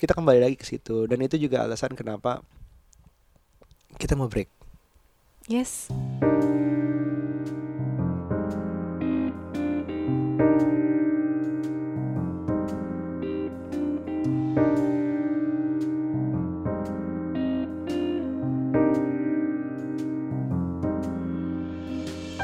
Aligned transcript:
kita 0.00 0.16
kembali 0.16 0.40
lagi 0.40 0.56
ke 0.56 0.64
situ 0.64 1.04
dan 1.04 1.20
itu 1.20 1.36
juga 1.36 1.60
alasan 1.60 1.92
kenapa 1.92 2.40
kita 4.00 4.16
mau 4.16 4.32
break 4.32 4.48
Yes. 5.50 5.90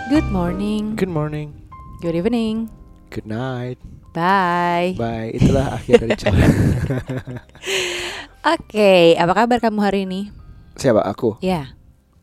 Good 0.06 0.28
morning. 0.32 0.96
good 0.96 1.10
morning 1.10 1.52
Good 2.00 2.14
evening. 2.14 2.70
good 3.10 3.26
night 3.26 3.78
Bye. 4.16 4.96
bye 4.96 5.28
itulah 5.30 5.76
akhir 5.76 6.00
dari 6.00 6.16
Oke, 8.46 9.12
apa 9.12 9.32
kabar 9.34 9.58
kamu 9.60 9.80
hari 9.82 10.00
ini? 10.08 10.32
siapa 10.72 11.00
aku 11.02 11.36
Ya, 11.40 11.72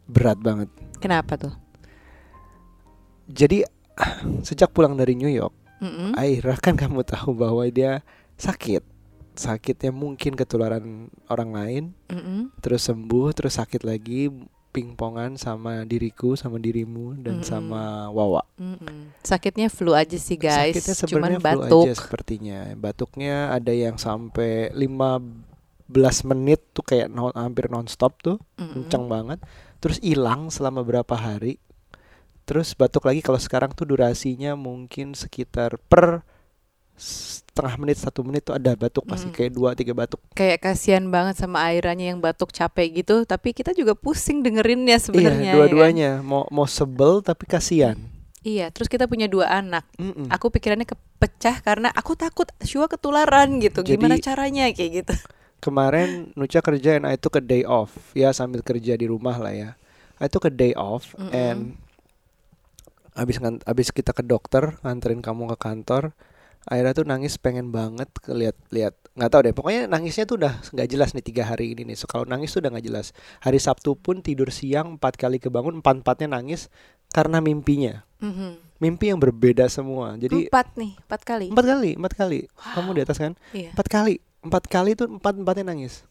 berat 0.05 0.38
banget 0.38 0.70
kenapa 0.98 1.38
tuh? 1.38 1.53
jadi 3.26 3.66
sejak 4.41 4.70
pulang 4.70 4.94
dari 4.94 5.14
New 5.14 5.30
York 5.30 5.53
Mm-mm. 5.81 6.14
Aira 6.14 6.53
kan 6.58 6.73
kamu 6.73 7.02
tahu 7.02 7.34
bahwa 7.34 7.62
dia 7.67 8.02
sakit 8.38 8.81
sakitnya 9.34 9.89
mungkin 9.89 10.34
ketularan 10.34 11.09
orang 11.25 11.50
lain 11.50 11.84
Mm-mm. 12.09 12.53
terus 12.62 12.86
sembuh 12.86 13.34
terus 13.34 13.58
sakit 13.58 13.81
lagi 13.81 14.30
pingpongan 14.73 15.38
sama 15.38 15.86
diriku 15.86 16.34
sama 16.34 16.58
dirimu 16.58 17.14
dan 17.22 17.40
Mm-mm. 17.40 17.48
sama 17.48 18.09
Wawa 18.09 18.41
Mm-mm. 18.58 19.14
Sakitnya 19.22 19.70
flu 19.70 19.94
aja 19.94 20.18
sih 20.18 20.36
guys, 20.36 20.73
sakitnya 20.73 20.95
cuman 20.98 21.08
sebenarnya 21.08 21.40
flu 21.40 21.48
batuk. 21.48 21.86
aja 21.86 21.94
sepertinya 21.94 22.59
batuknya 22.73 23.36
ada 23.54 23.70
yang 23.70 24.02
sampai 24.02 24.73
15 24.73 25.94
menit 26.34 26.59
tuh 26.73 26.81
kayak 26.81 27.08
non, 27.14 27.31
hampir 27.38 27.70
nonstop 27.70 28.17
tuh 28.20 28.41
Mm-mm. 28.58 28.90
kencang 28.90 29.05
banget 29.05 29.39
terus 29.78 30.02
hilang 30.02 30.50
selama 30.50 30.81
berapa 30.81 31.14
hari 31.14 31.62
terus 32.50 32.73
batuk 32.75 33.06
lagi 33.08 33.22
kalau 33.22 33.40
sekarang 33.40 33.72
tuh 33.72 33.88
durasinya 33.88 34.58
mungkin 34.58 35.14
sekitar 35.16 35.78
per 35.88 36.25
setengah 36.95 37.75
menit 37.77 37.97
satu 37.97 38.22
menit 38.22 38.44
tuh 38.44 38.53
ada 38.53 38.73
batuk 38.73 39.03
pasti 39.03 39.27
Mm. 39.27 39.36
kayak 39.36 39.52
dua 39.52 39.69
tiga 39.73 39.94
batuk 39.94 40.22
Kayak 40.31 40.61
kasihan 40.63 41.05
banget 41.05 41.35
sama 41.35 41.61
airanya 41.63 42.09
yang 42.09 42.17
batuk 42.17 42.50
capek 42.50 43.00
gitu, 43.00 43.23
tapi 43.23 43.52
kita 43.52 43.72
juga 43.72 43.94
pusing 43.94 44.41
dengerinnya 44.41 44.97
sebenarnya. 44.97 45.38
ya 45.38 45.41
iya 45.44 45.52
kan? 45.52 45.58
dua-duanya 45.59 46.11
mau 46.19 46.45
mau 46.50 46.66
sebel 46.66 47.19
tapi 47.19 47.45
kasihan 47.45 47.97
Iya, 48.41 48.67
terus 48.69 48.91
kita 48.91 49.08
punya 49.08 49.23
dua 49.25 49.47
anak. 49.47 49.88
Mm-mm. 49.95 50.27
Aku 50.27 50.52
pikirannya 50.52 50.83
kepecah 50.83 51.63
karena 51.63 51.88
aku 51.89 52.11
takut 52.13 52.52
Shua 52.59 52.91
ketularan 52.91 53.55
gitu. 53.57 53.80
Jadi- 53.80 53.95
Gimana 53.95 54.19
caranya 54.19 54.67
kayak 54.67 54.91
gitu? 55.00 55.16
kemarin 55.59 56.35
Nucha 56.35 56.59
kerja 56.59 57.00
and 57.00 57.07
I 57.07 57.16
took 57.16 57.38
a 57.38 57.41
day 57.41 57.63
off 57.63 57.95
ya 58.11 58.35
sambil 58.35 58.59
kerja 58.59 59.00
di 59.00 59.07
rumah 59.07 59.39
lah 59.39 59.55
ya 59.55 59.69
I 60.19 60.28
took 60.28 60.44
a 60.44 60.52
day 60.52 60.75
off 60.75 61.16
Mm-mm. 61.16 61.31
and 61.31 61.80
abis 63.13 63.39
abis 63.63 63.88
kita 63.88 64.11
ke 64.11 64.19
dokter 64.22 64.75
nganterin 64.81 65.22
kamu 65.22 65.47
ke 65.53 65.57
kantor 65.57 66.11
Aira 66.66 66.92
tuh 66.92 67.03
nangis 67.03 67.36
pengen 67.36 67.69
banget 67.69 68.08
lihat 68.25 68.56
lihat 68.69 68.95
nggak 69.14 69.30
tahu 69.30 69.42
deh 69.42 69.53
pokoknya 69.53 69.81
nangisnya 69.86 70.23
tuh 70.23 70.38
udah 70.38 70.53
nggak 70.69 70.88
jelas 70.88 71.11
nih 71.11 71.22
tiga 71.22 71.44
hari 71.44 71.72
ini 71.72 71.86
nih 71.86 71.95
so 71.95 72.06
kalau 72.06 72.23
nangis 72.23 72.50
tuh 72.50 72.64
udah 72.64 72.73
nggak 72.73 72.86
jelas 72.86 73.11
hari 73.39 73.58
Sabtu 73.58 73.94
pun 73.94 74.19
tidur 74.19 74.50
siang 74.50 74.95
empat 74.95 75.16
kali 75.16 75.38
kebangun 75.38 75.80
empat 75.80 76.02
empatnya 76.02 76.34
nangis 76.34 76.72
karena 77.09 77.38
mimpinya 77.38 78.02
Mhm. 78.17 78.80
mimpi 78.80 79.11
yang 79.11 79.19
berbeda 79.19 79.67
semua 79.67 80.16
jadi 80.16 80.47
empat 80.47 80.67
nih, 80.73 80.91
empat 80.97 81.22
kali. 81.22 81.45
empat 81.50 81.66
kali 81.67 81.91
empat 81.94 82.14
kali 82.16 82.39
kamu 82.50 82.89
di 82.91 83.02
atas 83.02 83.17
kan 83.17 83.34
Iya. 83.52 83.69
empat 83.72 83.88
kali 83.88 84.14
empat 84.41 84.64
kali 84.66 84.91
tuh 84.94 85.08
empat 85.11 85.34
empatnya 85.36 85.66
nangis 85.67 86.08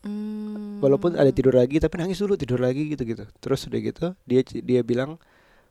Hmm. 0.00 0.78
walaupun 0.78 1.12
ada 1.12 1.28
tidur 1.28 1.50
lagi 1.52 1.76
tapi 1.76 1.98
nangis 1.98 2.16
dulu 2.16 2.38
tidur 2.38 2.62
lagi 2.62 2.88
gitu 2.88 3.02
gitu 3.02 3.26
terus 3.36 3.66
udah 3.66 3.80
gitu 3.80 4.06
dia 4.22 4.40
dia 4.46 4.80
bilang 4.80 5.18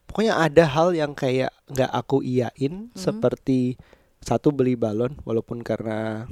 pokoknya 0.06 0.36
ada 0.36 0.67
hal 0.67 0.91
yang 0.91 1.16
kayak 1.16 1.56
nggak 1.66 1.88
aku 1.90 2.19
iyain 2.19 2.91
Mhm. 2.91 2.94
seperti 2.94 3.79
satu 4.25 4.50
beli 4.50 4.74
balon 4.74 5.13
walaupun 5.22 5.62
karena 5.62 6.25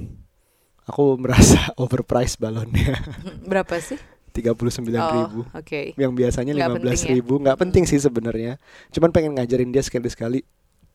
aku 0.84 1.14
merasa 1.22 1.70
overpriced 1.78 2.36
balonnya 2.36 2.98
Berapa 3.50 3.78
sih? 3.78 3.96
tiga 4.34 4.50
puluh 4.50 4.74
sembilan 4.74 4.98
Oh, 5.00 5.12
ribu 5.14 5.40
Oke. 5.54 5.94
yang 5.94 6.10
biasanya 6.10 6.50
Nggak 6.50 6.66
lima 6.66 6.78
belas 6.82 6.98
penting 6.98 7.06
ya? 7.06 7.14
ribu 7.14 7.34
nggak 7.38 7.54
penting 7.56 7.84
sih 7.86 8.02
sebenarnya 8.02 8.58
cuman 8.90 9.14
pengen 9.14 9.32
ngajarin 9.38 9.70
dia 9.70 9.78
sekali 9.78 10.10
sekali 10.10 10.38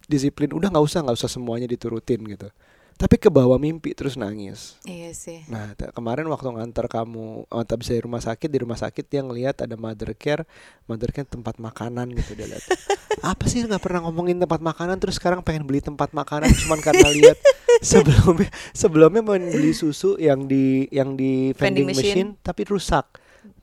disiplin 0.06 0.52
udah 0.52 0.68
nggak 0.68 0.84
usah 0.84 1.00
nggak 1.08 1.16
usah 1.16 1.32
semuanya 1.32 1.64
diturutin 1.64 2.20
gitu 2.28 2.52
tapi 3.00 3.16
ke 3.16 3.32
bawah 3.32 3.56
mimpi 3.56 3.96
terus 3.96 4.20
nangis 4.20 4.76
Iya 4.84 5.16
sih. 5.16 5.48
Nah, 5.48 5.72
kemarin 5.96 6.28
waktu 6.28 6.52
nganter 6.52 6.92
kamu 6.92 7.48
antar 7.48 7.80
bisa 7.80 7.96
di 7.96 8.04
rumah 8.04 8.20
sakit, 8.20 8.50
di 8.52 8.60
rumah 8.60 8.76
sakit 8.76 9.08
dia 9.08 9.24
ngelihat 9.24 9.64
ada 9.64 9.80
mother 9.80 10.12
care, 10.20 10.44
mother 10.84 11.08
care 11.16 11.24
tempat 11.24 11.56
makanan 11.64 12.12
gitu 12.12 12.36
dia 12.36 12.52
lihat. 12.52 12.59
Apa 13.32 13.48
sih 13.48 13.64
nggak 13.64 13.80
pernah 13.80 14.04
ngomongin 14.04 14.44
tempat 14.44 14.59
makanan 14.59 15.00
terus 15.00 15.16
sekarang 15.16 15.40
pengen 15.48 15.64
beli 15.64 15.80
tempat 15.80 16.12
makanan 16.12 16.52
cuman 16.52 16.80
karena 16.84 17.08
lihat 17.08 17.40
sebelumnya 17.96 18.52
sebelumnya 18.76 19.24
mau 19.24 19.40
beli 19.40 19.72
susu 19.72 20.20
yang 20.20 20.44
di 20.44 20.92
yang 20.92 21.16
di 21.16 21.56
Vending 21.56 21.88
vending, 21.88 21.88
machine. 21.88 22.36
machine. 22.36 22.44
tapi 22.44 22.68
rusak. 22.68 23.08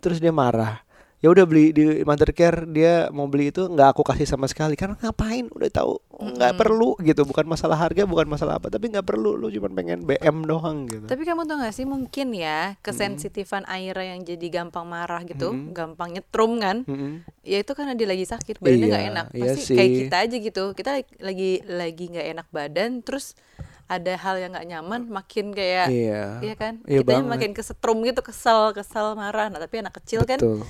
Terus 0.00 0.16
dia 0.16 0.32
marah. 0.32 0.85
Ya 1.16 1.32
udah 1.32 1.48
beli 1.48 1.72
di 1.72 2.04
mother 2.04 2.28
care 2.30 2.68
dia 2.68 3.08
mau 3.08 3.24
beli 3.24 3.48
itu 3.48 3.64
nggak 3.64 3.96
aku 3.96 4.04
kasih 4.04 4.28
sama 4.28 4.44
sekali 4.46 4.76
karena 4.76 5.00
ngapain 5.00 5.48
udah 5.48 5.70
tahu 5.72 5.96
nggak 6.12 6.52
Mm-mm. 6.52 6.60
perlu 6.60 6.90
gitu 7.00 7.24
bukan 7.24 7.44
masalah 7.44 7.72
harga 7.74 8.04
bukan 8.04 8.28
masalah 8.28 8.60
apa 8.60 8.68
tapi 8.68 8.92
nggak 8.92 9.00
perlu 9.02 9.32
lu 9.32 9.48
cuma 9.48 9.72
pengen 9.72 10.04
BM 10.04 10.44
doang 10.44 10.84
gitu. 10.84 11.08
Tapi 11.08 11.24
kamu 11.24 11.48
tau 11.48 11.56
gak 11.56 11.72
sih 11.72 11.88
mungkin 11.88 12.36
ya 12.36 12.76
kesensitifan 12.80 13.64
Aira 13.64 14.04
yang 14.04 14.22
jadi 14.22 14.44
gampang 14.52 14.84
marah 14.84 15.24
gitu, 15.24 15.56
Mm-mm. 15.56 15.72
gampang 15.72 16.12
nyetrum 16.12 16.60
kan? 16.60 16.84
Mm-mm. 16.84 17.24
Ya 17.40 17.64
itu 17.64 17.72
karena 17.72 17.96
dia 17.96 18.06
lagi 18.06 18.24
sakit, 18.24 18.60
badannya 18.60 18.86
nggak 18.86 19.02
Iya, 19.02 19.10
enak. 19.10 19.26
iya 19.32 19.44
Pasti 19.56 19.72
kayak 19.72 19.88
sih. 19.88 19.98
kita 20.04 20.16
aja 20.20 20.36
gitu. 20.36 20.64
Kita 20.76 20.90
lagi 21.18 21.50
lagi 21.64 22.04
nggak 22.12 22.26
enak 22.32 22.46
badan, 22.52 22.90
terus 23.00 23.32
ada 23.86 24.12
hal 24.14 24.36
yang 24.36 24.52
nggak 24.52 24.68
nyaman, 24.68 25.00
makin 25.08 25.50
kayak 25.50 25.88
Iya. 25.88 26.44
Iya 26.44 26.54
kan? 26.54 26.74
Iya 26.84 27.00
banget. 27.02 27.28
makin 27.28 27.50
kesetrum 27.52 28.04
gitu, 28.04 28.20
kesel, 28.20 28.76
kesel, 28.76 29.16
marah. 29.16 29.48
Nah, 29.48 29.58
tapi 29.58 29.80
anak 29.80 29.96
kecil 29.96 30.22
kan 30.22 30.36
Betul. 30.36 30.60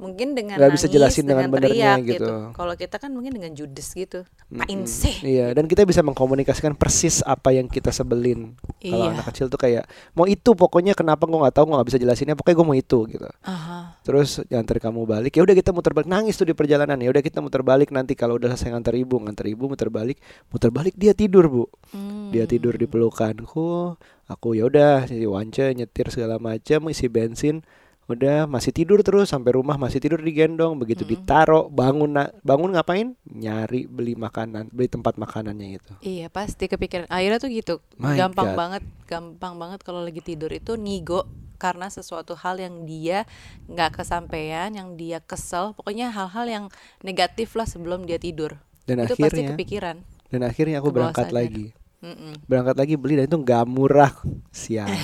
Mungkin 0.00 0.32
dengan 0.32 0.56
Nggak 0.56 0.72
bisa 0.80 0.86
jelasin 0.88 1.28
dengan 1.28 1.52
benernya 1.52 2.00
teriak 2.00 2.16
gitu. 2.16 2.34
Kalau 2.56 2.72
kita 2.72 2.96
kan 2.96 3.12
mungkin 3.12 3.36
dengan 3.36 3.52
judes 3.52 3.92
gitu. 3.92 4.24
Apain 4.48 4.80
Mm-mm. 4.80 4.88
sih? 4.88 5.20
Iya, 5.20 5.52
dan 5.52 5.68
kita 5.68 5.84
bisa 5.84 6.00
mengkomunikasikan 6.00 6.72
persis 6.72 7.20
apa 7.20 7.52
yang 7.52 7.68
kita 7.68 7.92
sebelin. 7.92 8.56
Iya. 8.80 8.96
Kalau 8.96 9.04
anak 9.12 9.24
kecil 9.28 9.46
tuh 9.52 9.60
kayak 9.60 9.84
mau 10.16 10.24
itu 10.24 10.56
pokoknya 10.56 10.96
kenapa 10.96 11.28
gue 11.28 11.36
nggak 11.36 11.52
tahu 11.52 11.64
gue 11.68 11.74
nggak 11.76 11.88
bisa 11.92 11.98
jelasinnya 12.00 12.34
pokoknya 12.34 12.56
gue 12.56 12.66
mau 12.66 12.78
itu 12.80 12.98
gitu. 13.12 13.28
Aha. 13.44 14.00
Terus 14.00 14.40
nganter 14.48 14.80
kamu 14.80 15.04
balik 15.04 15.32
ya 15.36 15.44
udah 15.44 15.52
kita 15.52 15.70
muter 15.76 15.92
balik 15.92 16.08
nangis 16.08 16.34
tuh 16.40 16.48
di 16.48 16.56
perjalanan 16.56 16.96
ya 16.96 17.12
udah 17.12 17.20
kita 17.20 17.44
muter 17.44 17.60
balik 17.60 17.92
nanti 17.92 18.16
kalau 18.16 18.40
udah 18.40 18.56
selesai 18.56 18.72
nganter 18.72 18.96
ibu 18.96 19.20
nganter 19.20 19.46
ibu 19.52 19.68
muter 19.68 19.92
balik 19.92 20.16
muter 20.48 20.72
balik 20.72 20.96
dia 20.96 21.12
tidur 21.12 21.46
bu 21.46 21.64
Hmm. 21.90 22.30
dia 22.30 22.46
tidur 22.46 22.78
di 22.78 22.86
pelukanku 22.86 23.98
aku 24.30 24.48
ya 24.54 24.70
udah 24.70 25.10
si 25.10 25.26
wance 25.26 25.74
nyetir 25.74 26.06
segala 26.14 26.38
macam 26.38 26.86
isi 26.86 27.10
bensin 27.10 27.66
udah 28.10 28.50
masih 28.50 28.74
tidur 28.74 29.00
terus 29.06 29.30
sampai 29.30 29.54
rumah 29.54 29.78
masih 29.78 30.02
tidur 30.02 30.18
digendong 30.18 30.76
begitu 30.76 31.06
Mm-mm. 31.06 31.12
ditaro 31.14 31.70
bangun 31.70 32.10
bangun 32.42 32.74
ngapain 32.74 33.14
nyari 33.30 33.86
beli 33.86 34.18
makanan 34.18 34.68
beli 34.74 34.90
tempat 34.90 35.14
makanannya 35.16 35.78
itu 35.78 35.92
Iya 36.02 36.26
pasti 36.28 36.66
kepikiran 36.66 37.06
Aira 37.08 37.38
tuh 37.38 37.48
gitu 37.52 37.78
My 37.96 38.18
gampang 38.18 38.54
God. 38.54 38.58
banget 38.58 38.82
gampang 39.06 39.54
banget 39.56 39.80
kalau 39.86 40.02
lagi 40.02 40.20
tidur 40.20 40.50
itu 40.50 40.74
nigo 40.74 41.26
karena 41.60 41.92
sesuatu 41.92 42.32
hal 42.40 42.56
yang 42.56 42.88
dia 42.88 43.28
nggak 43.68 44.00
kesampaian 44.00 44.72
yang 44.72 44.96
dia 44.96 45.20
kesel 45.20 45.76
pokoknya 45.76 46.08
hal-hal 46.08 46.46
yang 46.48 46.64
negatif 47.04 47.52
lah 47.52 47.68
sebelum 47.68 48.08
dia 48.08 48.16
tidur 48.16 48.56
dan 48.88 49.04
itu 49.04 49.12
pasti 49.14 49.44
akhirnya 49.44 49.50
kepikiran 49.52 49.96
dan 50.32 50.40
akhirnya 50.46 50.80
aku 50.80 50.88
berangkat 50.88 51.28
sadar. 51.28 51.36
lagi 51.36 51.66
Mm-mm. 52.00 52.32
berangkat 52.48 52.76
lagi 52.80 52.94
beli 52.96 53.20
dan 53.20 53.28
itu 53.28 53.36
nggak 53.36 53.64
murah 53.68 54.08
siang 54.48 54.88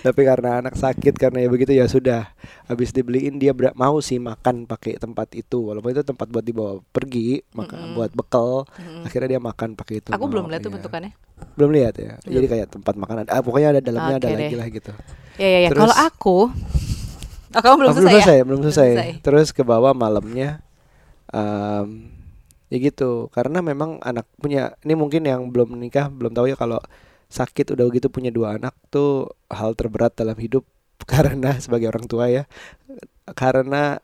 tapi 0.00 0.22
karena 0.22 0.60
anak 0.60 0.74
sakit 0.74 1.14
karena 1.16 1.44
ya 1.44 1.48
begitu 1.48 1.72
ya 1.72 1.86
sudah 1.86 2.30
habis 2.64 2.90
dibeliin 2.90 3.36
dia 3.36 3.50
ber- 3.50 3.74
mau 3.74 3.98
sih 3.98 4.16
makan 4.16 4.64
pakai 4.64 4.96
tempat 4.96 5.32
itu 5.34 5.58
walaupun 5.60 5.90
itu 5.90 6.02
tempat 6.02 6.26
buat 6.28 6.44
dibawa 6.44 6.78
pergi 6.90 7.42
makan 7.52 7.76
Mm-mm. 7.76 7.96
buat 7.96 8.10
bekal 8.12 8.64
Mm-mm. 8.76 9.04
akhirnya 9.04 9.36
dia 9.36 9.40
makan 9.42 9.74
pakai 9.74 10.00
itu 10.00 10.10
aku 10.12 10.24
belum 10.26 10.46
lihat 10.48 10.60
tuh 10.60 10.70
iya. 10.70 10.76
bentukannya 10.78 11.12
belum 11.56 11.70
lihat 11.72 11.94
ya 11.96 12.12
Belum. 12.20 12.32
jadi 12.36 12.46
kayak 12.46 12.66
tempat 12.70 12.94
makanan 12.96 13.24
ah 13.32 13.40
pokoknya 13.40 13.68
ada 13.76 13.80
dalamnya 13.80 14.16
ada 14.20 14.28
Oke 14.28 14.36
lagi 14.36 14.54
deh. 14.54 14.58
lah 14.60 14.68
gitu 14.68 14.92
ya 15.40 15.48
ya 15.48 15.58
ya 15.66 15.70
kalau 15.72 15.96
aku 15.96 16.36
oh 17.50 17.60
kamu 17.60 17.74
belum 17.80 17.90
Oh, 17.90 17.96
selesai, 17.98 18.36
ya 18.38 18.44
belum 18.46 18.60
selesai 18.62 18.88
selesai. 18.94 19.12
terus 19.24 19.48
ke 19.50 19.62
bawah 19.64 19.90
malamnya 19.90 20.60
em, 21.32 22.12
ya 22.70 22.78
gitu 22.78 23.26
karena 23.34 23.58
memang 23.64 23.98
anak 24.00 24.26
punya 24.38 24.78
ini 24.86 24.94
mungkin 24.94 25.26
yang 25.26 25.50
belum 25.50 25.74
menikah 25.74 26.06
belum 26.06 26.30
tahu 26.30 26.46
ya 26.46 26.54
kalau 26.54 26.78
sakit 27.30 27.74
udah 27.78 27.86
gitu 27.94 28.08
punya 28.10 28.30
dua 28.34 28.58
anak 28.58 28.74
tuh 28.90 29.30
hal 29.48 29.72
terberat 29.78 30.12
dalam 30.18 30.36
hidup 30.36 30.66
karena 31.12 31.56
sebagai 31.62 31.88
orang 31.90 32.06
tua 32.10 32.26
ya 32.28 32.44
karena 33.38 34.00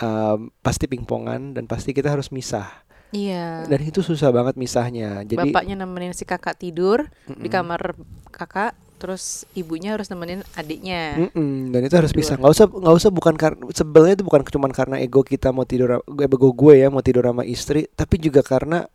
em, 0.00 0.50
pasti 0.64 0.86
pingpongan 0.90 1.54
dan 1.56 1.64
pasti 1.70 1.90
kita 1.96 2.12
harus 2.14 2.30
misah 2.32 2.68
Iya. 3.12 3.68
Dan 3.68 3.80
itu 3.84 4.00
susah 4.00 4.32
banget 4.32 4.56
misahnya. 4.56 5.20
Jadi 5.28 5.52
Bapaknya 5.52 5.74
nemenin 5.76 6.16
si 6.16 6.24
kakak 6.24 6.56
tidur 6.62 6.98
di 7.42 7.48
Mm-mm. 7.48 7.52
kamar 7.52 7.92
kakak, 8.32 8.72
terus 8.96 9.44
ibunya 9.52 9.92
harus 9.94 10.08
nemenin 10.08 10.40
adiknya. 10.56 11.02
Mm-mm, 11.12 11.68
dan 11.76 11.80
itu 11.84 11.94
harus 12.00 12.12
Berdua. 12.12 12.16
bisa. 12.16 12.40
nggak 12.40 12.52
usah 12.56 12.66
nggak 12.72 12.96
usah 12.96 13.10
bukan 13.12 13.34
karena 13.36 13.60
sebelnya 13.76 14.12
itu 14.16 14.24
bukan 14.24 14.40
cuma 14.48 14.68
karena 14.72 14.96
ego 14.96 15.20
kita 15.20 15.52
mau 15.52 15.68
tidur 15.68 16.00
ego 16.08 16.48
gue 16.56 16.74
ya 16.80 16.88
mau 16.88 17.04
tidur 17.04 17.28
sama 17.28 17.44
istri, 17.44 17.84
tapi 17.92 18.16
juga 18.16 18.40
karena 18.40 18.88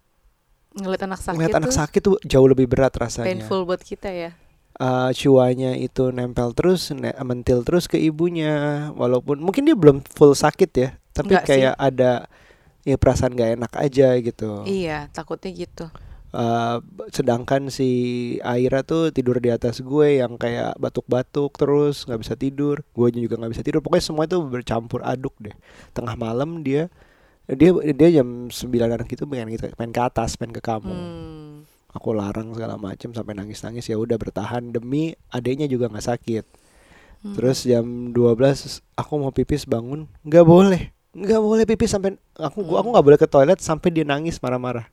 Ngeliat 0.77 1.03
anak 1.03 1.19
sakit 1.19 1.35
ngeliat 1.35 1.57
anak 1.57 1.73
sakit 1.73 2.01
tuh 2.01 2.15
jauh 2.21 2.45
lebih 2.45 2.65
berat 2.65 2.93
rasanya. 2.93 3.27
painful 3.27 3.65
buat 3.65 3.81
kita 3.81 4.07
ya. 4.07 4.31
uh, 4.77 5.09
cuanya 5.11 5.73
itu 5.73 6.09
nempel 6.09 6.53
terus 6.53 6.89
ne- 6.91 7.17
mentil 7.21 7.61
terus 7.61 7.85
ke 7.85 7.97
ibunya 7.97 8.53
walaupun 8.93 9.37
mungkin 9.37 9.65
dia 9.65 9.73
belum 9.73 10.05
full 10.07 10.31
sakit 10.31 10.71
ya 10.71 10.89
tapi 11.11 11.33
Enggak 11.33 11.43
sih. 11.43 11.49
kayak 11.57 11.75
ada 11.75 12.11
ya 12.83 12.95
perasaan 12.95 13.33
gak 13.33 13.57
enak 13.57 13.73
aja 13.73 14.07
gitu 14.15 14.61
Iya, 14.63 15.09
takutnya 15.09 15.49
gitu. 15.51 15.89
Uh, 16.29 16.77
sedangkan 17.09 17.67
si 17.67 17.89
Aira 18.43 18.83
tuh 18.83 19.09
tidur 19.09 19.39
di 19.39 19.47
atas 19.47 19.79
gue 19.79 20.19
yang 20.19 20.35
kayak 20.35 20.75
batuk-batuk 20.75 21.55
terus 21.55 22.03
nggak 22.03 22.19
bisa 22.19 22.35
tidur 22.35 22.83
gue 22.85 23.07
juga 23.17 23.35
nggak 23.35 23.51
bisa 23.51 23.63
tidur 23.63 23.79
pokoknya 23.79 24.05
semua 24.05 24.23
itu 24.23 24.37
bercampur 24.37 25.01
aduk 25.01 25.31
deh 25.39 25.55
tengah 25.91 26.13
malam 26.13 26.61
dia 26.61 26.91
dia 27.47 27.71
dia 27.95 28.09
jam 28.19 28.51
sembilanan 28.51 29.07
gitu 29.07 29.23
pengen 29.23 29.47
gitu 29.49 29.71
pengen 29.73 29.95
ke 29.95 30.01
atas 30.01 30.35
pengen 30.35 30.51
ke 30.51 30.61
kamu 30.61 30.91
Hmm. 30.91 31.63
aku 31.89 32.11
larang 32.11 32.51
segala 32.51 32.75
macem 32.75 33.15
sampai 33.15 33.33
nangis 33.33 33.63
nangis 33.63 33.87
ya 33.87 33.95
udah 33.95 34.15
bertahan 34.15 34.69
demi 34.69 35.15
adiknya 35.31 35.65
juga 35.65 35.87
nggak 35.87 36.03
sakit 36.05 36.45
Hmm. 37.17 37.33
terus 37.33 37.63
jam 37.63 38.11
12 38.11 38.83
aku 38.93 39.13
mau 39.15 39.31
pipis 39.31 39.63
bangun 39.63 40.05
nggak 40.21 40.45
boleh 40.45 40.91
nggak 41.15 41.41
boleh 41.41 41.63
pipis 41.65 41.89
sampai 41.89 42.13
aku 42.35 42.61
gua 42.61 42.83
aku 42.83 42.91
Hmm. 42.91 42.93
nggak 42.93 43.05
boleh 43.07 43.17
ke 43.17 43.25
toilet 43.25 43.57
sampai 43.57 43.89
dia 43.89 44.03
nangis 44.03 44.37
marah-marah 44.37 44.85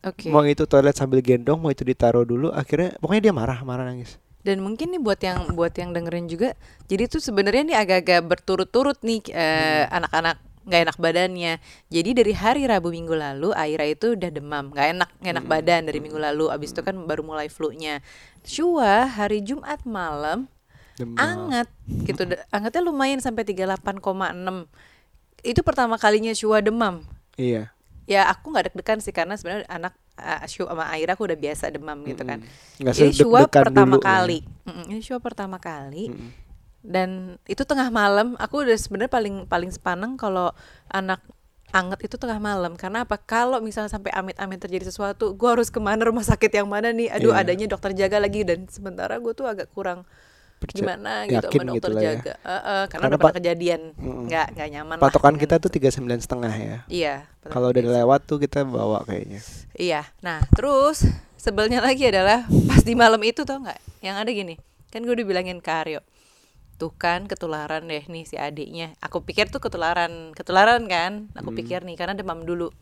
Oke. 0.00 0.32
mau 0.32 0.40
itu 0.42 0.64
toilet 0.64 0.96
sambil 0.96 1.20
gendong 1.20 1.60
mau 1.60 1.68
itu 1.68 1.84
ditaruh 1.84 2.24
dulu 2.24 2.48
akhirnya 2.50 2.96
pokoknya 2.98 3.30
dia 3.30 3.34
marah 3.36 3.60
marah 3.62 3.84
nangis 3.84 4.16
Dan 4.40 4.64
mungkin 4.64 4.88
nih 4.88 5.04
buat 5.04 5.20
yang 5.20 5.52
buat 5.52 5.76
yang 5.76 5.92
dengerin 5.92 6.24
juga, 6.24 6.56
jadi 6.88 7.12
tuh 7.12 7.20
sebenarnya 7.20 7.60
nih 7.60 7.76
agak-agak 7.76 8.24
berturut-turut 8.24 8.96
nih 9.04 9.20
eh, 9.28 9.84
Hmm. 9.84 10.00
anak-anak 10.00 10.40
nggak 10.70 10.82
enak 10.86 10.96
badannya. 10.96 11.58
Jadi 11.90 12.10
dari 12.14 12.30
hari 12.30 12.62
Rabu 12.64 12.88
minggu 12.88 13.10
lalu 13.10 13.50
Aira 13.52 13.82
itu 13.82 14.14
udah 14.14 14.30
demam, 14.30 14.70
nggak 14.70 14.86
enak 14.94 15.10
nggak 15.18 15.32
enak 15.34 15.44
Hmm. 15.44 15.52
badan 15.52 15.80
dari 15.84 15.98
minggu 15.98 16.16
lalu. 16.16 16.46
Abis 16.48 16.70
itu 16.70 16.80
kan 16.80 16.94
baru 17.02 17.20
mulai 17.20 17.50
flu-nya. 17.50 17.98
Shua 18.40 19.04
hari 19.04 19.42
Jumat 19.42 19.82
malam 19.82 20.46
Demam. 20.94 21.18
anget 21.18 21.68
gitu, 22.06 22.22
angetnya 22.48 22.82
lumayan 22.82 23.18
sampai 23.18 23.42
38,6. 23.42 24.70
Itu 25.40 25.60
pertama 25.60 25.96
kalinya 25.96 26.30
Shua 26.30 26.60
demam. 26.60 27.02
iya 27.34 27.74
Ya 28.04 28.26
aku 28.26 28.50
nggak 28.50 28.70
deg-degan 28.70 28.98
sih 28.98 29.10
karena 29.10 29.34
sebenarnya 29.34 29.66
anak 29.66 29.94
uh, 30.16 30.42
Shua 30.44 30.68
sama 30.68 30.90
Aira 30.90 31.14
aku 31.14 31.24
udah 31.24 31.36
biasa 31.36 31.70
demam 31.70 31.94
gitu 32.02 32.22
kan. 32.22 32.42
Nggak 32.76 32.94
Ini 32.96 33.10
Shua 33.12 33.46
sedeg-degan 33.46 33.64
pertama 33.64 33.94
dulu 33.94 33.98
ya. 33.98 34.06
kali. 34.06 34.38
Ini 34.86 35.00
Shua 35.00 35.18
pertama 35.18 35.56
kali. 35.56 36.04
Dan 36.80 37.36
itu 37.44 37.62
tengah 37.62 37.88
malam. 37.88 38.34
Aku 38.36 38.64
udah 38.64 38.76
sebenarnya 38.76 39.12
paling 39.12 39.34
paling 39.46 39.70
sepaneng 39.70 40.16
kalau 40.16 40.52
anak 40.88 41.20
anget 41.70 42.10
itu 42.10 42.16
tengah 42.18 42.42
malam. 42.42 42.74
Karena 42.74 43.06
apa? 43.06 43.14
Kalau 43.20 43.62
misalnya 43.62 43.92
sampai 43.92 44.10
amit-amit 44.10 44.58
terjadi 44.58 44.90
sesuatu 44.90 45.38
gue 45.38 45.48
harus 45.48 45.70
ke 45.70 45.78
mana 45.78 46.08
rumah 46.08 46.24
sakit 46.24 46.50
yang 46.50 46.66
mana 46.66 46.90
nih? 46.90 47.12
Aduh 47.14 47.30
Iya. 47.30 47.46
adanya 47.46 47.66
dokter 47.70 47.94
jaga 47.94 48.18
lagi. 48.18 48.42
Dan 48.42 48.66
sementara 48.66 49.20
gue 49.22 49.32
tuh 49.32 49.46
agak 49.46 49.70
kurang 49.70 50.02
Perca- 50.60 50.76
gimana 50.76 51.24
gitu 51.24 51.46
sama 51.48 51.72
gitu 51.72 51.80
dokter 51.80 51.90
lah 51.96 52.02
ya. 52.02 52.08
jaga. 52.20 52.32
Eh, 52.36 52.52
eh, 52.52 52.84
karena, 52.90 53.04
Karena 53.08 53.16
udah 53.16 53.32
kejadian. 53.32 53.80
Nggak 53.96 54.46
nggak 54.58 54.68
nyaman 54.76 54.96
lah 54.98 55.04
patokan 55.08 55.32
dengan 55.32 55.42
kita 55.46 55.54
tuh 55.56 55.70
tiga 55.72 55.88
sembilan 55.88 56.20
setengah 56.20 56.52
ya. 56.52 56.76
Iya 56.90 57.14
kalau 57.48 57.72
udah 57.72 57.80
lewat 57.80 58.20
tuh 58.28 58.36
kita 58.36 58.68
bawa 58.68 59.00
kayaknya. 59.08 59.40
Iya, 59.72 60.04
nah 60.20 60.44
terus 60.52 61.08
sebelnya 61.40 61.80
lagi 61.80 62.04
adalah 62.04 62.44
pas 62.68 62.84
di 62.84 62.92
malam 62.92 63.16
itu 63.24 63.48
tau 63.48 63.56
nggak, 63.56 63.80
yang 64.04 64.20
ada 64.20 64.28
gini, 64.28 64.60
kan 64.92 65.00
gue 65.00 65.16
dibilangin 65.16 65.56
ke 65.56 65.72
Aryo, 65.72 66.04
tuh 66.80 66.92
kan 66.96 67.28
ketularan 67.28 67.84
deh 67.84 68.04
nih 68.08 68.24
si 68.24 68.40
adiknya. 68.40 68.96
Aku 69.04 69.20
pikir 69.20 69.52
tuh 69.52 69.60
ketularan, 69.60 70.32
ketularan 70.32 70.88
kan, 70.88 71.28
aku 71.36 71.52
Hmm. 71.52 71.58
pikir 71.60 71.80
nih 71.84 71.96
karena 72.00 72.16
demam 72.16 72.40
dulu. 72.48 72.72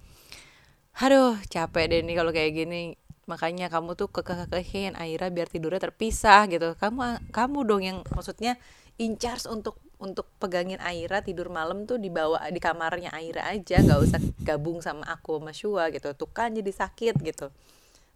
Aduh 1.02 1.34
capek 1.50 1.84
deh 1.90 2.00
nih 2.06 2.14
kalau 2.18 2.30
kayak 2.30 2.52
gini. 2.54 2.94
Makanya 3.28 3.68
kamu 3.68 3.92
tuh 3.92 4.08
kekeh-kekehin 4.08 4.96
Aira 4.96 5.28
biar 5.28 5.50
tidurnya 5.52 5.82
terpisah 5.82 6.48
gitu. 6.48 6.78
Kamu 6.80 7.28
kamu 7.28 7.58
dong 7.68 7.82
yang 7.84 7.98
maksudnya 8.16 8.56
in 8.96 9.20
charge 9.20 9.44
untuk 9.50 9.76
untuk 10.00 10.30
pegangin 10.40 10.80
Aira 10.80 11.20
tidur 11.20 11.50
malam 11.52 11.84
tuh 11.84 11.98
dibawa 12.00 12.40
di 12.48 12.62
kamarnya 12.62 13.10
Aira 13.12 13.50
aja, 13.52 13.82
nggak 13.84 14.00
usah 14.00 14.20
gabung 14.46 14.78
sama 14.80 15.04
aku 15.10 15.42
sama 15.42 15.52
Shua 15.52 15.84
gitu. 15.92 16.08
Tuh 16.16 16.30
kan 16.30 16.54
jadi 16.56 16.70
sakit 16.72 17.20
gitu. 17.20 17.52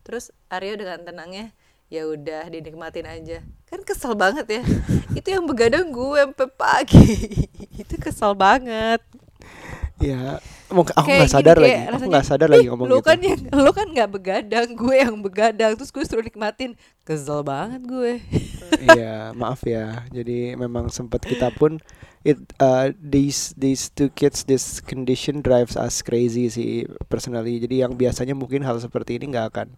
Terus 0.02 0.34
Aryo 0.50 0.74
dengan 0.74 1.02
tenangnya 1.06 1.54
ya 1.92 2.08
udah 2.08 2.48
dinikmatin 2.48 3.04
aja. 3.04 3.44
Kan 3.68 3.84
kesel 3.84 4.16
banget 4.16 4.48
ya. 4.48 4.62
Itu 5.18 5.28
yang 5.28 5.44
begadang 5.44 5.92
gue 5.92 6.24
sampai 6.24 6.48
pagi. 6.56 7.08
Itu 7.84 8.00
kesel 8.00 8.32
banget. 8.32 9.04
Ya 10.00 10.40
mau 10.72 10.88
aku 10.88 11.04
nggak 11.04 11.28
gini, 11.28 11.36
sadar 11.36 11.56
kayak 11.60 11.68
lagi. 11.68 11.92
Aku 12.00 12.04
nggak 12.08 12.26
sadar 12.26 12.48
lagi 12.48 12.64
"Ih, 12.64 12.70
ngomong 12.72 12.88
lu 12.88 12.98
gitu. 12.98 13.06
kan 13.12 13.18
yang 13.20 13.40
lu 13.52 13.70
kan 13.76 13.86
nggak 13.92 14.08
begadang 14.08 14.68
gue 14.72 14.96
yang 14.96 15.16
begadang. 15.20 15.76
Terus 15.76 15.92
gue 15.92 16.04
suruh 16.08 16.24
nikmatin. 16.24 16.80
Kesel 17.04 17.44
banget 17.44 17.84
gue. 17.84 18.12
Iya, 18.82 19.36
maaf 19.36 19.62
ya. 19.68 20.08
Jadi 20.08 20.56
memang 20.56 20.88
sempat 20.88 21.22
kita 21.22 21.52
pun 21.52 21.76
it 22.24 22.40
uh, 22.56 22.88
these 22.98 23.52
these 23.54 23.92
two 23.92 24.08
kids 24.08 24.48
this 24.48 24.80
condition 24.80 25.44
drives 25.44 25.76
us 25.76 26.00
crazy 26.00 26.48
sih 26.48 26.88
personally. 27.12 27.60
Jadi 27.60 27.84
yang 27.84 27.94
biasanya 27.94 28.32
mungkin 28.32 28.64
hal 28.64 28.80
seperti 28.80 29.20
ini 29.20 29.28
nggak 29.36 29.46
akan 29.54 29.68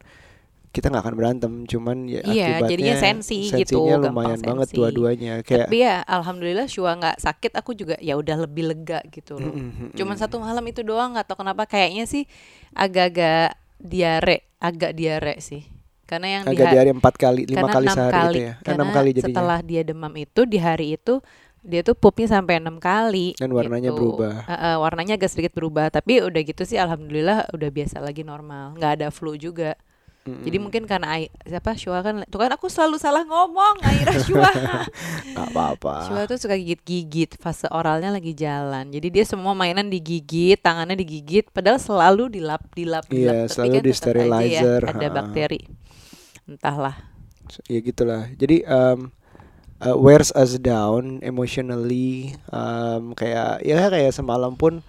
kita 0.75 0.91
nggak 0.91 1.05
akan 1.06 1.15
berantem, 1.15 1.53
cuman 1.71 1.97
ya 2.11 2.21
Iya, 2.26 2.59
akibatnya 2.59 2.69
jadinya 2.75 2.94
sensi 2.99 3.41
gitu, 3.55 3.79
lumayan 4.03 4.43
banget 4.43 4.69
dua-duanya. 4.75 5.41
Kayak 5.47 5.71
tapi 5.71 5.76
ya 5.87 6.03
alhamdulillah 6.03 6.67
Shua 6.67 6.99
nggak 6.99 7.17
sakit 7.23 7.53
aku 7.55 7.71
juga 7.73 7.94
ya 8.03 8.19
udah 8.19 8.37
lebih 8.44 8.65
lega 8.75 8.99
gitu 9.09 9.38
loh 9.38 9.55
Mm-mm, 9.55 9.94
cuman 9.94 10.15
mm-mm. 10.15 10.23
satu 10.23 10.37
malam 10.43 10.65
itu 10.67 10.82
doang 10.82 11.15
nggak 11.15 11.26
tahu 11.31 11.38
kenapa 11.47 11.65
kayaknya 11.65 12.05
sih 12.05 12.26
agak-agak 12.75 13.55
diare 13.79 14.37
agak 14.59 14.93
diare 14.97 15.35
sih 15.38 15.62
karena 16.05 16.41
yang 16.41 16.44
di 16.44 16.56
agak 16.56 16.67
ha- 16.67 16.73
diare 16.75 16.91
empat 16.93 17.15
kali, 17.17 17.43
lima 17.49 17.69
kali 17.70 17.87
sehari 17.88 18.12
kali 18.12 18.29
itu 18.29 18.38
ya. 18.44 18.53
Eh, 18.61 18.65
karena 18.67 18.82
enam 18.85 18.91
kali 18.93 19.11
jadinya. 19.17 19.25
setelah 19.31 19.59
dia 19.65 19.82
demam 19.82 20.12
itu 20.17 20.41
di 20.44 20.59
hari 20.61 20.97
itu 20.97 21.20
dia 21.65 21.81
tuh 21.81 21.97
pupnya 21.97 22.29
sampai 22.29 22.61
enam 22.61 22.77
kali 22.77 23.32
Dan 23.41 23.50
warnanya 23.56 23.88
gitu. 23.91 23.97
berubah. 23.97 24.35
Eh, 24.44 24.53
eh, 24.53 24.77
warnanya 24.77 25.17
agak 25.17 25.32
sedikit 25.32 25.53
berubah 25.56 25.88
tapi 25.88 26.20
udah 26.20 26.41
gitu 26.44 26.62
sih 26.69 26.77
alhamdulillah 26.77 27.49
udah 27.56 27.70
biasa 27.73 28.05
lagi 28.05 28.20
normal 28.20 28.77
nggak 28.77 28.93
ada 29.00 29.09
flu 29.09 29.32
juga 29.41 29.77
Mm-mm. 30.25 30.41
jadi 30.41 30.56
mungkin 30.56 30.82
karena 30.88 31.21
Ai- 31.21 31.29
siapa 31.44 31.76
Shua 31.76 32.00
kan 32.00 32.25
tuh 32.32 32.41
kan 32.41 32.49
aku 32.56 32.73
selalu 32.73 32.97
salah 32.97 33.29
ngomong 33.29 33.76
Aira 33.85 34.17
Shua 34.26 34.49
nggak 34.49 35.49
apa-apa. 35.53 36.08
Shua 36.08 36.25
tuh 36.25 36.41
suka 36.41 36.56
gigit-gigit 36.56 37.37
fase 37.37 37.69
oralnya 37.69 38.08
lagi 38.08 38.32
jalan. 38.32 38.89
Jadi 38.89 39.13
dia 39.13 39.25
semua 39.29 39.53
mainan 39.53 39.93
digigit, 39.93 40.56
tangannya 40.56 40.96
digigit, 40.96 41.44
padahal 41.53 41.77
selalu 41.77 42.41
dilap, 42.41 42.65
dilap, 42.72 43.05
Iya, 43.13 43.44
dilap. 43.44 43.53
selalu 43.53 43.69
kan 43.69 43.82
di 43.84 43.84
aja 43.84 43.93
ya 43.93 44.01
sterilizer, 44.01 44.81
ada 44.81 45.08
bakteri. 45.13 45.60
Entahlah. 46.49 46.96
ya 47.69 47.79
gitulah 47.84 48.25
jadi 48.41 48.65
um, 48.65 49.13
uh, 49.84 49.96
wears 50.01 50.32
us 50.32 50.56
down 50.56 51.20
emotionally 51.20 52.32
um, 52.49 53.13
kayak 53.13 53.60
ya 53.60 53.93
kayak 53.93 54.17
semalam 54.17 54.56
pun 54.56 54.81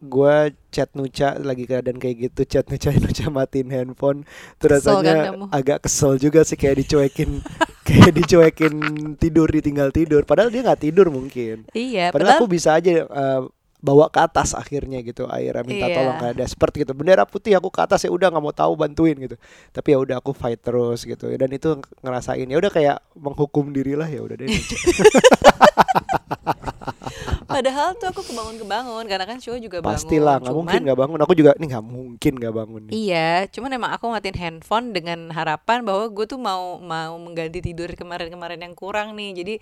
gue 0.00 0.36
chat 0.72 0.88
Nuca 0.96 1.36
lagi 1.36 1.68
keadaan 1.68 2.00
kayak 2.00 2.32
gitu 2.32 2.48
chat 2.48 2.64
Nuca 2.66 2.88
Nuca 3.04 3.24
matiin 3.28 3.68
handphone. 3.68 4.24
Terus 4.56 4.80
Kesel 4.80 4.96
kan 4.96 5.04
rasanya 5.04 5.30
kamu? 5.36 5.44
agak 5.52 5.78
kesel 5.84 6.12
juga 6.16 6.40
sih 6.42 6.56
kayak 6.56 6.80
dicuekin 6.80 7.30
kayak 7.88 8.12
dicuekin 8.16 8.74
tidur 9.20 9.46
ditinggal 9.46 9.92
tidur. 9.92 10.24
Padahal 10.24 10.48
dia 10.48 10.64
nggak 10.64 10.80
tidur 10.80 11.12
mungkin. 11.12 11.68
Iya, 11.70 12.08
padahal, 12.10 12.36
padahal, 12.36 12.40
aku 12.40 12.46
bisa 12.48 12.80
aja 12.80 13.04
uh, 13.04 13.44
bawa 13.80 14.12
ke 14.12 14.20
atas 14.20 14.52
akhirnya 14.52 15.00
gitu 15.00 15.24
Aira 15.24 15.64
minta 15.64 15.88
Iya. 15.88 15.96
tolong 15.96 16.16
kayak 16.20 16.36
despert 16.36 16.72
gitu. 16.76 16.92
Bendera 16.92 17.24
putih 17.24 17.56
aku 17.56 17.68
ke 17.68 17.80
atas 17.80 18.04
ya 18.04 18.12
udah 18.12 18.28
nggak 18.28 18.44
mau 18.44 18.52
tahu 18.52 18.76
bantuin 18.76 19.16
gitu. 19.16 19.36
Tapi 19.72 19.88
ya 19.92 19.98
udah 20.00 20.16
aku 20.20 20.32
fight 20.32 20.60
terus 20.60 21.04
gitu. 21.04 21.28
Dan 21.32 21.48
itu 21.48 21.76
ngerasain. 22.00 22.44
Ya 22.44 22.56
udah 22.56 22.68
kayak 22.68 22.96
menghukum 23.16 23.72
diri 23.72 23.96
lah 23.96 24.08
ya 24.08 24.20
udah 24.20 24.36
deh 24.36 24.48
padahal 27.50 27.88
tuh 27.94 28.06
aku 28.08 28.22
kebangun-kebangun 28.22 29.04
karena 29.04 29.26
kan 29.26 29.36
Shua 29.36 29.58
juga 29.58 29.82
bangun. 29.82 29.98
pastilah 29.98 30.38
nggak 30.38 30.54
mungkin 30.54 30.80
nggak 30.86 30.98
bangun 30.98 31.18
aku 31.20 31.32
juga 31.34 31.50
nih 31.58 31.68
nggak 31.68 31.84
mungkin 31.84 32.32
nggak 32.38 32.54
bangun 32.54 32.80
nih 32.86 32.92
Iya, 32.94 33.30
cuman 33.50 33.70
emang 33.72 33.90
aku 33.90 34.04
matiin 34.06 34.38
handphone 34.38 34.86
dengan 34.90 35.28
harapan 35.30 35.82
bahwa 35.82 36.06
gue 36.06 36.24
tuh 36.24 36.38
mau 36.38 36.78
mau 36.78 37.18
mengganti 37.18 37.58
tidur 37.60 37.90
kemarin-kemarin 37.90 38.60
yang 38.60 38.72
kurang 38.72 39.12
nih. 39.12 39.34
Jadi 39.34 39.54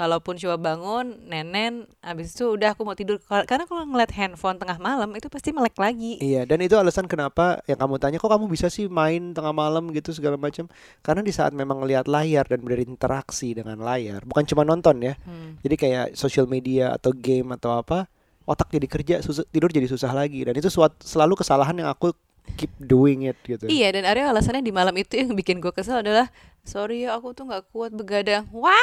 kalaupun 0.00 0.40
coba 0.40 0.56
bangun, 0.56 1.28
nenen, 1.28 1.84
abis 2.00 2.32
itu 2.32 2.56
udah 2.56 2.72
aku 2.72 2.88
mau 2.88 2.96
tidur. 2.96 3.20
Karena 3.20 3.68
kalau 3.68 3.84
ngeliat 3.84 4.08
handphone 4.16 4.56
tengah 4.56 4.80
malam 4.80 5.12
itu 5.12 5.28
pasti 5.28 5.52
melek 5.52 5.76
lagi. 5.76 6.16
Iya, 6.24 6.48
dan 6.48 6.64
itu 6.64 6.72
alasan 6.80 7.04
kenapa 7.04 7.60
yang 7.68 7.76
kamu 7.76 8.00
tanya 8.00 8.16
kok 8.16 8.32
kamu 8.32 8.48
bisa 8.48 8.72
sih 8.72 8.88
main 8.88 9.36
tengah 9.36 9.52
malam 9.52 9.92
gitu 9.92 10.16
segala 10.16 10.40
macam. 10.40 10.72
Karena 11.04 11.20
di 11.20 11.36
saat 11.36 11.52
memang 11.52 11.84
ngelihat 11.84 12.08
layar 12.08 12.48
dan 12.48 12.64
berinteraksi 12.64 13.52
dengan 13.52 13.76
layar, 13.84 14.24
bukan 14.24 14.48
cuma 14.48 14.64
nonton 14.64 15.04
ya. 15.04 15.20
Hmm. 15.28 15.60
Jadi 15.60 15.76
kayak 15.76 16.06
social 16.16 16.48
media 16.48 16.96
atau 16.96 17.12
game 17.12 17.52
atau 17.52 17.76
apa, 17.76 18.08
otak 18.48 18.72
jadi 18.72 18.86
kerja 18.88 19.14
susah, 19.20 19.44
tidur 19.52 19.68
jadi 19.68 19.84
susah 19.84 20.16
lagi 20.16 20.48
dan 20.48 20.56
itu 20.56 20.72
suat, 20.72 20.96
selalu 21.04 21.36
kesalahan 21.36 21.76
yang 21.76 21.92
aku 21.92 22.16
keep 22.52 22.72
doing 22.76 23.24
it 23.24 23.38
gitu 23.42 23.64
Iya 23.64 23.92
dan 23.92 24.04
Arya 24.04 24.28
alasannya 24.28 24.60
di 24.60 24.70
malam 24.70 24.92
itu 24.94 25.14
yang 25.14 25.32
bikin 25.32 25.58
gue 25.58 25.70
kesel 25.70 26.00
adalah 26.00 26.28
sorry 26.60 27.02
ya 27.02 27.14
aku 27.14 27.30
tuh 27.30 27.44
nggak 27.44 27.68
kuat 27.68 27.90
begadang. 27.90 28.44
Wah, 28.50 28.76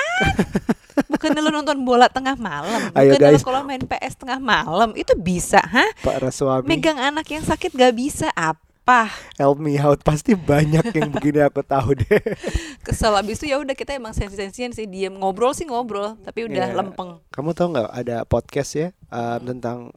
bukan 1.11 1.29
lu 1.35 1.51
nonton 1.51 1.77
bola 1.79 2.07
tengah 2.07 2.33
malam, 2.35 2.89
Ayo, 2.91 3.13
bukan 3.13 3.31
guys. 3.31 3.43
kalau 3.43 3.61
main 3.61 3.79
PS 3.79 4.17
tengah 4.17 4.37
malam 4.37 4.91
itu 4.93 5.13
bisa, 5.13 5.61
hah? 5.61 5.85
para 5.99 6.27
suami 6.27 6.65
Megang 6.65 6.97
anak 6.97 7.27
yang 7.27 7.41
sakit 7.41 7.71
gak 7.71 7.93
bisa 7.93 8.33
apa? 8.33 9.11
help 9.35 9.59
me 9.59 9.75
out 9.75 9.99
pasti 9.99 10.31
banyak 10.31 10.79
yang 10.89 11.11
begini 11.11 11.43
aku 11.43 11.59
tahu 11.59 11.91
deh 11.93 12.23
Kesel 12.87 13.11
abis 13.13 13.35
itu 13.37 13.51
ya 13.51 13.59
udah 13.59 13.75
kita 13.75 13.91
emang 13.91 14.15
sensi-sensian 14.15 14.71
sih 14.71 14.87
diem 14.87 15.11
ngobrol 15.11 15.51
sih 15.51 15.67
ngobrol 15.67 16.15
tapi 16.23 16.47
udah 16.47 16.71
Iya. 16.71 16.73
lempeng. 16.73 17.19
kamu 17.27 17.51
tahu 17.51 17.67
nggak 17.75 17.91
ada 17.91 18.17
podcast 18.23 18.71
ya 18.73 18.87
um, 19.07 19.39
tentang 19.45 19.91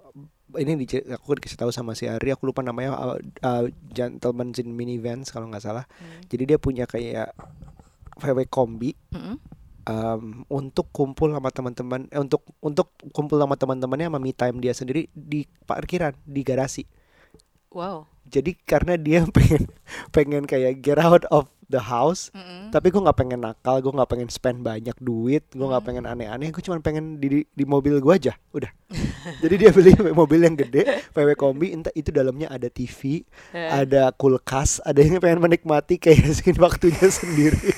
ini 0.58 0.74
di, 0.74 0.86
aku 1.06 1.38
dikasih 1.38 1.60
tahu 1.60 1.70
sama 1.70 1.94
si 1.94 2.10
Ari 2.10 2.34
aku 2.34 2.48
lupa 2.48 2.64
namanya 2.64 2.96
uh, 2.96 3.18
uh, 3.44 3.64
Gentlemen 3.92 4.50
in 4.56 4.74
Minivans 4.74 5.30
kalau 5.30 5.46
nggak 5.46 5.62
salah 5.62 5.84
Hmm. 6.00 6.24
jadi 6.26 6.54
dia 6.54 6.58
punya 6.58 6.88
kayak 6.88 7.30
VW 8.18 8.48
kombi 8.48 8.92
Mm-mm. 9.14 9.36
um, 9.86 10.44
untuk 10.50 10.90
kumpul 10.90 11.30
sama 11.30 11.48
teman-teman 11.48 12.10
eh, 12.10 12.20
untuk 12.20 12.44
untuk 12.60 12.92
kumpul 13.14 13.38
sama 13.38 13.54
teman-temannya 13.54 14.10
sama 14.10 14.18
me 14.18 14.32
time 14.32 14.58
dia 14.58 14.74
sendiri 14.74 15.06
di 15.12 15.46
parkiran 15.64 16.12
di 16.24 16.42
garasi 16.42 16.84
Wow. 17.70 18.10
jadi 18.26 18.58
karena 18.66 18.98
dia 18.98 19.22
pengen 19.36 19.70
pengen 20.10 20.44
kayak 20.44 20.82
get 20.82 20.98
out 20.98 21.22
of 21.30 21.46
the 21.70 21.78
house 21.80 22.28
Mm-mm. 22.30 22.68
tapi 22.68 22.90
gue 22.90 22.98
nggak 22.98 23.14
pengen 23.14 23.40
nakal 23.40 23.78
gue 23.78 23.88
nggak 23.88 24.10
pengen 24.10 24.26
spend 24.26 24.60
banyak 24.60 24.98
duit 24.98 25.46
gue 25.48 25.62
nggak 25.62 25.78
Hmm. 25.78 25.88
pengen 25.88 26.04
aneh-aneh 26.04 26.50
gue 26.50 26.60
cuma 26.60 26.76
pengen 26.78 27.16
di, 27.16 27.26
di 27.26 27.40
di 27.46 27.64
mobil 27.64 27.96
gue 27.96 28.12
aja 28.12 28.34
udah 28.50 28.68
jadi 29.42 29.54
dia 29.56 29.70
beli 29.70 29.94
mobil 30.20 30.42
yang 30.42 30.52
gede 30.52 30.82
VW 31.08 31.32
kombi 31.32 31.70
entah 31.70 31.94
itu 31.94 32.10
dalamnya 32.10 32.50
ada 32.50 32.66
TV 32.66 33.22
Eh. 33.50 33.70
ada 33.70 34.10
kulkas 34.10 34.82
ada 34.82 34.98
yang 34.98 35.16
pengen 35.18 35.40
menikmati 35.40 35.96
kayak 35.96 36.26
sih 36.36 36.50
waktunya 36.54 37.06
sendiri 37.06 37.70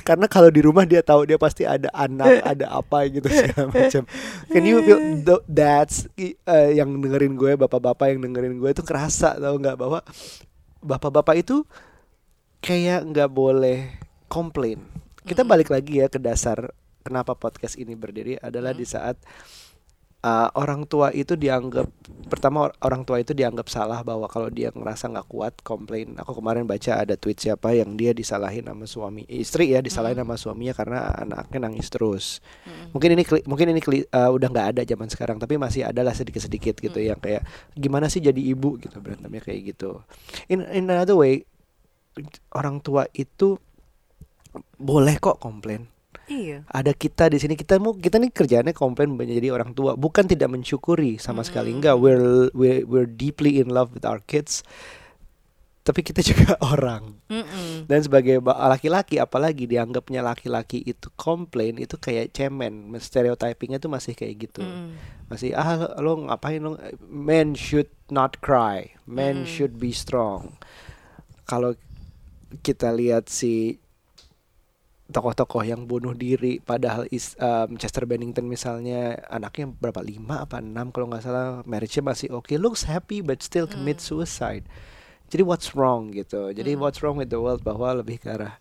karena 0.00 0.26
kalau 0.26 0.48
di 0.48 0.60
rumah 0.60 0.82
dia 0.82 1.00
tahu 1.00 1.24
dia 1.24 1.36
pasti 1.36 1.62
ada 1.62 1.90
anak 1.92 2.40
ada 2.42 2.72
apa 2.72 3.04
gitu 3.06 3.26
segala 3.26 3.68
macam 3.68 4.02
can 4.46 4.64
you 4.64 4.80
feel 4.80 4.98
th- 5.20 5.44
that's 5.46 6.08
uh, 6.46 6.70
yang 6.70 6.94
dengerin 6.96 7.34
gue 7.34 7.52
bapak-bapak 7.56 8.14
yang 8.14 8.20
dengerin 8.22 8.56
gue 8.56 8.70
itu 8.70 8.82
kerasa 8.82 9.36
tau 9.36 9.56
nggak 9.56 9.76
bahwa 9.76 10.00
bapak-bapak 10.80 11.36
itu 11.38 11.62
kayak 12.60 13.08
nggak 13.08 13.30
boleh 13.32 13.88
komplain. 14.28 14.80
Kita 15.24 15.44
balik 15.44 15.68
lagi 15.72 16.00
ya 16.00 16.08
ke 16.08 16.20
dasar 16.20 16.72
kenapa 17.04 17.32
podcast 17.36 17.76
ini 17.80 17.96
berdiri 17.96 18.36
adalah 18.40 18.76
di 18.76 18.84
saat 18.84 19.16
uh, 20.20 20.48
orang 20.56 20.84
tua 20.84 21.12
itu 21.12 21.36
dianggap 21.36 21.88
pertama 22.28 22.68
or- 22.68 22.76
orang 22.84 23.04
tua 23.08 23.20
itu 23.20 23.32
dianggap 23.32 23.68
salah 23.72 24.04
bahwa 24.04 24.28
kalau 24.28 24.52
dia 24.52 24.68
ngerasa 24.72 25.08
nggak 25.12 25.28
kuat 25.28 25.54
komplain. 25.64 26.16
Aku 26.20 26.36
kemarin 26.36 26.64
baca 26.68 27.00
ada 27.00 27.16
tweet 27.16 27.40
siapa 27.40 27.72
yang 27.72 27.96
dia 27.96 28.12
disalahin 28.12 28.68
sama 28.68 28.84
suami 28.84 29.24
istri 29.28 29.72
ya 29.72 29.80
disalahin 29.80 30.20
Mm. 30.20 30.24
sama 30.28 30.36
suaminya 30.36 30.74
karena 30.76 30.98
anaknya 31.16 31.68
nangis 31.68 31.88
terus. 31.88 32.44
Mungkin 32.92 33.16
ini 33.16 33.24
mungkin 33.48 33.66
ini 33.72 33.80
uh, 34.12 34.30
udah 34.32 34.48
nggak 34.52 34.68
ada 34.76 34.82
zaman 34.84 35.08
sekarang 35.08 35.36
tapi 35.40 35.56
masih 35.56 35.84
ada 35.88 36.00
lah 36.04 36.12
sedikit 36.16 36.44
sedikit 36.44 36.76
gitu 36.80 36.96
Mm. 37.00 37.06
yang 37.12 37.20
kayak 37.20 37.42
gimana 37.76 38.08
sih 38.12 38.20
jadi 38.20 38.40
ibu 38.40 38.76
gitu 38.80 39.00
berantemnya 39.00 39.40
kayak 39.44 39.76
gitu. 39.76 40.00
In 40.52 40.64
in 40.68 40.88
another 40.88 41.16
way 41.16 41.44
orang 42.50 42.78
tua 42.78 43.04
itu 43.10 43.56
boleh 44.76 45.16
kok 45.16 45.38
komplain. 45.38 45.86
Iya. 46.26 46.62
ada 46.70 46.94
kita 46.94 47.26
di 47.26 47.42
sini 47.42 47.58
kita 47.58 47.82
mau 47.82 47.90
kita 47.90 48.14
nih 48.16 48.30
kerjaannya 48.30 48.70
komplain 48.70 49.10
menjadi 49.10 49.50
orang 49.50 49.74
tua. 49.74 49.98
Bukan 49.98 50.24
tidak 50.24 50.46
mensyukuri 50.48 51.18
sama 51.18 51.42
sekali. 51.42 51.74
Enggak 51.74 51.98
we're, 51.98 52.46
we're 52.50 52.86
we're 52.86 53.10
deeply 53.10 53.58
in 53.58 53.66
love 53.66 53.90
with 53.90 54.06
our 54.06 54.22
kids. 54.22 54.62
Tapi 55.82 56.06
kita 56.06 56.22
juga 56.22 56.54
orang. 56.72 57.18
Mm-mm. 57.26 57.86
dan 57.86 57.98
sebagai 58.00 58.38
ba- 58.38 58.54
laki-laki 58.68 59.18
apalagi 59.18 59.66
dianggapnya 59.66 60.22
laki-laki 60.22 60.78
itu 60.80 61.10
komplain 61.16 61.78
itu 61.78 61.98
kayak 61.98 62.30
cemen. 62.30 62.94
Stereotypingnya 62.94 63.78
tuh 63.78 63.90
masih 63.90 64.14
kayak 64.14 64.34
gitu. 64.40 64.62
Mm-mm. 64.62 64.94
masih 65.26 65.50
ah 65.50 65.98
lo 65.98 66.30
ngapain 66.30 66.62
lo? 66.62 66.78
Men 67.02 67.58
should 67.58 67.90
not 68.06 68.38
cry. 68.38 68.94
Men 69.02 69.42
Mm. 69.42 69.50
should 69.50 69.74
be 69.76 69.90
strong. 69.90 70.54
Kalau 71.42 71.74
kita 72.60 72.90
lihat 72.90 73.26
si 73.26 73.78
tokoh-tokoh 75.06 75.62
yang 75.62 75.84
bunuh 75.84 76.14
diri 76.14 76.58
padahal 76.58 77.02
is, 77.10 77.34
um, 77.36 77.74
Chester 77.74 78.06
Bennington 78.06 78.46
misalnya 78.46 79.18
anaknya 79.26 79.66
berapa 79.66 79.98
lima 80.00 80.38
apa 80.40 80.62
enam 80.62 80.94
kalau 80.94 81.10
nggak 81.10 81.24
salah 81.24 81.46
marriage-nya 81.64 82.04
masih 82.04 82.30
oke 82.30 82.54
looks 82.54 82.86
happy 82.86 83.18
but 83.18 83.42
still 83.42 83.66
commit 83.66 83.98
Mm. 83.98 84.06
suicide 84.06 84.64
jadi 85.26 85.42
what's 85.42 85.74
wrong 85.74 86.10
gitu 86.10 86.50
jadi 86.50 86.74
Mm. 86.74 86.80
what's 86.80 87.02
wrong 87.02 87.18
with 87.18 87.26
the 87.26 87.38
world 87.38 87.58
bahwa 87.60 87.90
lebih 87.96 88.18
ke 88.18 88.30
arah 88.30 88.54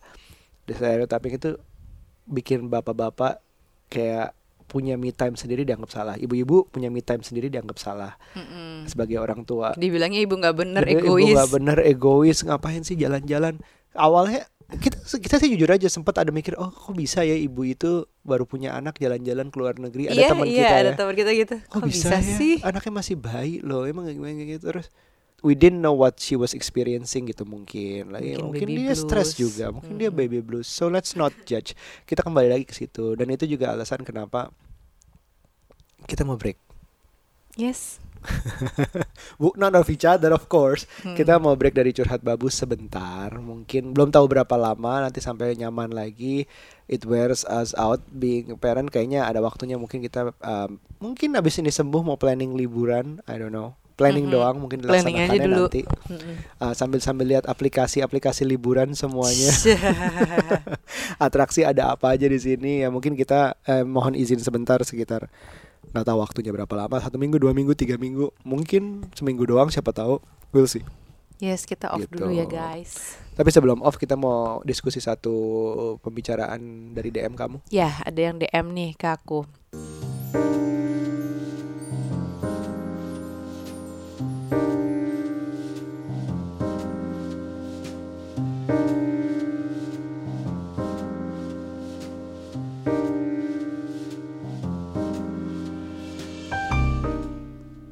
stereotyping 0.65 1.37
itu 1.37 1.49
bikin 2.25 2.65
bapak-bapak 2.65 3.37
kayak 3.87 4.33
punya 4.65 4.93
me 4.95 5.09
time 5.09 5.33
sendiri 5.33 5.61
dianggap 5.61 5.89
salah 5.89 6.13
ibu-ibu 6.13 6.65
punya 6.65 6.89
me 6.89 7.01
time 7.01 7.21
sendiri 7.21 7.49
dianggap 7.49 7.77
salah 7.77 8.17
Mm-mm. 8.33 8.85
sebagai 8.85 9.17
orang 9.17 9.41
tua 9.41 9.73
Dibilangnya 9.73 10.21
ibu 10.21 10.33
nggak 10.33 10.53
bener 10.55 10.81
Jadi 10.83 10.93
ibu 10.97 11.13
egois. 11.13 11.29
nggak 11.29 11.49
bener 11.51 11.77
egois 11.83 12.37
ngapain 12.41 12.81
sih 12.81 12.93
jalan-jalan 12.93 13.61
awalnya 13.93 14.45
kita 14.69 15.01
kita 15.01 15.35
sih 15.41 15.49
jujur 15.57 15.69
aja 15.73 15.89
sempat 15.89 16.21
ada 16.21 16.29
mikir 16.29 16.53
oh 16.61 16.69
kok 16.69 16.93
bisa 16.93 17.25
ya 17.25 17.33
ibu 17.33 17.65
itu 17.65 18.05
baru 18.21 18.45
punya 18.45 18.77
anak 18.77 19.01
jalan-jalan 19.01 19.49
ke 19.49 19.57
luar 19.57 19.81
negeri 19.81 20.13
ada 20.13 20.13
iya, 20.13 20.29
teman 20.29 20.45
iya, 20.45 20.61
kita 20.61 20.75
ada 20.77 20.91
ya 20.93 20.97
teman 20.97 21.15
kita 21.17 21.31
gitu. 21.33 21.55
kok, 21.65 21.81
bisa, 21.81 22.13
ya 22.13 22.21
sih? 22.21 22.55
anaknya 22.61 22.93
masih 22.93 23.15
bayi 23.17 23.65
loh 23.65 23.89
emang 23.89 24.05
gimana 24.13 24.37
gitu 24.45 24.69
terus 24.69 24.93
we 25.41 25.57
didn't 25.57 25.81
know 25.81 25.97
what 25.97 26.21
she 26.21 26.37
was 26.37 26.53
experiencing 26.53 27.25
gitu 27.25 27.49
mungkin 27.49 28.13
lagi 28.13 28.37
Mungkin 28.37 28.45
mungkin, 28.45 28.67
baby 28.69 28.85
dia 28.85 28.93
stres 28.93 29.33
blues. 29.33 29.41
juga 29.41 29.65
mungkin 29.73 29.97
dia 29.97 30.13
Mm-mm. 30.13 30.21
baby 30.21 30.39
blues 30.45 30.69
so 30.69 30.85
let's 30.85 31.17
not 31.17 31.33
judge 31.49 31.73
kita 32.05 32.21
kembali 32.21 32.53
lagi 32.53 32.65
ke 32.69 32.77
situ 32.77 33.17
dan 33.17 33.25
itu 33.33 33.49
juga 33.49 33.73
alasan 33.73 34.05
kenapa 34.05 34.53
kita 36.05 36.21
mau 36.21 36.37
break 36.37 36.69
Yes. 37.59 37.99
Bu, 39.41 39.55
not 39.55 39.73
of 39.75 39.87
each 39.87 40.03
other 40.03 40.31
of 40.31 40.47
course. 40.47 40.83
Hmm. 41.01 41.15
Kita 41.15 41.39
mau 41.39 41.55
break 41.55 41.75
dari 41.75 41.91
curhat 41.91 42.19
babu 42.19 42.47
sebentar. 42.47 43.31
Mungkin 43.35 43.95
belum 43.95 44.11
tahu 44.11 44.25
berapa 44.27 44.55
lama 44.55 45.07
Nanti 45.07 45.19
sampai 45.19 45.55
nyaman 45.55 45.91
lagi. 45.91 46.45
It 46.85 47.05
wears 47.05 47.45
us 47.45 47.71
out 47.77 48.01
Being 48.09 48.57
parent. 48.57 48.89
Kayaknya 48.89 49.25
ada 49.25 49.39
waktunya 49.39 49.77
Mungkin 49.77 50.01
kita 50.01 50.33
um, 50.41 50.77
Mungkin 50.99 51.37
abis 51.39 51.61
ini 51.61 51.71
sembuh 51.71 52.01
mau 52.03 52.17
planning 52.19 52.55
liburan. 52.55 53.23
I 53.25 53.39
don't 53.39 53.53
know. 53.53 53.79
Planning 53.99 54.27
Mhm. 54.27 54.33
doang 54.33 54.55
mungkin 54.63 54.79
dilaksanakannya 54.79 55.43
dulu. 55.43 55.67
nanti. 55.67 55.83
Mm-mm. 55.83 56.35
Uh, 56.55 56.71
Sambil-sambil 56.71 57.35
lihat 57.35 57.43
aplikasi-aplikasi 57.51 58.47
liburan 58.47 58.95
semuanya. 58.95 59.51
Atraksi 61.19 61.67
ada 61.67 61.91
apa 61.91 62.15
aja 62.15 62.23
di 62.23 62.39
sini? 62.39 62.79
Ya 62.83 62.87
mungkin 62.87 63.15
kita 63.19 63.59
eh, 63.67 63.83
mohon 63.83 64.15
izin 64.15 64.39
sebentar 64.39 64.79
sekitar 64.87 65.27
nggak 65.89 66.05
tahu 66.05 66.17
waktunya 66.19 66.51
berapa 66.51 66.73
lama 66.75 66.97
satu 66.97 67.15
minggu 67.15 67.37
dua 67.37 67.51
minggu 67.51 67.73
tiga 67.73 67.95
minggu 67.95 68.29
mungkin 68.41 69.09
seminggu 69.11 69.43
doang 69.43 69.67
siapa 69.67 69.89
tahu 69.89 70.21
we'll 70.49 70.65
see 70.65 70.85
yes, 71.39 71.63
kita 71.63 71.87
off 71.87 72.03
Gitu. 72.03 72.19
dulu 72.19 72.29
ya 72.29 72.43
guys. 72.43 73.15
tapi 73.33 73.49
sebelum 73.49 73.79
off 73.79 73.95
kita 73.95 74.13
mau 74.13 74.59
diskusi 74.61 74.99
satu 74.99 75.33
pembicaraan 75.99 76.91
dari 76.91 77.09
DM 77.09 77.33
kamu 77.33 77.63
Ya, 77.69 77.95
ada 78.03 78.19
yang 78.19 78.35
DM 78.35 78.67
nih 78.69 78.91
ke 78.93 79.07
aku. 79.07 79.47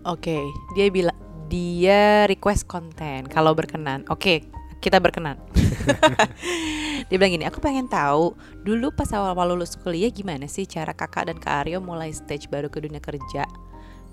Oke, 0.08 0.40
dia 0.72 0.88
bilang 0.88 1.16
dia 1.52 2.24
request 2.32 2.64
konten 2.64 3.28
kalau 3.28 3.52
berkenan. 3.52 4.08
Oke, 4.08 4.48
kita 4.80 5.04
berkenan. 5.04 5.36
dia 7.08 7.16
bilang 7.16 7.34
gini, 7.34 7.46
aku 7.48 7.60
pengen 7.64 7.88
tahu 7.88 8.36
dulu 8.64 8.92
pas 8.92 9.10
awal-awal 9.12 9.56
lulus 9.56 9.76
kuliah 9.80 10.12
gimana 10.12 10.46
sih 10.48 10.68
cara 10.68 10.92
kakak 10.92 11.32
dan 11.32 11.38
kak 11.40 11.66
Aryo 11.66 11.80
mulai 11.80 12.12
stage 12.12 12.52
baru 12.52 12.68
ke 12.68 12.84
dunia 12.84 13.00
kerja. 13.00 13.48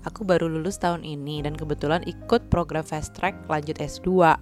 Aku 0.05 0.21
baru 0.21 0.45
lulus 0.45 0.77
tahun 0.77 1.01
ini 1.01 1.41
dan 1.41 1.57
kebetulan 1.57 2.05
ikut 2.05 2.53
program 2.53 2.85
fast 2.85 3.17
track 3.17 3.33
lanjut 3.49 3.81
S2. 3.81 4.37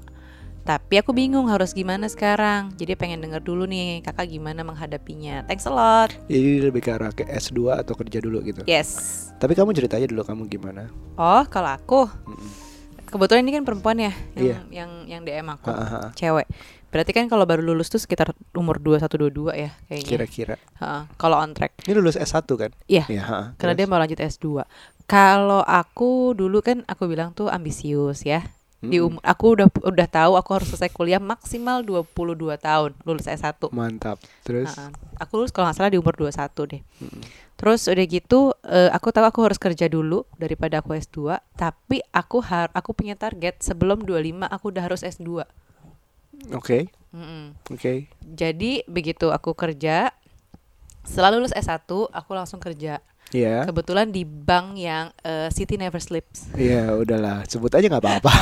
Tapi 0.63 0.95
aku 0.95 1.11
bingung 1.11 1.45
harus 1.45 1.71
gimana 1.71 2.07
sekarang. 2.07 2.71
Jadi 2.73 2.95
pengen 2.95 3.19
denger 3.19 3.39
dulu 3.39 3.63
nih 3.63 3.99
kakak 4.01 4.31
gimana 4.31 4.63
menghadapinya. 4.63 5.43
Thanks 5.43 5.63
a 5.63 5.71
lot. 5.71 6.15
jadi 6.25 6.65
lebih 6.65 6.79
ke 6.79 6.89
arah 6.89 7.11
ke 7.11 7.23
S2 7.25 7.53
atau 7.77 7.93
kerja 7.93 8.17
dulu 8.17 8.39
gitu 8.41 8.63
Yes. 8.63 9.27
tapi 9.35 9.53
kamu 9.53 9.71
cerita 9.71 9.95
aja 9.95 10.05
dulu 10.05 10.23
kamu 10.23 10.47
gimana 10.47 10.87
Oh, 11.13 11.43
kalau 11.45 11.67
aku 11.69 12.07
Mm-mm. 12.23 12.49
kebetulan 13.05 13.43
ini 13.43 13.51
kan 13.53 13.63
perempuan 13.63 13.99
ya 13.99 14.13
yang 14.33 14.39
Iya. 14.39 14.57
yang 14.71 14.89
yang 15.05 15.21
DM 15.21 15.47
aku 15.49 15.67
Ha, 15.67 15.75
ha, 15.75 15.85
ha. 15.89 16.01
cewek 16.13 16.47
Berarti 16.87 17.11
kan 17.11 17.25
kalau 17.25 17.43
baru 17.43 17.59
lulus 17.59 17.89
tuh 17.89 17.97
sekitar 17.97 18.31
umur 18.53 18.77
21 18.77 19.09
22 19.33 19.49
ya 19.57 19.73
kayaknya. 19.83 20.05
Kira-kira. 20.05 20.55
Heeh, 20.77 21.01
kalau 21.17 21.41
on 21.41 21.49
track. 21.51 21.73
Ini 21.83 21.97
lulus 21.97 22.13
S1 22.13 22.45
kan? 22.45 22.69
Iya. 22.85 23.09
Iya, 23.09 23.23
ha, 23.25 23.39
Karena 23.57 23.73
dia 23.73 23.83
terus? 23.83 23.89
mau 23.89 23.97
lanjut 23.97 24.19
S2. 24.21 24.45
Kalau 25.03 25.59
aku 25.59 26.31
dulu 26.31 26.61
kan 26.61 26.85
aku 26.85 27.09
bilang 27.09 27.33
tuh 27.33 27.49
ambisius 27.49 28.21
ya. 28.23 28.45
Di 28.83 28.99
Mm-mm. 28.99 29.15
umur 29.15 29.21
aku 29.23 29.45
udah 29.55 29.67
udah 29.87 30.07
tahu 30.11 30.35
aku 30.35 30.49
harus 30.59 30.67
selesai 30.75 30.91
kuliah 30.91 31.23
maksimal 31.23 31.87
22 31.87 32.11
tahun 32.59 32.91
lulus 33.07 33.31
S1. 33.31 33.71
Mantap. 33.71 34.19
Terus 34.43 34.75
Heeh. 34.75 34.91
Aku 35.23 35.39
lulus 35.39 35.55
kalau 35.55 35.71
nggak 35.71 35.77
salah 35.79 35.91
di 35.91 35.95
umur 35.95 36.11
21 36.19 36.35
deh. 36.67 36.81
Mm-mm. 36.99 37.23
Terus 37.55 37.87
udah 37.87 38.05
gitu 38.11 38.39
eh, 38.67 38.91
aku 38.91 39.15
tahu 39.15 39.23
aku 39.23 39.39
harus 39.47 39.55
kerja 39.55 39.87
dulu 39.87 40.27
daripada 40.35 40.83
aku 40.83 40.99
S2, 40.99 41.39
tapi 41.55 42.03
aku 42.11 42.43
har 42.43 42.67
aku 42.75 42.91
punya 42.91 43.15
target 43.15 43.63
sebelum 43.63 44.03
25 44.03 44.51
aku 44.51 44.65
udah 44.67 44.83
harus 44.83 44.99
S2. 45.07 45.47
Oke. 46.51 46.91
Mm-mm. 47.15 47.55
Oke. 47.71 48.11
Jadi 48.19 48.83
begitu 48.89 49.31
aku 49.31 49.55
kerja 49.55 50.11
setelah 51.07 51.39
lulus 51.39 51.55
S1 51.55 51.87
aku 51.87 52.31
langsung 52.35 52.59
kerja. 52.59 52.99
Iya. 53.33 53.65
Kebetulan 53.65 54.13
di 54.13 54.23
bank 54.23 54.77
yang 54.77 55.09
eh, 55.25 55.49
City 55.49 55.75
Never 55.75 55.97
Sleeps. 55.97 56.53
Iya, 56.53 56.93
udahlah. 56.93 57.43
Sebut 57.49 57.73
aja 57.73 57.85
nggak 57.89 58.03
apa-apa. 58.03 58.33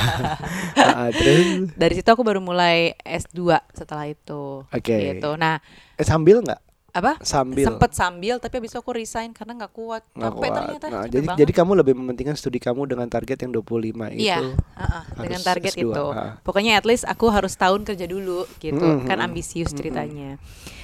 Ah, 0.81 1.07
terus 1.13 1.71
Dari 1.77 1.93
situ 1.95 2.09
aku 2.11 2.25
baru 2.25 2.43
mulai 2.43 2.97
S2 3.05 3.55
setelah 3.71 4.11
itu. 4.11 4.67
Oke. 4.67 5.15
Gitu. 5.15 5.29
Nah, 5.39 5.63
eh, 5.95 6.05
sambil 6.05 6.43
nggak? 6.43 6.59
apa? 6.91 7.15
Sambil. 7.23 7.63
Sempet 7.63 7.91
sambil 7.95 8.35
tapi 8.43 8.59
habis 8.59 8.75
itu 8.75 8.79
aku 8.79 8.91
resign 8.91 9.31
karena 9.31 9.55
nggak 9.63 9.71
kuat. 9.71 10.03
Nggak 10.11 10.31
Capek 10.31 10.39
kuat. 10.43 10.51
ternyata. 10.59 10.85
Nah, 10.91 11.05
jadi 11.07 11.25
banget. 11.25 11.39
jadi 11.39 11.51
kamu 11.55 11.71
lebih 11.79 11.93
mementingkan 11.95 12.35
studi 12.35 12.59
kamu 12.59 12.83
dengan 12.83 13.07
target 13.07 13.47
yang 13.47 13.51
25 13.55 14.11
itu. 14.11 14.27
Iya, 14.27 14.39
uh-uh, 14.43 15.03
dengan 15.23 15.39
harus 15.39 15.47
target 15.47 15.73
S2, 15.79 15.83
itu. 15.87 16.03
ah. 16.11 16.35
Pokoknya 16.43 16.75
at 16.75 16.85
least 16.85 17.07
aku 17.07 17.31
harus 17.31 17.55
tahun 17.55 17.87
kerja 17.87 18.05
dulu 18.11 18.43
gitu. 18.59 18.75
Mm-mm, 18.75 19.07
Kan 19.07 19.17
mm-mm, 19.23 19.27
ambisius 19.31 19.71
mm-mm. 19.71 19.79
ceritanya. 19.79 20.31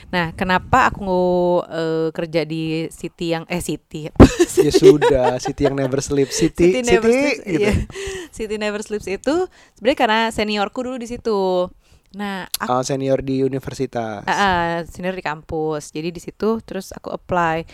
Nah, 0.07 0.31
kenapa 0.39 0.87
aku 0.87 1.19
eh, 1.67 2.09
kerja 2.15 2.47
di 2.47 2.87
city 2.87 3.35
yang 3.35 3.43
eh 3.51 3.59
city 3.59 4.07
ya 4.65 4.71
sudah, 4.71 5.35
City 5.43 5.67
yang 5.67 5.75
never 5.75 5.99
sleep. 5.99 6.31
City, 6.31 6.71
City 6.71 6.79
Never 6.83 7.11
City, 7.11 7.19
Sleeps, 7.27 7.39
gitu. 7.43 7.59
iya. 7.59 7.73
City 8.31 8.55
Never 8.55 8.81
Sleeps 8.83 9.07
itu 9.07 9.35
sebenarnya 9.75 9.99
karena 9.99 10.21
seniorku 10.31 10.79
dulu 10.79 10.95
di 10.95 11.11
situ. 11.11 11.67
Nah, 12.15 12.47
aku 12.55 12.71
Oh, 12.71 12.81
senior 12.87 13.19
di 13.19 13.43
universitas. 13.43 14.23
Ah, 14.23 14.31
ah, 14.31 14.71
senior 14.87 15.11
di 15.11 15.23
kampus. 15.23 15.91
Jadi 15.91 16.09
di 16.15 16.21
situ 16.23 16.63
terus 16.63 16.95
aku 16.95 17.11
apply. 17.11 17.67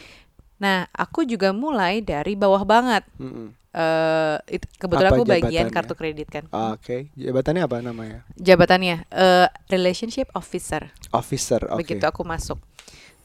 Nah, 0.58 0.90
aku 0.90 1.24
juga 1.30 1.54
mulai 1.54 2.02
dari 2.02 2.34
bawah 2.34 2.66
banget. 2.66 3.06
Mm-mm. 3.22 3.54
Eh, 3.74 4.38
itu 4.62 4.70
kebetulan 4.78 5.10
Apa 5.10 5.18
aku 5.18 5.26
bagian 5.26 5.68
kartu 5.74 5.98
kredit 5.98 6.30
kan. 6.30 6.46
Oke, 6.78 7.10
jabatannya 7.18 7.66
apa 7.66 7.82
namanya? 7.82 8.22
Jabatannya 8.38 9.10
eh, 9.10 9.48
relationship 9.74 10.30
officer. 10.38 10.94
Officer. 11.10 11.66
Oke. 11.74 11.82
Begitu 11.82 12.06
aku 12.06 12.22
masuk. 12.22 12.62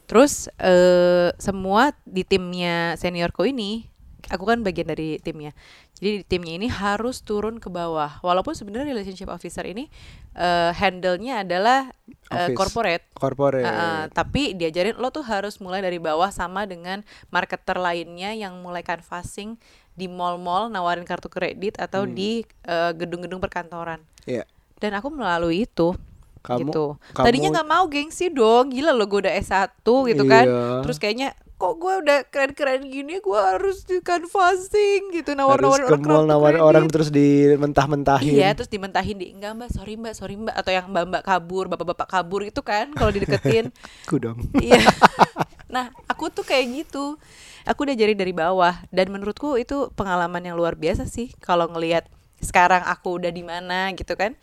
Terus 0.09 0.49
eh 0.57 1.29
semua 1.37 1.93
di 2.01 2.25
timnya 2.25 2.97
seniorku 2.97 3.45
ini, 3.45 3.85
aku 4.33 4.49
kan 4.49 4.65
bagian 4.65 4.89
dari 4.89 5.21
timnya. 5.21 5.53
Jadi 6.01 6.23
di 6.23 6.25
timnya 6.25 6.57
ini 6.57 6.65
harus 6.65 7.21
turun 7.21 7.61
ke 7.61 7.69
bawah. 7.69 8.17
Walaupun 8.25 8.57
sebenarnya 8.57 8.89
relationship 8.89 9.29
officer 9.29 9.69
ini 9.69 9.85
eh 10.33 10.73
handle-nya 10.73 11.45
adalah 11.45 11.93
Office. 12.29 12.57
corporate. 12.57 13.05
Corporate. 13.13 13.65
Uh, 13.65 13.69
uh, 13.69 14.03
tapi 14.09 14.57
diajarin 14.57 14.97
lo 14.97 15.13
tuh 15.13 15.25
harus 15.25 15.61
mulai 15.61 15.85
dari 15.85 16.01
bawah 16.01 16.33
sama 16.33 16.65
dengan 16.65 17.05
marketer 17.29 17.77
lainnya 17.77 18.33
yang 18.33 18.57
mulai 18.65 18.81
canvassing 18.81 19.61
di 19.91 20.05
mall-mall 20.05 20.67
nawarin 20.67 21.03
kartu 21.03 21.27
kredit 21.27 21.75
atau 21.75 22.03
Hmm. 22.03 22.13
di 22.13 22.41
uh, 22.63 22.91
gedung-gedung 22.91 23.39
perkantoran. 23.39 23.99
Iya. 24.23 24.43
Dan 24.77 24.93
aku 24.93 25.09
melalui 25.09 25.63
itu 25.63 25.91
Kamu 26.39 26.59
gitu. 26.65 26.85
kamu- 27.11 27.25
Tadinya 27.25 27.49
nggak 27.53 27.69
mau 27.69 27.85
gengsi 27.85 28.29
dong, 28.29 28.69
gila 28.69 28.91
lo 28.91 29.05
gue 29.05 29.19
udah 29.21 29.33
S1 29.35 29.83
gitu 29.83 30.23
kan. 30.23 30.45
Iya. 30.45 30.81
Terus 30.81 30.97
kayaknya 30.97 31.29
kok 31.59 31.75
gue 31.75 31.91
udah 31.99 32.23
keren-keren 32.25 32.87
gini 32.87 33.19
gue 33.19 33.35
harus 33.35 33.83
di 33.83 33.99
canvassing 33.99 35.11
gitu 35.11 35.35
nawar-nawarin 35.35 35.85
harus 35.85 35.99
ke 35.99 36.07
mall 36.07 36.23
nawar 36.23 36.55
orang 36.55 36.87
terus 36.87 37.11
dimentah-mentahin. 37.11 38.31
Iya, 38.31 38.55
terus 38.55 38.71
dimentahin 38.71 39.19
di 39.19 39.35
enggak 39.35 39.51
mbak, 39.53 39.69
sorry 39.69 39.93
mbak, 39.93 40.15
sorry 40.15 40.39
mbak, 40.39 40.55
atau 40.55 40.71
yang 40.71 40.87
mbak 40.87 41.03
mbak 41.05 41.23
kabur, 41.23 41.67
bapak 41.67 41.83
bapak 41.85 42.07
kabur 42.07 42.41
itu 42.41 42.61
kan 42.61 42.95
kalau 42.95 43.11
dideketin. 43.11 43.75
Aku 44.07 44.15
dong. 44.17 44.39
Iya. 44.55 44.79
nah, 45.69 45.93
aku 46.09 46.33
tuh 46.33 46.43
kayak 46.43 46.85
gitu. 46.85 47.15
Aku 47.63 47.85
udah 47.85 47.95
jadi 47.95 48.17
dari 48.17 48.33
bawah 48.33 48.73
dan 48.89 49.13
menurutku 49.13 49.55
itu 49.55 49.93
pengalaman 49.93 50.41
yang 50.41 50.57
luar 50.57 50.73
biasa 50.73 51.05
sih 51.05 51.29
kalau 51.37 51.69
ngelihat 51.69 52.09
sekarang 52.41 52.81
aku 52.87 53.21
udah 53.21 53.29
di 53.29 53.45
mana 53.45 53.93
gitu 53.93 54.17
kan. 54.17 54.33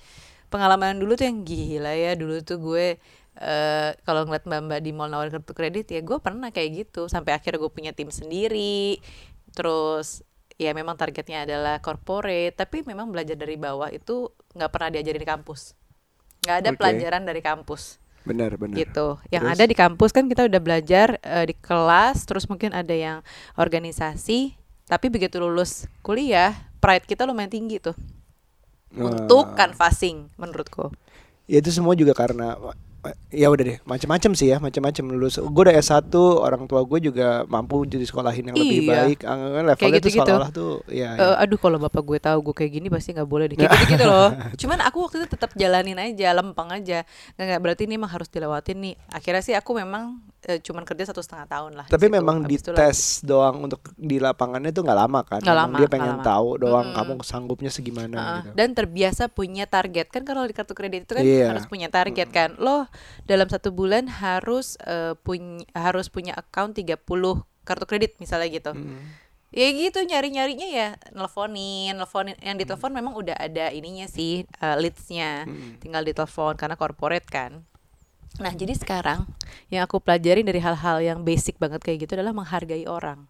Pengalaman 0.47 0.97
dulu 0.97 1.19
tuh 1.19 1.27
yang 1.27 1.43
gila 1.43 1.93
ya. 1.93 2.15
Dulu 2.15 2.41
tuh 2.47 2.59
gue 2.63 2.87
eh 3.37 3.91
kalau 4.09 4.25
ngeliat 4.25 4.49
mbak-mbak 4.49 4.81
di 4.81 4.91
mall 4.97 5.13
nawarin 5.13 5.29
kartu 5.29 5.53
kredit 5.53 5.93
ya 5.93 6.01
gue 6.01 6.17
pernah 6.25 6.49
kayak 6.49 6.89
gitu 6.89 7.05
sampai 7.05 7.37
akhirnya 7.37 7.61
gue 7.61 7.73
punya 7.75 7.93
tim 7.93 8.09
sendiri. 8.09 9.03
Terus 9.53 10.25
ya 10.57 10.73
memang 10.73 10.97
targetnya 10.97 11.45
adalah 11.45 11.85
corporate 11.85 12.57
tapi 12.57 12.81
memang 12.81 13.13
belajar 13.13 13.37
dari 13.37 13.61
bawah 13.61 13.93
itu 13.93 14.33
nggak 14.57 14.71
pernah 14.73 14.89
diajarin 14.89 15.21
di 15.21 15.29
kampus 15.29 15.77
nggak 16.45 16.57
ada 16.65 16.71
Oke. 16.73 16.79
pelajaran 16.81 17.23
dari 17.29 17.41
kampus 17.45 18.01
Benar, 18.27 18.59
benar. 18.59 18.75
gitu. 18.75 19.23
Yang 19.31 19.45
Terus? 19.47 19.55
ada 19.55 19.65
di 19.71 19.77
kampus 19.79 20.11
kan 20.11 20.27
kita 20.27 20.51
udah 20.51 20.61
belajar 20.61 21.17
eh, 21.23 21.47
di 21.47 21.55
kelas, 21.55 22.27
terus 22.27 22.51
mungkin 22.51 22.75
ada 22.75 22.93
yang 22.93 23.23
organisasi, 23.55 24.59
tapi 24.91 25.07
begitu 25.09 25.39
lulus 25.39 25.87
kuliah, 26.03 26.53
pride 26.83 27.07
kita 27.07 27.23
lumayan 27.23 27.55
tinggi 27.55 27.79
tuh 27.79 27.95
untuk 28.97 29.53
Wah. 29.53 29.57
canvassing 29.57 30.27
menurutku. 30.35 30.91
Ya 31.47 31.63
itu 31.63 31.71
semua 31.71 31.95
juga 31.95 32.11
karena 32.11 32.59
ya 33.29 33.47
udah 33.47 33.65
deh 33.65 33.79
macam-macam 33.83 34.31
sih 34.33 34.49
ya 34.49 34.57
macam-macam 34.57 35.05
lulus 35.09 35.37
gue 35.37 35.63
udah 35.63 35.75
S1 35.75 36.09
orang 36.15 36.65
tua 36.65 36.83
gue 36.83 36.99
juga 37.03 37.27
mampu 37.45 37.83
jadi 37.83 38.03
sekolahin 38.03 38.47
yang 38.47 38.57
lebih 38.57 38.81
Iya. 38.81 38.91
baik 39.05 39.19
Ah, 39.21 39.37
kan 39.53 39.65
levelnya 39.67 39.77
tuh 39.93 40.01
gitu-gitu. 40.01 40.23
seolah-olah 40.25 40.51
tuh 40.51 40.73
ya, 40.89 41.11
ya. 41.13 41.37
aduh 41.37 41.57
kalau 41.57 41.79
bapak 41.79 42.03
gue 42.03 42.19
tahu 42.19 42.39
gue 42.43 42.55
kayak 42.57 42.73
gini 42.73 42.87
pasti 42.87 43.11
nggak 43.11 43.25
boleh 43.25 43.47
deh 43.47 43.57
kayak 43.57 43.71
gitu 43.73 43.87
gitu 43.93 44.05
loh. 44.05 44.29
Cuman 44.61 44.79
aku 44.81 44.99
waktu 45.01 45.17
itu 45.19 45.29
tetap 45.29 45.51
jalanin 45.53 45.97
aja, 45.97 46.33
lempeng 46.33 46.71
aja. 46.71 47.03
Nggak 47.35 47.59
berarti 47.59 47.83
ini 47.85 47.95
emang 47.95 48.09
harus 48.09 48.27
dilewatin 48.27 48.79
nih. 48.79 48.95
Akhirnya 49.09 49.43
sih 49.43 49.53
aku 49.53 49.75
memang 49.75 50.19
eh, 50.43 50.59
cuman 50.59 50.83
kerja 50.83 51.11
satu 51.11 51.19
setengah 51.19 51.47
tahun 51.47 51.73
lah. 51.75 51.85
di 51.85 51.93
tapi 51.93 52.07
situ. 52.07 52.15
memang 52.15 52.37
Habis 52.41 52.55
itu 52.57 52.71
dites 52.71 53.01
doang 53.21 53.57
untuk 53.61 53.81
di 53.93 54.17
lapangannya 54.17 54.71
tuh 54.71 54.83
nggak 54.83 54.99
lama 55.01 55.21
kan 55.23 55.41
Memang 55.41 55.59
lama, 55.65 55.77
dia 55.77 55.89
pengen 55.89 56.15
lama. 56.15 56.25
tahu 56.25 56.49
doang 56.57 56.87
Mm-mm. 56.87 56.97
kamu 56.97 57.13
sanggupnya 57.23 57.69
segimana 57.69 58.15
Heeh, 58.17 58.37
gitu 58.41 58.51
Dan 58.55 58.69
terbiasa 58.73 59.23
punya 59.29 59.65
target 59.65 60.07
kan 60.07 60.23
kalau 60.23 60.43
di 60.43 60.53
kartu 60.53 60.73
kredit 60.73 61.03
itu 61.03 61.13
kan 61.13 61.23
Iya. 61.23 61.51
harus 61.51 61.67
punya 61.67 61.89
target 61.89 62.29
kan. 62.29 62.55
Lo 62.57 62.87
dalam 63.25 63.49
satu 63.49 63.73
bulan 63.73 64.09
harus 64.09 64.81
eh, 64.85 65.15
punya 65.21 65.65
harus 65.73 66.09
punya 66.09 66.37
account 66.37 66.79
30 66.79 67.03
kartu 67.67 67.85
kredit 67.85 68.17
misalnya 68.23 68.49
gitu. 68.51 68.73
Mm. 68.73 69.27
Ya 69.55 69.73
gitu 69.73 70.03
nyari-nyarinya 70.05 70.69
ya 70.69 70.89
nelfonin, 71.15 71.97
nelfonin 71.97 72.37
yang 72.43 72.59
ditelepon 72.61 72.93
memang 72.93 73.15
udah 73.17 73.39
ada 73.39 73.73
ininya 73.73 74.07
sih 74.11 74.45
eh, 74.47 74.77
leadsnya. 74.79 75.49
Mm. 75.49 75.83
Tinggal 75.83 76.03
ditelepon 76.07 76.55
karena 76.59 76.77
corporate 76.79 77.29
kan. 77.31 77.65
Nah, 78.37 78.53
jadi 78.53 78.77
sekarang 78.77 79.25
yang 79.73 79.85
aku 79.89 80.01
pelajarin 80.01 80.45
dari 80.45 80.61
hal-hal 80.61 81.01
yang 81.01 81.25
basic 81.25 81.57
banget 81.57 81.81
kayak 81.81 82.05
gitu 82.05 82.21
adalah 82.21 82.37
menghargai 82.37 82.85
orang. 82.85 83.25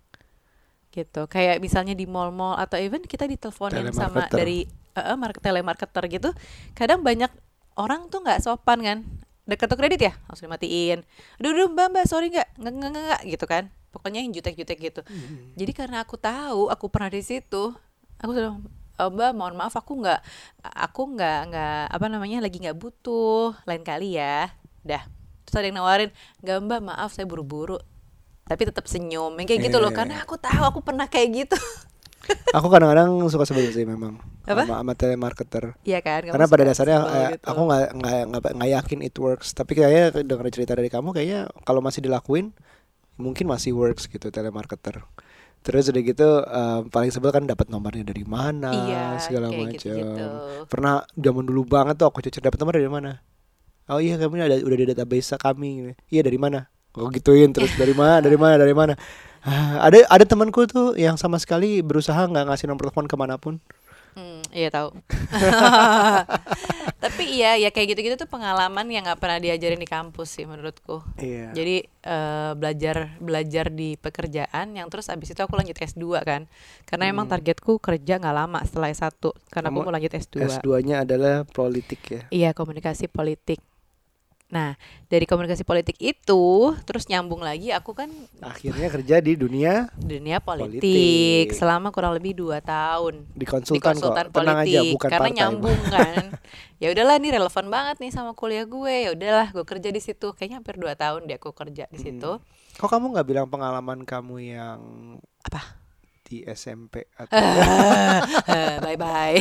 Gitu. 0.90 1.28
Kayak 1.30 1.62
misalnya 1.62 1.94
di 1.94 2.08
mall-mall 2.08 2.58
atau 2.58 2.80
even 2.80 3.04
kita 3.04 3.28
diteleponin 3.28 3.92
sama 3.94 4.26
dari 4.26 4.66
eh, 4.96 5.00
eh, 5.00 5.16
market 5.16 5.42
telemarketer 5.44 6.04
gitu. 6.10 6.30
Kadang 6.74 7.06
banyak 7.06 7.30
orang 7.78 8.10
tuh 8.10 8.24
nggak 8.24 8.42
sopan 8.42 8.82
kan. 8.82 8.98
Ada 9.46 9.54
kartu 9.54 9.74
kredit 9.78 10.00
ya, 10.02 10.12
langsung 10.26 10.50
dimatiin. 10.50 11.06
Aduh, 11.38 11.54
aduh 11.54 11.68
mbak, 11.70 11.86
mbak, 11.94 12.04
sorry 12.10 12.34
nggak, 12.34 12.48
nggak, 12.58 12.72
nggak, 12.74 12.90
nggak, 12.90 13.20
gitu 13.30 13.44
kan. 13.46 13.70
Pokoknya 13.94 14.20
yang 14.20 14.34
jutek-jutek 14.34 14.78
gitu. 14.82 15.00
Jadi 15.54 15.72
karena 15.72 16.02
aku 16.02 16.18
tahu, 16.18 16.66
aku 16.68 16.90
pernah 16.90 17.08
di 17.08 17.22
situ, 17.22 17.70
aku 18.18 18.30
sudah 18.34 18.58
"Eh, 18.96 19.10
mbak 19.12 19.30
mohon 19.36 19.54
maaf 19.54 19.76
aku 19.76 19.92
nggak 20.00 20.20
aku 20.66 21.14
nggak 21.14 21.38
nggak 21.52 21.82
apa 21.92 22.06
namanya 22.08 22.42
lagi 22.42 22.58
nggak 22.58 22.76
butuh. 22.76 23.52
Lain 23.68 23.84
kali 23.84 24.16
ya. 24.16 24.50
Dah. 24.82 25.04
Terus 25.46 25.54
ada 25.62 25.66
yang 25.68 25.78
nawarin 25.78 26.10
nggak 26.42 26.56
mbak 26.64 26.80
maaf 26.82 27.12
saya 27.12 27.28
buru-buru. 27.28 27.76
Tapi 28.48 28.62
tetap 28.66 28.88
senyum 28.88 29.36
yang 29.36 29.46
kayak 29.46 29.68
gitu 29.68 29.78
loh. 29.78 29.92
Iya. 29.92 29.98
karena 30.00 30.14
aku 30.24 30.34
tahu 30.40 30.62
aku 30.64 30.80
pernah 30.80 31.06
kayak 31.06 31.28
gitu 31.44 31.58
aku 32.56 32.66
kadang-kadang 32.72 33.20
suka 33.28 33.44
sebel 33.46 33.68
sih 33.70 33.84
memang 33.84 34.18
Apa? 34.46 34.64
sama, 34.64 34.82
sama 34.82 34.92
telemarketer. 34.94 35.64
Iya 35.86 36.00
kan 36.00 36.26
kamu 36.26 36.32
karena 36.34 36.46
pada 36.46 36.62
dasarnya 36.66 36.98
kayak, 37.02 37.30
gitu. 37.38 37.44
aku 37.46 37.60
nggak 37.66 37.82
nggak 37.96 38.42
nggak 38.56 38.70
yakin 38.80 38.98
it 39.04 39.16
works. 39.18 39.52
Tapi 39.52 39.72
kayaknya 39.78 40.04
dengar 40.24 40.46
cerita 40.50 40.72
dari 40.74 40.88
kamu 40.90 41.14
kayaknya 41.14 41.40
kalau 41.66 41.80
masih 41.82 42.02
dilakuin 42.02 42.54
mungkin 43.16 43.48
masih 43.48 43.72
works 43.76 44.08
gitu 44.08 44.28
telemarketer. 44.30 45.04
Terus 45.66 45.90
udah 45.90 46.02
gitu 46.06 46.28
eh, 46.46 46.80
paling 46.94 47.10
sebel 47.10 47.34
kan 47.34 47.42
dapat 47.42 47.66
nomornya 47.66 48.06
dari 48.06 48.22
mana 48.22 48.70
Iya, 48.70 49.04
segala 49.18 49.50
macam 49.50 49.74
gitu-gitu. 49.74 50.26
pernah 50.70 51.02
zaman 51.18 51.42
dulu 51.42 51.66
banget 51.66 51.98
tuh 51.98 52.06
aku 52.06 52.22
cecil 52.22 52.44
dapat 52.44 52.58
nomor 52.62 52.78
dari 52.78 52.86
mana? 52.86 53.18
Oh 53.86 54.02
iya 54.02 54.18
kami 54.18 54.42
ada 54.42 54.58
udah 54.62 54.78
di 54.78 54.86
database 54.94 55.34
kami. 55.38 55.94
Iya 56.10 56.22
dari 56.26 56.38
mana? 56.38 56.70
Aku 56.96 57.12
gituin 57.12 57.52
terus 57.52 57.76
dari 57.76 57.92
mana 57.92 58.24
dari 58.24 58.38
mana 58.40 58.54
dari 58.56 58.72
mana 58.72 58.94
ada 59.86 59.98
ada 60.10 60.24
temanku 60.26 60.66
tuh 60.66 60.98
yang 60.98 61.14
sama 61.14 61.38
sekali 61.38 61.80
berusaha 61.80 62.26
nggak 62.26 62.46
ngasih 62.50 62.66
nomor 62.66 62.90
telepon 62.90 63.06
ke 63.06 63.16
mana 63.16 63.38
pun 63.38 63.62
Hmm, 64.16 64.40
iya 64.48 64.72
tahu. 64.72 64.96
Tapi 67.04 67.24
iya 67.36 67.60
ya 67.60 67.68
kayak 67.68 67.92
gitu-gitu 67.92 68.16
tuh 68.16 68.30
pengalaman 68.32 68.88
yang 68.88 69.04
nggak 69.04 69.20
pernah 69.20 69.36
diajarin 69.36 69.76
di 69.76 69.84
kampus 69.84 70.40
sih 70.40 70.48
menurutku. 70.48 71.04
Iya. 71.20 71.52
Jadi 71.52 71.84
eh, 71.84 72.52
belajar 72.56 73.12
belajar 73.20 73.68
di 73.68 74.00
pekerjaan 74.00 74.72
yang 74.72 74.88
terus 74.88 75.12
abis 75.12 75.36
itu 75.36 75.40
aku 75.44 75.60
lanjut 75.60 75.76
S2 75.76 76.24
kan. 76.24 76.48
Karena 76.88 77.12
emang 77.12 77.28
targetku 77.28 77.76
kerja 77.76 78.16
nggak 78.16 78.36
lama 78.40 78.64
setelah 78.64 78.88
S1 78.88 79.20
karena 79.52 79.68
aku 79.68 79.84
Hmm. 79.84 79.84
Kamu 79.84 79.84
mau 79.84 79.92
lanjut 79.92 80.12
S2. 80.16 80.36
S2-nya 80.48 81.04
adalah 81.04 81.44
politik 81.44 82.00
ya. 82.08 82.22
Iya, 82.32 82.50
komunikasi 82.56 83.12
politik. 83.12 83.60
Nah, 84.46 84.78
dari 85.10 85.26
komunikasi 85.26 85.66
politik 85.66 85.98
itu 85.98 86.70
terus 86.86 87.10
nyambung 87.10 87.42
lagi 87.42 87.74
aku 87.74 87.98
kan 87.98 88.06
Akhirnya 88.38 88.86
kerja 88.86 89.18
di 89.18 89.34
dunia 89.34 89.90
dunia 89.98 90.38
politik, 90.38 90.78
Politik. 90.86 91.46
selama 91.50 91.90
kurang 91.90 92.14
lebih 92.14 92.38
dua 92.38 92.62
tahun. 92.62 93.26
Di 93.34 93.42
di 93.42 93.46
konsultan, 93.46 93.98
konsultan 93.98 94.26
kok. 94.30 94.38
Tenang 94.38 94.58
politik. 94.62 94.70
aja 94.70 94.80
bukan 94.94 95.08
karena 95.10 95.30
nyambung 95.34 95.80
kan. 95.94 96.22
Ya 96.78 96.94
udahlah 96.94 97.18
nih 97.18 97.30
relevan 97.34 97.66
banget 97.66 97.96
nih 97.98 98.12
sama 98.14 98.38
kuliah 98.38 98.62
gue. 98.62 98.94
Ya 99.06 99.10
udahlah 99.18 99.50
gue 99.50 99.64
kerja 99.66 99.88
di 99.90 99.98
situ. 99.98 100.30
Kayaknya 100.30 100.56
hampir 100.62 100.78
dua 100.78 100.94
tahun 100.94 101.26
deh 101.26 101.42
aku 101.42 101.50
kerja 101.50 101.90
di 101.90 101.98
situ. 101.98 102.38
Kok 102.78 102.86
kamu 102.86 103.18
nggak 103.18 103.26
bilang 103.26 103.46
pengalaman 103.50 104.06
kamu 104.06 104.36
yang 104.46 104.80
apa? 105.42 105.82
Di 106.22 106.46
SMP 106.46 107.10
atau 107.18 107.34
bye 108.86 108.98
bye 108.98 109.38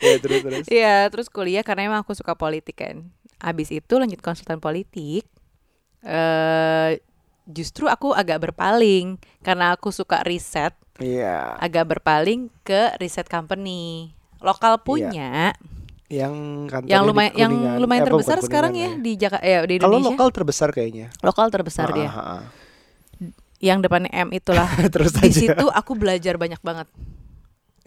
ya 0.00 0.16
terus 0.20 0.40
terus. 0.44 0.64
Iya 0.68 1.08
terus 1.08 1.28
kuliah 1.32 1.64
karena 1.64 1.88
emang 1.88 2.00
aku 2.04 2.12
suka 2.12 2.32
politik 2.36 2.80
kan 2.80 3.08
abis 3.38 3.68
itu 3.70 3.94
lanjut 3.94 4.18
konsultan 4.18 4.58
politik 4.58 5.28
eh 6.02 6.92
justru 7.44 7.86
aku 7.86 8.10
agak 8.10 8.42
berpaling 8.42 9.16
karena 9.40 9.72
aku 9.72 9.90
suka 9.90 10.22
riset. 10.22 10.74
Iya. 10.96 11.60
agak 11.60 11.92
berpaling 11.92 12.48
ke 12.62 12.96
riset 12.96 13.28
company. 13.28 14.16
Lokal 14.40 14.80
punya. 14.80 15.52
Yang 16.08 16.32
kantornya 16.66 16.88
yang 16.88 17.02
di 17.02 17.06
lumayan 17.06 17.32
yang 17.36 17.52
lumayan 17.76 18.00
Eh, 18.00 18.08
terbesar 18.08 18.38
sekarang 18.40 18.72
ya? 18.72 18.90
di 18.96 19.12
Jakarta 19.14 19.44
ya 19.44 19.60
di 19.62 19.76
Kalau 19.76 19.92
Indonesia. 19.92 20.08
lokal 20.10 20.28
terbesar 20.30 20.68
kayaknya. 20.70 21.06
lokal 21.20 21.46
terbesar 21.50 21.86
Ah, 21.86 21.94
dia. 21.94 22.08
ah, 22.08 22.20
ah. 22.32 22.42
yang 23.58 23.80
depannya 23.80 24.08
M 24.10 24.32
itulah. 24.32 24.64
Terus 24.94 25.12
di 25.14 25.28
aja. 25.28 25.36
situ 25.36 25.64
aku 25.66 25.92
belajar 25.94 26.34
banyak 26.34 26.60
banget 26.60 26.88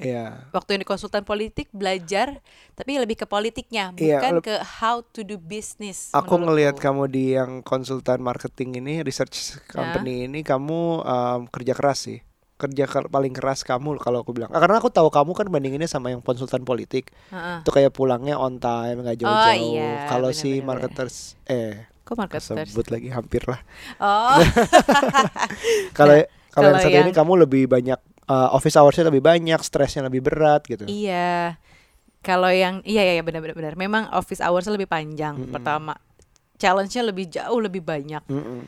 Iya. 0.02 0.48
waktu 0.50 0.70
yang 0.72 0.82
di 0.82 0.88
konsultan 0.88 1.22
politik 1.22 1.68
belajar 1.70 2.40
tapi 2.72 2.96
lebih 2.96 3.16
ke 3.16 3.26
politiknya 3.26 3.92
Iya, 3.94 4.18
bukan 4.18 4.34
leb- 4.34 4.46
ke 4.46 4.56
how 4.80 5.04
to 5.04 5.22
do 5.22 5.36
business 5.36 6.10
Aku 6.12 6.36
ngelihat 6.36 6.76
kamu 6.76 7.06
di 7.06 7.34
yang 7.34 7.60
konsultan 7.62 8.20
marketing 8.20 8.80
ini, 8.80 9.02
research 9.02 9.60
Ya. 9.60 9.60
company 9.70 10.26
ini, 10.26 10.40
kamu 10.42 10.80
um, 11.00 11.42
kerja 11.46 11.74
keras 11.74 12.00
sih. 12.02 12.20
Kerja 12.56 12.84
ker- 12.86 13.08
paling 13.08 13.32
keras 13.32 13.62
kamu 13.62 13.96
kalau 13.98 14.20
aku 14.20 14.32
bilang. 14.32 14.48
Ah, 14.50 14.60
Karena 14.60 14.78
aku 14.78 14.88
tahu 14.90 15.08
kamu 15.08 15.32
kan 15.34 15.48
bandinginnya 15.48 15.86
sama 15.86 16.10
yang 16.10 16.20
konsultan 16.20 16.62
politik. 16.62 17.12
Heeh. 17.30 17.60
Itu 17.62 17.70
kayak 17.70 17.92
pulangnya 17.92 18.36
on 18.36 18.56
time, 18.58 19.00
nggak 19.02 19.16
jauh-jauh. 19.18 19.64
iya, 19.70 20.08
kalau 20.08 20.32
si 20.32 20.60
marketers, 20.60 21.36
eh, 21.46 21.88
kok 22.02 22.16
marketers 22.16 22.52
sebut 22.66 22.88
lagi 22.90 23.08
hampir 23.08 23.44
lah. 23.46 23.60
oh 23.98 24.40
Kalau 25.94 26.16
Nah, 26.16 26.26
kalau 26.52 26.70
yang 26.72 26.82
satu 26.82 26.90
ini 26.92 27.02
yang- 27.06 27.16
kamu 27.16 27.34
lebih 27.40 27.64
banyak 27.66 28.00
uh, 28.30 28.54
office 28.54 28.78
hoursnya 28.78 29.10
lebih 29.10 29.26
banyak, 29.26 29.60
stresnya 29.66 30.06
lebih 30.06 30.22
berat 30.22 30.64
gitu. 30.70 30.86
iya 30.86 31.58
kalau 32.22 32.52
yang 32.52 32.84
iya 32.86 33.02
iya 33.02 33.14
iya, 33.20 33.24
benar 33.26 33.74
memang 33.80 34.12
office 34.14 34.44
hours 34.44 34.68
lebih 34.68 34.86
panjang 34.86 35.40
Mm-mm. 35.40 35.56
pertama 35.56 35.96
challenge-nya 36.60 37.04
lebih 37.08 37.32
jauh 37.32 37.60
lebih 37.64 37.80
banyak 37.80 38.20
Mm-mm. 38.28 38.68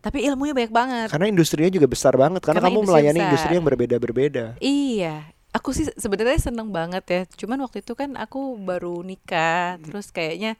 tapi 0.00 0.24
ilmunya 0.24 0.56
banyak 0.56 0.72
banget 0.72 1.08
Karena 1.12 1.28
industrinya 1.28 1.68
juga 1.68 1.86
besar 1.90 2.14
banget. 2.16 2.40
Karena, 2.40 2.62
Karena 2.62 2.72
kamu 2.72 2.78
industri 2.80 2.90
melayani 2.94 3.18
besar. 3.18 3.26
industri 3.28 3.52
yang 3.58 3.66
berbeda-berbeda. 3.66 4.44
Iya, 4.62 5.14
aku 5.50 5.68
sih 5.74 5.90
sebenarnya 5.98 6.38
seneng 6.38 6.70
banget 6.70 7.04
ya. 7.10 7.20
Cuman 7.26 7.58
waktu 7.66 7.82
itu 7.82 7.92
kan 7.98 8.14
aku 8.14 8.54
baru 8.60 9.02
nikah, 9.02 9.82
terus 9.82 10.14
kayaknya 10.14 10.54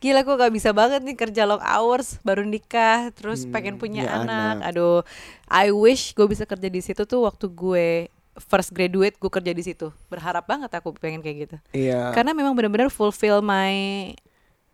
gila 0.00 0.20
kok 0.20 0.34
gak 0.34 0.50
bisa 0.50 0.72
banget 0.72 1.00
nih 1.00 1.14
kerja 1.14 1.44
long 1.44 1.60
hours 1.60 2.16
baru 2.20 2.42
nikah, 2.42 3.12
terus 3.12 3.44
Hmm, 3.44 3.52
pengen 3.52 3.76
punya 3.76 4.02
ya 4.02 4.16
anak. 4.16 4.64
anak. 4.64 4.68
Aduh, 4.68 5.00
I 5.46 5.68
wish 5.70 6.12
gue 6.12 6.24
bisa 6.24 6.42
kerja 6.42 6.66
di 6.66 6.80
situ 6.80 7.04
tuh 7.04 7.22
waktu 7.22 7.46
gue 7.46 7.88
first 8.40 8.72
graduate 8.72 9.14
gue 9.14 9.28
kerja 9.28 9.52
di 9.52 9.60
situ. 9.60 9.92
Berharap 10.08 10.48
banget 10.48 10.72
aku 10.72 10.96
pengen 10.96 11.20
kayak 11.20 11.36
gitu. 11.44 11.56
Iya. 11.70 12.10
Karena 12.10 12.32
memang 12.32 12.56
benar-benar 12.56 12.88
fulfill 12.88 13.38
my 13.38 14.10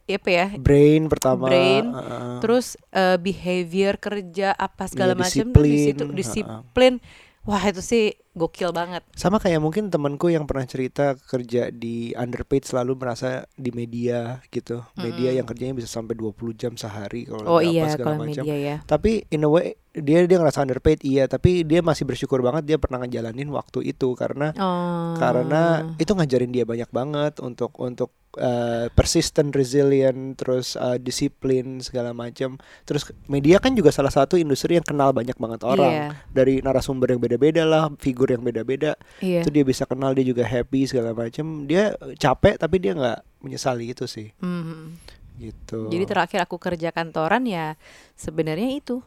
apa 0.07 0.31
ya 0.31 0.47
brain 0.55 1.11
pertama 1.11 1.51
brain, 1.51 1.91
uh, 1.91 2.39
terus 2.39 2.79
eh, 2.95 3.19
behavior 3.19 3.99
kerja 3.99 4.55
apa 4.55 4.87
segala 4.87 5.19
Iya, 5.19 5.19
macam 5.19 5.47
tuh 5.51 5.67
di 5.67 5.75
disiplin, 5.75 5.83
situ 5.83 6.05
ha-ha. 6.07 6.15
disiplin 6.15 6.93
wah 7.43 7.59
itu 7.61 7.83
sih 7.83 8.15
gokil 8.37 8.71
banget. 8.77 9.01
Sama 9.17 9.41
kayak 9.41 9.65
mungkin 9.65 9.89
temanku 9.89 10.29
yang 10.29 10.45
pernah 10.45 10.69
cerita 10.69 11.17
kerja 11.17 11.73
di 11.73 12.13
underpaid 12.13 12.69
selalu 12.69 13.01
merasa 13.01 13.49
di 13.57 13.73
media 13.73 14.45
gitu. 14.53 14.85
Media 15.01 15.33
Mm-mm. 15.33 15.39
yang 15.41 15.47
kerjanya 15.49 15.75
bisa 15.75 15.89
sampai 15.89 16.13
20 16.15 16.53
jam 16.53 16.73
sehari 16.77 17.25
kalau 17.25 17.49
oh 17.49 17.59
apa 17.59 17.67
iya 17.67 17.89
segala 17.89 18.13
kalau 18.13 18.29
macam. 18.29 18.45
media 18.45 18.55
ya. 18.55 18.77
Tapi 18.85 19.25
in 19.33 19.49
a 19.49 19.51
way 19.51 19.81
dia 19.97 20.29
dia 20.29 20.37
ngerasa 20.37 20.63
underpaid 20.63 21.01
iya. 21.01 21.25
Tapi 21.27 21.65
dia 21.65 21.81
masih 21.81 22.05
bersyukur 22.05 22.45
banget 22.45 22.69
dia 22.69 22.77
pernah 22.77 23.01
ngejalanin 23.01 23.49
waktu 23.49 23.93
itu. 23.93 24.13
Karena 24.15 24.53
Oh. 24.57 25.17
karena 25.17 25.95
itu 25.97 26.13
ngajarin 26.13 26.53
dia 26.53 26.69
banyak 26.69 26.89
banget 26.93 27.41
untuk 27.41 27.73
untuk 27.81 28.13
uh, 28.37 28.87
persistent 28.93 29.53
resilient 29.53 30.37
terus 30.37 30.77
uh, 30.77 31.01
disiplin 31.01 31.81
segala 31.81 32.13
macam 32.13 32.61
terus 32.85 33.09
media 33.27 33.57
kan 33.59 33.73
juga 33.73 33.89
salah 33.89 34.13
satu 34.13 34.37
industri 34.37 34.77
yang 34.77 34.85
kenal 34.85 35.11
banyak 35.17 35.35
banget 35.37 35.61
orang. 35.65 35.93
Iya, 35.93 36.09
dari 36.31 36.61
narasumber 36.61 37.17
yang 37.17 37.21
beda-beda 37.21 37.65
lah 37.65 37.89
figur 37.97 38.29
yang 38.29 38.45
beda-beda. 38.45 38.95
Iya. 39.25 39.43
itu 39.43 39.51
dia 39.51 39.65
bisa 39.65 39.89
kenal 39.89 40.13
dia 40.13 40.25
juga 40.25 40.45
happy 40.45 40.85
segala 40.85 41.17
macam 41.17 41.65
dia 41.65 41.97
capek 42.21 42.61
tapi 42.61 42.77
dia 42.79 42.93
nggak 42.93 43.19
menyesali 43.45 43.93
itu 43.93 44.05
sih. 44.05 44.31
Mhm. 44.41 45.17
gitu. 45.37 45.93
Jadi 45.93 46.05
terakhir 46.09 46.49
aku 46.49 46.57
kerja 46.57 46.97
kantoran 46.97 47.45
ya 47.45 47.77
sebenarnya 48.17 48.73
itu 48.73 49.05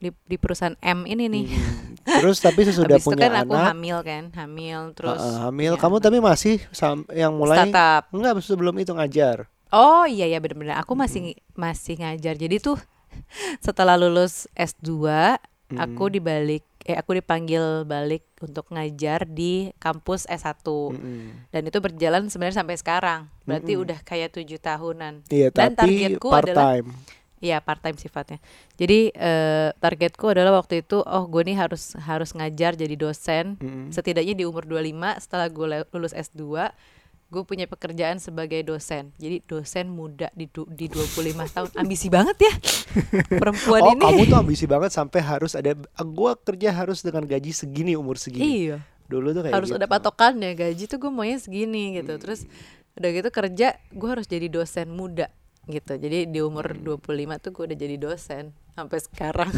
di, 0.00 0.10
di 0.24 0.36
perusahaan 0.36 0.74
M 0.74 1.04
ini 1.04 1.28
nih. 1.28 1.44
Hmm. 1.46 1.92
terus 2.18 2.40
tapi 2.40 2.64
sesudah 2.64 2.96
Habis 2.96 3.04
itu 3.04 3.12
punya 3.12 3.22
kan 3.22 3.32
aku 3.38 3.52
anak 3.52 3.66
hamil 3.70 3.98
kan, 4.00 4.24
hamil 4.34 4.80
terus 4.90 5.20
uh, 5.20 5.46
hamil 5.46 5.72
punya 5.72 5.82
kamu 5.84 5.96
tapi 6.00 6.18
masih 6.18 6.56
sam- 6.70 7.06
yang 7.10 7.30
mulai 7.30 7.60
startup. 7.62 8.08
enggak 8.10 8.32
sebelum 8.40 8.74
itu 8.74 8.90
ngajar 8.90 9.44
Oh 9.68 10.02
iya 10.02 10.26
ya 10.26 10.36
benar-benar 10.36 10.80
aku 10.80 10.92
masih 10.94 11.22
masih 11.54 11.94
ngajar. 11.96 12.34
Jadi 12.34 12.58
tuh 12.58 12.74
setelah 13.60 13.94
lulus 13.94 14.50
S2 14.52 15.06
aku 15.72 16.04
Mm. 16.04 16.12
dibalik 16.12 16.64
eh 16.80 16.96
aku 16.96 17.14
dipanggil 17.14 17.62
balik 17.84 18.26
untuk 18.40 18.66
ngajar 18.68 19.22
di 19.22 19.70
kampus 19.76 20.26
S1. 20.26 20.64
Mm-mm. 20.64 21.46
Dan 21.48 21.62
itu 21.62 21.78
berjalan 21.78 22.26
sebenarnya 22.26 22.58
sampai 22.58 22.74
sekarang. 22.74 23.30
Berarti 23.44 23.72
Mm-mm. 23.72 23.84
udah 23.84 23.98
kayak 24.00 24.32
tujuh 24.32 24.58
tahunan. 24.58 25.22
iya 25.28 25.52
Dan 25.52 25.76
tapi 25.76 26.02
targetku 26.02 26.26
part 26.26 26.48
adalah- 26.48 26.64
time 26.74 26.88
Iya 27.40 27.56
part 27.58 27.80
time 27.80 27.96
sifatnya. 27.96 28.36
Jadi 28.74 29.10
eh, 29.10 29.72
targetku 29.74 30.28
adalah 30.28 30.52
waktu 30.54 30.80
itu 30.80 31.00
oh 31.00 31.24
gue 31.24 31.40
nih 31.42 31.56
harus 31.56 31.96
harus 31.98 32.30
ngajar 32.30 32.72
jadi 32.74 32.94
dosen 32.94 33.56
Mm-mm. 33.56 33.88
setidaknya 33.88 34.34
di 34.34 34.44
umur 34.44 34.62
25 34.62 34.92
setelah 35.18 35.48
gue 35.48 35.66
lulus 35.90 36.12
S2 36.12 36.44
gue 37.26 37.42
punya 37.44 37.64
pekerjaan 37.64 38.18
sebagai 38.18 38.60
dosen. 38.60 39.14
Jadi 39.14 39.40
dosen 39.42 39.88
muda 39.88 40.28
di 40.32 40.46
du- 40.46 40.66
di 40.66 40.84
25 40.86 41.32
tahun. 41.54 41.68
Ambisi 41.76 42.06
banget 42.06 42.36
ya. 42.36 42.52
Perempuan 43.30 43.80
oh 43.80 43.92
ini. 43.92 44.02
kamu 44.02 44.22
tuh 44.26 44.38
ambisi 44.38 44.66
banget 44.66 44.90
sampai 44.90 45.20
harus 45.20 45.54
ada 45.54 45.72
"Ah, 45.92 46.02
gua 46.02 46.34
kerja 46.34 46.70
harus 46.70 47.00
dengan 47.00 47.22
gaji 47.22 47.50
segini 47.50 47.94
umur 47.94 48.16
segini 48.16 48.66
Iya. 48.66 48.82
dulu 49.06 49.30
tuh 49.32 49.42
kayak 49.42 49.54
harus 49.54 49.70
gitu. 49.70 49.78
ada 49.78 49.86
patokannya 49.86 50.52
gaji 50.52 50.84
tuh 50.86 50.98
gue 50.98 51.08
maunya 51.08 51.34
segini 51.36 51.96
gitu 51.96 52.12
Hmm. 52.12 52.20
terus 52.20 52.40
udah 52.92 53.10
gitu 53.12 53.28
kerja 53.28 53.68
gue 53.88 54.08
harus 54.08 54.26
jadi 54.26 54.46
dosen 54.46 54.86
muda 54.88 55.30
gitu. 55.66 55.92
Jadi 55.94 56.30
di 56.30 56.40
umur 56.40 56.72
Hmm. 56.72 57.00
25 57.00 57.36
tuh 57.36 57.50
gue 57.50 57.64
udah 57.72 57.78
jadi 57.78 57.96
dosen 57.96 58.44
sampai 58.72 58.98
sekarang. 59.00 59.52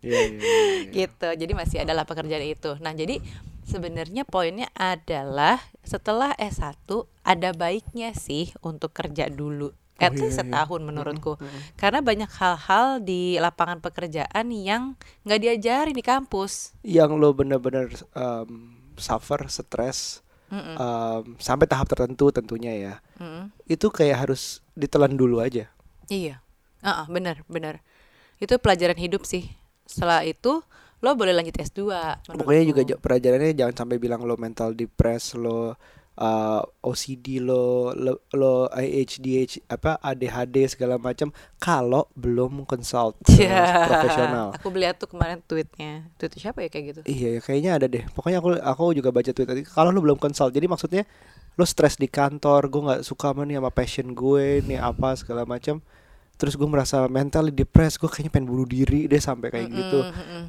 Iya, 0.00 0.22
iya, 0.22 0.38
iya, 0.38 0.64
iya. 0.86 0.90
gitu. 0.92 1.28
Jadi 1.34 1.52
masih 1.56 1.82
adalah 1.82 2.06
pekerjaan 2.06 2.44
itu. 2.44 2.78
Nah 2.78 2.94
jadi 2.94 3.18
sebenarnya 3.66 4.22
poinnya 4.22 4.70
adalah 4.72 5.58
setelah 5.82 6.30
S1 6.38 6.86
ada 7.26 7.50
baiknya 7.50 8.14
sih 8.14 8.54
untuk 8.62 8.94
kerja 8.94 9.26
dulu. 9.26 9.74
At 9.96 10.12
Oh, 10.12 10.20
least 10.20 10.36
iya, 10.36 10.44
iya. 10.44 10.52
setahun 10.52 10.80
menurutku. 10.84 11.40
Karena 11.74 12.04
banyak 12.04 12.28
hal-hal 12.28 13.00
di 13.00 13.40
lapangan 13.40 13.80
pekerjaan 13.80 14.52
yang 14.52 14.94
nggak 15.24 15.40
diajarin 15.40 15.96
di 15.96 16.04
kampus. 16.04 16.76
Yang 16.84 17.10
lo 17.16 17.32
bener-bener 17.32 17.88
um, 18.12 18.76
suffer 19.00 19.48
stres 19.48 20.20
Mm-mm. 20.46 20.76
um, 20.78 21.22
sampai 21.42 21.66
tahap 21.66 21.90
tertentu 21.90 22.30
tentunya 22.30 22.72
ya 22.74 22.94
Mm-mm. 23.18 23.50
itu 23.66 23.86
kayak 23.90 24.26
harus 24.28 24.62
ditelan 24.78 25.14
dulu 25.14 25.42
aja 25.42 25.66
Iya, 26.06 26.38
ah 26.86 27.02
benar 27.10 27.42
benar. 27.50 27.82
Itu 28.38 28.62
pelajaran 28.62 28.94
hidup 28.94 29.26
sih. 29.26 29.50
Setelah 29.90 30.22
itu 30.22 30.62
lo 31.02 31.10
boleh 31.18 31.34
lanjut 31.34 31.58
S2. 31.58 31.90
pokoknya 32.24 32.62
juga 32.62 32.82
pelajarannya 32.96 33.52
jangan 33.58 33.74
sampai 33.74 33.98
bilang 33.98 34.22
lo 34.22 34.38
mental 34.38 34.72
depres 34.72 35.34
lo 35.34 35.74
uh, 36.16 36.64
OCD 36.80 37.38
lo, 37.40 37.92
lo 37.92 38.20
lo 38.32 38.68
ADHD 38.72 39.46
apa 39.68 40.00
ADHD 40.00 40.66
segala 40.66 40.96
macam 40.96 41.30
kalau 41.56 42.08
belum 42.16 42.64
consult 42.64 43.20
ke 43.26 43.44
Iya. 43.44 43.86
profesional. 43.86 44.46
Aku 44.56 44.72
lihat 44.72 44.96
tuh 44.96 45.08
kemarin 45.08 45.40
tweetnya. 45.44 46.08
Tweet 46.16 46.32
siapa 46.40 46.64
ya 46.64 46.68
kayak 46.68 46.84
gitu? 46.92 47.00
Iya, 47.04 47.38
ya, 47.38 47.40
kayaknya 47.40 47.70
ada 47.76 47.86
deh. 47.86 48.04
Pokoknya 48.12 48.40
aku 48.40 48.48
aku 48.56 48.82
juga 48.96 49.12
baca 49.12 49.30
tweet 49.30 49.48
tadi. 49.48 49.62
Kalau 49.62 49.92
lu 49.92 50.00
belum 50.00 50.16
consult, 50.16 50.52
jadi 50.52 50.66
maksudnya 50.66 51.04
lu 51.56 51.64
stres 51.64 51.96
di 51.96 52.08
kantor, 52.08 52.68
gue 52.68 52.82
nggak 52.84 53.00
suka 53.00 53.32
sama 53.32 53.48
nih 53.48 53.56
sama 53.56 53.70
passion 53.72 54.12
gue, 54.12 54.60
nih 54.64 54.76
apa 54.76 55.16
segala 55.16 55.48
macam. 55.48 55.80
Terus 56.36 56.52
gue 56.52 56.68
merasa 56.68 57.08
mentally 57.08 57.48
depressed, 57.48 57.96
gue 57.96 58.12
kayaknya 58.12 58.28
pengen 58.28 58.48
bunuh 58.52 58.68
diri 58.68 59.08
deh 59.08 59.16
sampai 59.16 59.48
kayak 59.48 59.72
gitu. 59.72 60.04
Mm, 60.04 60.12
mm, 60.12 60.26
mm. 60.36 60.44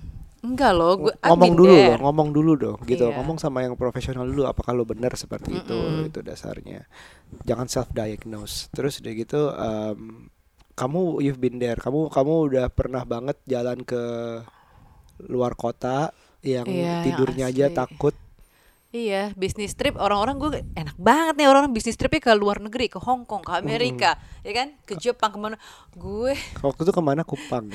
Enggak 0.45 0.71
loh, 0.77 0.93
gue 1.01 1.13
ngomong 1.25 1.53
dulu 1.57 1.73
there. 1.73 1.87
loh, 1.89 1.97
ngomong 2.05 2.29
dulu 2.29 2.51
dong, 2.53 2.79
gitu. 2.85 3.09
Iya. 3.09 3.15
Ngomong 3.17 3.37
sama 3.41 3.65
yang 3.65 3.73
profesional 3.73 4.25
dulu, 4.29 4.45
apakah 4.45 4.77
lu 4.77 4.85
benar 4.85 5.17
seperti 5.17 5.57
itu, 5.61 5.73
Mm-mm. 5.73 6.09
itu 6.13 6.19
dasarnya. 6.21 6.85
Jangan 7.43 7.65
self 7.65 7.89
diagnose. 7.89 8.69
Terus 8.69 9.01
udah 9.01 9.13
gitu, 9.17 9.41
em, 9.57 10.29
kamu 10.77 11.25
you've 11.25 11.41
been 11.41 11.57
there, 11.57 11.81
kamu 11.81 12.13
kamu 12.13 12.33
udah 12.53 12.65
pernah 12.69 13.01
banget 13.01 13.41
jalan 13.49 13.81
ke 13.81 14.03
luar 15.25 15.57
kota 15.57 16.13
yang 16.45 16.69
yang 16.69 17.01
tidurnya 17.01 17.49
aja 17.49 17.73
asli. 17.73 17.77
takut. 17.77 18.15
Iya, 18.95 19.35
bisnis 19.35 19.75
trip 19.75 19.99
orang-orang 19.99 20.39
gue 20.39 20.49
enak 20.79 20.95
banget 20.95 21.35
nih 21.35 21.47
orang-orang 21.51 21.75
bisnis 21.75 21.99
tripnya 21.99 22.23
ke 22.23 22.31
luar 22.39 22.63
negeri, 22.63 22.87
ke 22.87 23.03
Hong 23.03 23.27
Kong, 23.27 23.43
ke 23.43 23.51
Amerika, 23.51 24.15
ya 24.47 24.53
kan, 24.55 24.79
ke 24.87 24.95
Jepang 24.95 25.35
ke 25.35 25.37
mana? 25.37 25.59
Gue 25.91 26.39
Waktu 26.63 26.87
itu 26.87 26.93
ke 26.95 27.03
mana 27.03 27.27
Kupang? 27.27 27.67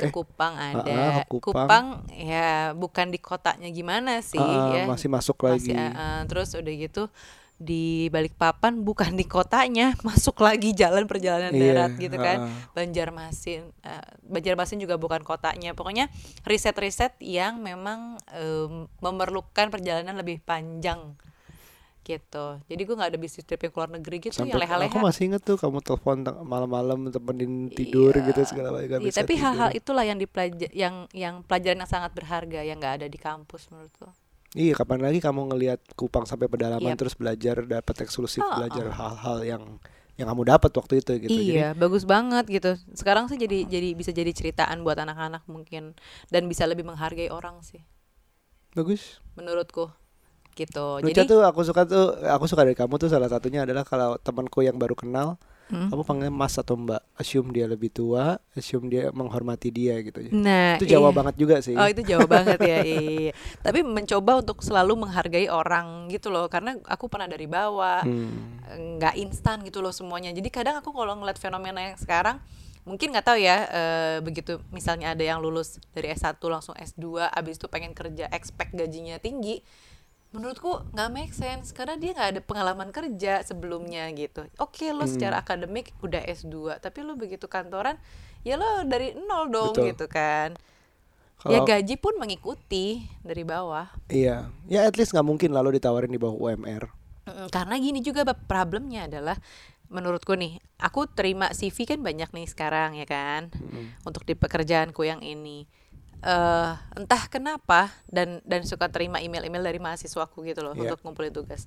Ke 0.00 0.06
Eh, 0.06 0.10
Kupang 0.10 0.54
ada. 0.56 0.80
ke 1.20 1.28
Kupang. 1.28 1.52
Kupang. 1.60 1.86
ya 2.10 2.50
bukan 2.72 3.06
di 3.06 3.18
kotanya 3.18 3.68
gimana 3.68 4.18
sih 4.20 4.36
ah, 4.36 4.72
ya. 4.72 4.84
masih 4.84 5.06
masuk 5.06 5.36
Masih, 5.38 5.70
lagi. 5.70 5.76
ah, 5.76 5.92
ah. 5.92 6.20
terus 6.24 6.52
udah 6.52 6.74
gitu 6.74 7.12
di 7.54 8.08
Balikpapan 8.08 8.80
bukan 8.80 9.12
di 9.12 9.28
kotanya, 9.28 9.92
masuk 10.02 10.40
lagi 10.40 10.72
jalan 10.72 11.04
perjalanan 11.04 11.52
Iya, 11.52 11.60
darat 11.62 11.92
gitu 11.94 12.16
kan. 12.16 12.36
ah. 12.40 12.48
Banjarmasin, 12.72 13.68
eh, 13.78 14.04
Banjarmasin 14.22 14.80
juga 14.80 14.96
bukan 14.96 15.20
kotanya. 15.20 15.76
Pokoknya 15.76 16.08
riset-riset 16.42 17.20
yang 17.20 17.60
memang 17.60 18.16
em, 18.32 18.88
memerlukan 18.98 19.68
perjalanan 19.68 20.16
lebih 20.16 20.40
panjang 20.40 21.12
gitu. 22.10 22.46
Jadi 22.66 22.82
gue 22.82 22.94
nggak 22.94 23.10
ada 23.14 23.20
bisnis 23.20 23.44
trip 23.44 23.60
yang 23.60 23.70
keluar 23.70 23.90
negeri 23.90 24.16
gitu 24.18 24.34
yang 24.34 24.50
Sampai 24.50 24.58
leha-leha. 24.58 24.90
aku 24.90 24.98
masih 24.98 25.22
inget 25.28 25.42
tuh 25.42 25.54
kamu 25.54 25.78
telepon 25.78 26.16
malam-malam 26.42 26.98
temenin 27.08 27.70
tidur 27.70 28.10
Iya. 28.12 28.26
gitu 28.26 28.40
segala 28.44 28.68
macam. 28.74 28.98
Iya, 28.98 29.12
tapi 29.14 29.34
hal-hal 29.36 29.70
itulah 29.70 30.02
yang 30.02 30.18
dipelajari 30.18 30.70
yang 30.72 31.06
yang 31.14 31.46
pelajaran 31.46 31.78
yang 31.78 31.90
sangat 31.90 32.10
berharga 32.10 32.60
yang 32.60 32.76
nggak 32.76 32.94
ada 32.98 33.06
di 33.06 33.16
kampus 33.16 33.70
menurutku. 33.70 34.10
Iya, 34.50 34.74
kapan 34.74 34.98
lagi 35.00 35.22
kamu 35.22 35.46
ngelihat 35.48 35.78
Kupang 35.94 36.26
sampai 36.26 36.50
pedalaman 36.50 36.92
Yap. 36.92 36.98
terus 36.98 37.14
belajar 37.14 37.62
dapat 37.62 37.94
eksklusif 38.02 38.42
Ah, 38.42 38.58
belajar 38.58 38.90
hal-hal 38.90 39.38
yang 39.46 39.62
yang 40.18 40.26
kamu 40.28 40.42
dapat 40.44 40.68
waktu 40.74 40.94
itu 40.98 41.12
gitu. 41.16 41.32
Jadi 41.32 41.54
iya, 41.54 41.70
bagus 41.72 42.02
banget 42.04 42.44
gitu. 42.50 42.74
Sekarang 42.92 43.30
sih 43.30 43.38
jadi 43.38 43.64
jadi 43.64 43.94
bisa 43.94 44.10
jadi 44.10 44.28
ceritaan 44.28 44.82
buat 44.82 44.98
anak-anak 44.98 45.46
mungkin 45.46 45.94
dan 46.28 46.44
bisa 46.44 46.66
lebih 46.66 46.82
menghargai 46.82 47.30
orang 47.30 47.62
sih 47.62 47.80
bagus. 48.70 49.18
menurutku. 49.34 49.88
Gitu. 50.52 50.86
Nucha 51.00 51.08
jadi 51.14 51.28
tuh 51.28 51.40
aku 51.42 51.60
suka 51.62 51.82
tuh 51.84 52.16
aku 52.20 52.44
suka 52.44 52.62
dari 52.66 52.76
kamu 52.76 52.94
tuh 52.96 53.08
salah 53.08 53.28
satunya 53.28 53.62
adalah 53.64 53.82
kalau 53.82 54.18
temanku 54.18 54.60
yang 54.60 54.76
baru 54.76 54.94
kenal 54.94 55.40
Hmm. 55.70 55.86
kamu 55.86 56.02
panggil 56.02 56.30
Mas 56.34 56.58
atau 56.58 56.74
Mbak. 56.74 56.98
Assume 57.14 57.54
dia 57.54 57.70
lebih 57.70 57.94
tua, 57.94 58.42
assume 58.58 58.90
dia 58.90 59.14
menghormati 59.14 59.70
dia 59.70 60.02
gitu. 60.02 60.18
nah, 60.34 60.74
itu 60.74 60.82
Jawa 60.82 61.14
iya. 61.14 61.18
banget 61.22 61.34
juga 61.38 61.56
sih. 61.62 61.78
Oh 61.78 61.86
itu 61.86 62.02
jauh 62.02 62.26
banget 62.26 62.58
ya 62.58 62.82
iya. 62.82 63.30
Tapi 63.62 63.86
mencoba 63.86 64.42
untuk 64.42 64.66
selalu 64.66 65.06
menghargai 65.06 65.46
orang 65.46 66.10
gitu 66.10 66.34
loh 66.34 66.50
Karena 66.50 66.74
aku 66.90 67.06
pernah 67.06 67.30
dari 67.30 67.46
bawah 67.46 68.02
Hmm. 68.02 68.58
nggak 68.98 69.14
instan 69.22 69.62
gitu 69.62 69.78
loh 69.78 69.94
semuanya 69.94 70.34
jadi 70.34 70.50
kadang 70.50 70.74
aku 70.78 70.90
kalau 70.90 71.14
ngeliat 71.14 71.38
fenomena 71.38 71.86
yang 71.90 71.94
sekarang 71.98 72.42
mungkin 72.82 73.14
nggak 73.14 73.26
tahu 73.26 73.38
ya 73.38 73.56
eh, 73.66 74.16
begitu 74.22 74.58
misalnya 74.70 75.14
ada 75.14 75.22
yang 75.22 75.38
lulus 75.38 75.78
dari 75.90 76.10
S1 76.10 76.38
langsung 76.46 76.74
S2 76.74 77.30
abis 77.30 77.58
itu 77.58 77.66
pengen 77.66 77.94
kerja 77.94 78.26
expect 78.30 78.74
gajinya 78.74 79.18
tinggi 79.18 79.62
menurutku 80.30 80.86
nggak 80.94 81.10
make 81.10 81.34
sense 81.34 81.74
karena 81.74 81.98
dia 81.98 82.14
nggak 82.14 82.30
ada 82.38 82.40
pengalaman 82.40 82.90
kerja 82.90 83.42
sebelumnya 83.42 84.06
gitu 84.14 84.46
oke 84.56 84.86
lo 84.94 85.02
Hmm. 85.02 85.10
secara 85.10 85.42
akademik 85.42 85.90
udah 86.00 86.22
S2 86.22 86.78
tapi 86.78 87.02
lo 87.02 87.18
begitu 87.18 87.50
kantoran 87.50 87.98
ya 88.46 88.54
lo 88.54 88.86
dari 88.86 89.18
nol 89.18 89.50
dong 89.50 89.74
Betul. 89.74 89.90
gitu 89.90 90.06
kan 90.06 90.54
ya 91.48 91.58
Kalau 91.58 91.66
gaji 91.66 91.94
pun 91.96 92.14
mengikuti 92.14 93.00
dari 93.24 93.42
bawah 93.42 93.88
iya, 94.06 94.46
ya 94.68 94.84
at 94.84 94.94
least 94.94 95.10
nggak 95.10 95.24
mungkin 95.24 95.50
lalu 95.50 95.80
ditawarin 95.80 96.12
di 96.12 96.20
bawah 96.20 96.36
UMR. 96.36 96.84
Karena 97.48 97.80
gini 97.80 98.04
juga 98.04 98.28
problemnya 98.28 99.08
adalah 99.08 99.40
menurutku 99.88 100.36
nih, 100.36 100.60
aku 100.76 101.08
terima 101.08 101.48
CV 101.50 101.88
kan 101.88 102.00
banyak 102.04 102.28
nih 102.28 102.44
sekarang 102.44 102.98
ya 102.98 103.08
kan, 103.08 103.48
Hmm. 103.56 103.88
untuk 104.04 104.28
di 104.28 104.36
pekerjaanku 104.36 105.00
yang 105.00 105.24
ini. 105.24 105.64
Eh 106.20 106.70
entah 106.94 107.22
kenapa 107.26 107.88
dan 108.06 108.44
dan 108.44 108.60
suka 108.62 108.86
terima 108.86 109.18
email-email 109.18 109.62
dari 109.62 109.78
mahasiswaku 109.78 110.44
gitu 110.44 110.60
loh 110.60 110.72
Iya. 110.72 110.92
untuk 110.92 111.00
ngumpulin 111.02 111.30
tugas. 111.30 111.64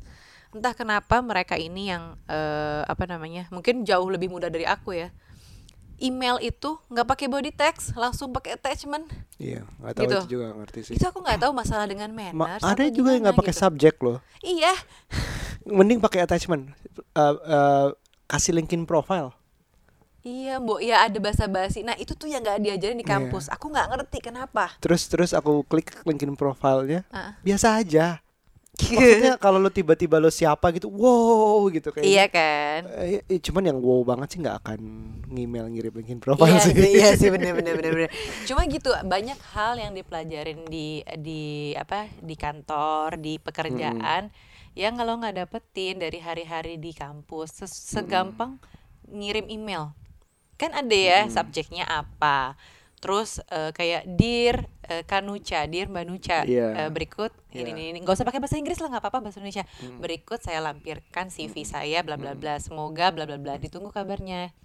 Entah 0.50 0.72
kenapa 0.72 1.18
mereka 1.20 1.56
ini 1.56 1.90
yang 1.90 2.16
eh, 2.24 2.82
apa 2.84 3.04
namanya, 3.04 3.50
mungkin 3.50 3.82
jauh 3.82 4.06
lebih 4.06 4.28
muda 4.28 4.48
dari 4.48 4.64
aku 4.64 4.94
ya. 4.96 5.10
Email 5.96 6.38
itu 6.40 6.78
nggak 6.88 7.08
pakai 7.08 7.28
body 7.28 7.50
text, 7.50 7.94
langsung 7.96 8.30
pakai 8.30 8.54
attachment. 8.54 9.08
Iya, 9.36 9.64
nggak 9.80 9.94
tahu 9.94 10.04
Gitu. 10.04 10.18
itu 10.20 10.30
juga 10.32 10.48
ngerti 10.54 10.80
sih. 10.84 10.94
Itu 10.94 11.06
aku 11.08 11.22
nggak 11.22 11.40
tahu 11.40 11.52
masalah 11.52 11.86
dengan 11.86 12.10
Ma- 12.12 12.30
manners. 12.30 12.62
ada 12.62 12.78
apa 12.80 12.92
juga 12.92 13.10
yang 13.12 13.24
nggak 13.24 13.40
pakai 13.40 13.52
gitu. 13.52 13.62
subjek 13.62 13.96
loh. 14.00 14.20
Iya, 14.40 14.74
Mending 15.64 15.98
pakai 15.98 16.22
attachment. 16.22 16.76
Eh, 17.16 17.36
eh, 17.40 17.88
kasih 18.26 18.52
linkin 18.52 18.84
profile. 18.84 19.32
Iya, 20.24 20.56
Mbok. 20.58 20.80
Ya 20.80 21.04
ada 21.04 21.18
bahasa 21.20 21.46
basi. 21.46 21.84
Nah, 21.84 22.00
itu 22.00 22.16
tuh 22.16 22.32
yang 22.32 22.40
nggak 22.40 22.64
diajarin 22.64 22.96
di 22.96 23.04
Iya. 23.04 23.14
kampus. 23.20 23.52
Aku 23.52 23.68
nggak 23.68 23.88
ngerti 23.92 24.18
kenapa. 24.24 24.72
Terus 24.80 25.04
terus 25.06 25.36
aku 25.36 25.68
klik 25.68 25.92
linkin 26.08 26.32
profilnya, 26.34 27.04
Ah. 27.12 27.36
biasa 27.44 27.84
aja. 27.84 28.24
Maksudnya 28.80 29.38
kalau 29.38 29.62
lo 29.62 29.70
tiba-tiba 29.70 30.18
lo 30.18 30.34
siapa 30.34 30.74
gitu, 30.74 30.90
wow 30.90 31.70
gitu 31.70 31.94
kayak. 31.94 32.02
iya 32.04 32.26
kan? 32.26 32.90
Eh, 33.06 33.22
eh, 33.22 33.38
cuman 33.38 33.70
yang 33.70 33.78
wow 33.78 34.02
banget 34.02 34.34
sih 34.34 34.40
nggak 34.42 34.66
akan 34.66 34.80
ngemail 35.30 35.70
ngirim 35.70 35.94
linkin 35.94 36.18
profile 36.18 36.50
iya 36.50 36.58
sih. 36.58 36.74
iya 36.74 37.10
sih 37.14 37.30
bener 37.36 37.54
bener 37.54 37.78
bener 37.78 37.92
bener. 37.94 38.12
Cuma 38.50 38.66
gitu 38.66 38.90
banyak 39.06 39.38
hal 39.54 39.78
yang 39.78 39.94
dipelajarin 39.94 40.66
di 40.66 41.06
di 41.22 41.44
apa 41.78 42.10
di 42.18 42.34
kantor 42.34 43.22
di 43.22 43.38
pekerjaan 43.38 44.34
yang 44.74 44.98
kalau 44.98 45.22
nggak 45.22 45.38
dapetin 45.38 46.02
dari 46.02 46.18
hari-hari 46.18 46.82
di 46.82 46.98
kampus 46.98 47.62
segampang 47.70 48.58
ngirim 49.06 49.54
email 49.54 49.94
kan 50.64 50.72
ada 50.74 50.96
ya 50.96 51.20
subjeknya 51.28 51.84
apa. 51.84 52.56
Terus 52.98 53.44
eh, 53.52 53.76
kayak 53.76 54.08
dear 54.16 54.64
eh, 54.88 55.04
Kanucha 55.04 55.68
dear 55.68 55.92
Mbak 55.92 56.06
Nucha 56.08 56.40
Iya. 56.48 56.88
eh, 56.88 56.90
berikut 56.90 57.36
ini 57.52 57.60
Iya. 57.60 57.72
ini 57.76 57.84
ini. 57.92 57.98
Nggak 58.00 58.16
usah 58.16 58.24
pakai 58.24 58.40
bahasa 58.40 58.56
Inggris 58.56 58.80
lah 58.80 58.88
nggak 58.88 59.04
apa-apa 59.04 59.20
bahasa 59.28 59.44
Indonesia. 59.44 59.68
Berikut 60.00 60.40
saya 60.40 60.64
lampirkan 60.64 61.28
CV 61.28 61.68
saya 61.68 62.00
bla 62.00 62.16
bla 62.16 62.32
bla. 62.32 62.56
Semoga 62.58 63.12
bla 63.12 63.28
bla 63.28 63.36
bla. 63.36 63.60
Ditunggu 63.60 63.92
kabarnya. 63.92 64.56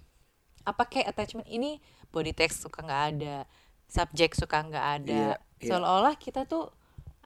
Apa 0.63 0.87
kayak 0.87 1.11
attachment? 1.11 1.51
Ini 1.51 1.83
body 2.09 2.31
text 2.31 2.63
suka 2.63 2.79
nggak 2.79 3.03
ada. 3.15 3.43
Subjek 3.91 4.31
suka 4.33 4.63
nggak 4.63 4.85
ada. 5.03 5.35
Iya, 5.35 5.35
iya. 5.59 5.67
seolah-olah 5.67 6.15
kita 6.15 6.47
tuh 6.47 6.71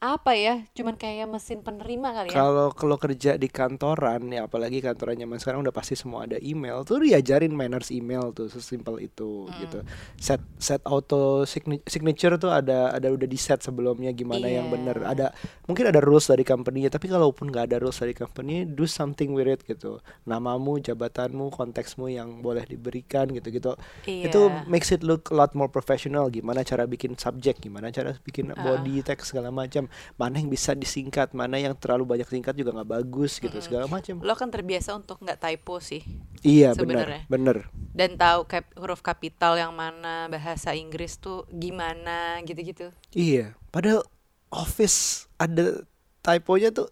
apa 0.04 0.36
ya 0.36 0.68
cuman 0.76 1.00
kayak 1.00 1.32
mesin 1.32 1.64
penerima 1.64 2.12
kali 2.12 2.28
ya 2.28 2.36
Kalau 2.36 2.76
kalau 2.76 3.00
kerja 3.00 3.40
di 3.40 3.48
kantoran 3.48 4.28
ya 4.28 4.44
apalagi 4.44 4.84
kantoran 4.84 5.16
zaman 5.16 5.40
sekarang 5.40 5.64
udah 5.64 5.72
pasti 5.72 5.96
semua 5.96 6.28
ada 6.28 6.36
email 6.44 6.84
tuh 6.84 7.00
diajarin 7.00 7.56
manners 7.56 7.88
email 7.88 8.36
tuh 8.36 8.52
sesimpel 8.52 9.00
itu 9.00 9.48
Hmm. 9.48 9.56
gitu. 9.64 9.80
Set 10.20 10.44
set 10.60 10.84
auto 10.84 11.48
signature 11.88 12.36
tuh 12.36 12.52
ada 12.52 12.92
ada 12.92 13.08
udah 13.08 13.24
di 13.24 13.40
set 13.40 13.64
sebelumnya 13.64 14.12
gimana 14.12 14.44
yang 14.46 14.68
Iya. 14.68 14.74
bener. 14.76 14.98
Ada 15.08 15.26
mungkin 15.64 15.88
ada 15.88 16.04
rules 16.04 16.28
dari 16.28 16.44
company-nya 16.44 16.92
tapi 16.92 17.08
kalaupun 17.08 17.48
nggak 17.48 17.72
ada 17.72 17.78
rules 17.80 17.96
dari 17.96 18.12
company 18.12 18.68
do 18.68 18.84
something 18.84 19.32
with 19.32 19.48
it 19.48 19.64
gitu. 19.64 20.04
Namamu, 20.26 20.84
jabatanmu, 20.84 21.48
konteksmu 21.50 22.12
yang 22.12 22.44
boleh 22.44 22.68
diberikan 22.68 23.32
gitu-gitu. 23.32 23.80
Iya. 24.04 24.28
Itu 24.28 24.52
makes 24.68 24.92
it 24.92 25.00
look 25.00 25.32
a 25.32 25.36
lot 25.38 25.56
more 25.56 25.72
professional. 25.72 26.28
Gimana 26.28 26.62
cara 26.62 26.84
bikin 26.84 27.16
subjek, 27.16 27.64
gimana 27.64 27.88
cara 27.88 28.20
bikin 28.20 28.52
Ah. 28.52 28.60
body 28.60 29.00
text 29.00 29.32
segala 29.32 29.48
macam. 29.48 29.88
Mana 30.14 30.38
yang 30.38 30.48
bisa 30.48 30.74
disingkat, 30.74 31.32
mana 31.32 31.56
yang 31.56 31.74
terlalu 31.74 32.04
banyak 32.08 32.28
singkat 32.28 32.54
juga 32.54 32.72
nggak 32.72 32.92
bagus 32.92 33.38
gitu 33.38 33.58
segala 33.60 33.86
macam. 33.86 34.20
lo 34.20 34.34
kan 34.34 34.50
terbiasa 34.50 34.94
untuk 34.94 35.20
nggak 35.20 35.40
typo 35.40 35.78
sih 35.78 36.02
Iya 36.42 36.76
benar, 36.76 37.24
benar. 37.26 37.58
dan 37.92 38.18
tahu 38.18 38.44
kap- 38.44 38.74
huruf 38.76 39.00
kapital 39.00 39.56
yang 39.56 39.72
mana 39.72 40.28
bahasa 40.28 40.74
Inggris 40.74 41.16
tuh 41.16 41.48
gimana 41.48 42.42
gitu-gitu 42.44 42.92
Iya. 43.12 43.56
Padahal 43.70 44.04
office 44.50 45.26
ada 45.36 45.88
typonya 46.24 46.72
tuh 46.72 46.88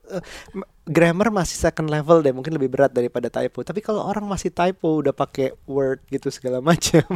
m- 0.51 0.67
grammar 0.83 1.31
masih 1.31 1.55
second 1.55 1.87
level 1.87 2.19
deh, 2.19 2.29
mungkin 2.29 2.51
lebih 2.51 2.67
berat 2.67 2.91
daripada 2.91 3.31
typo. 3.31 3.63
Tapi 3.63 3.79
kalau 3.79 4.03
orang 4.03 4.27
masih 4.27 4.51
typo 4.51 4.99
udah 4.99 5.11
pakai 5.11 5.55
word 5.63 6.03
gitu 6.05 6.27
segala 6.27 6.59
macam, 6.69 7.07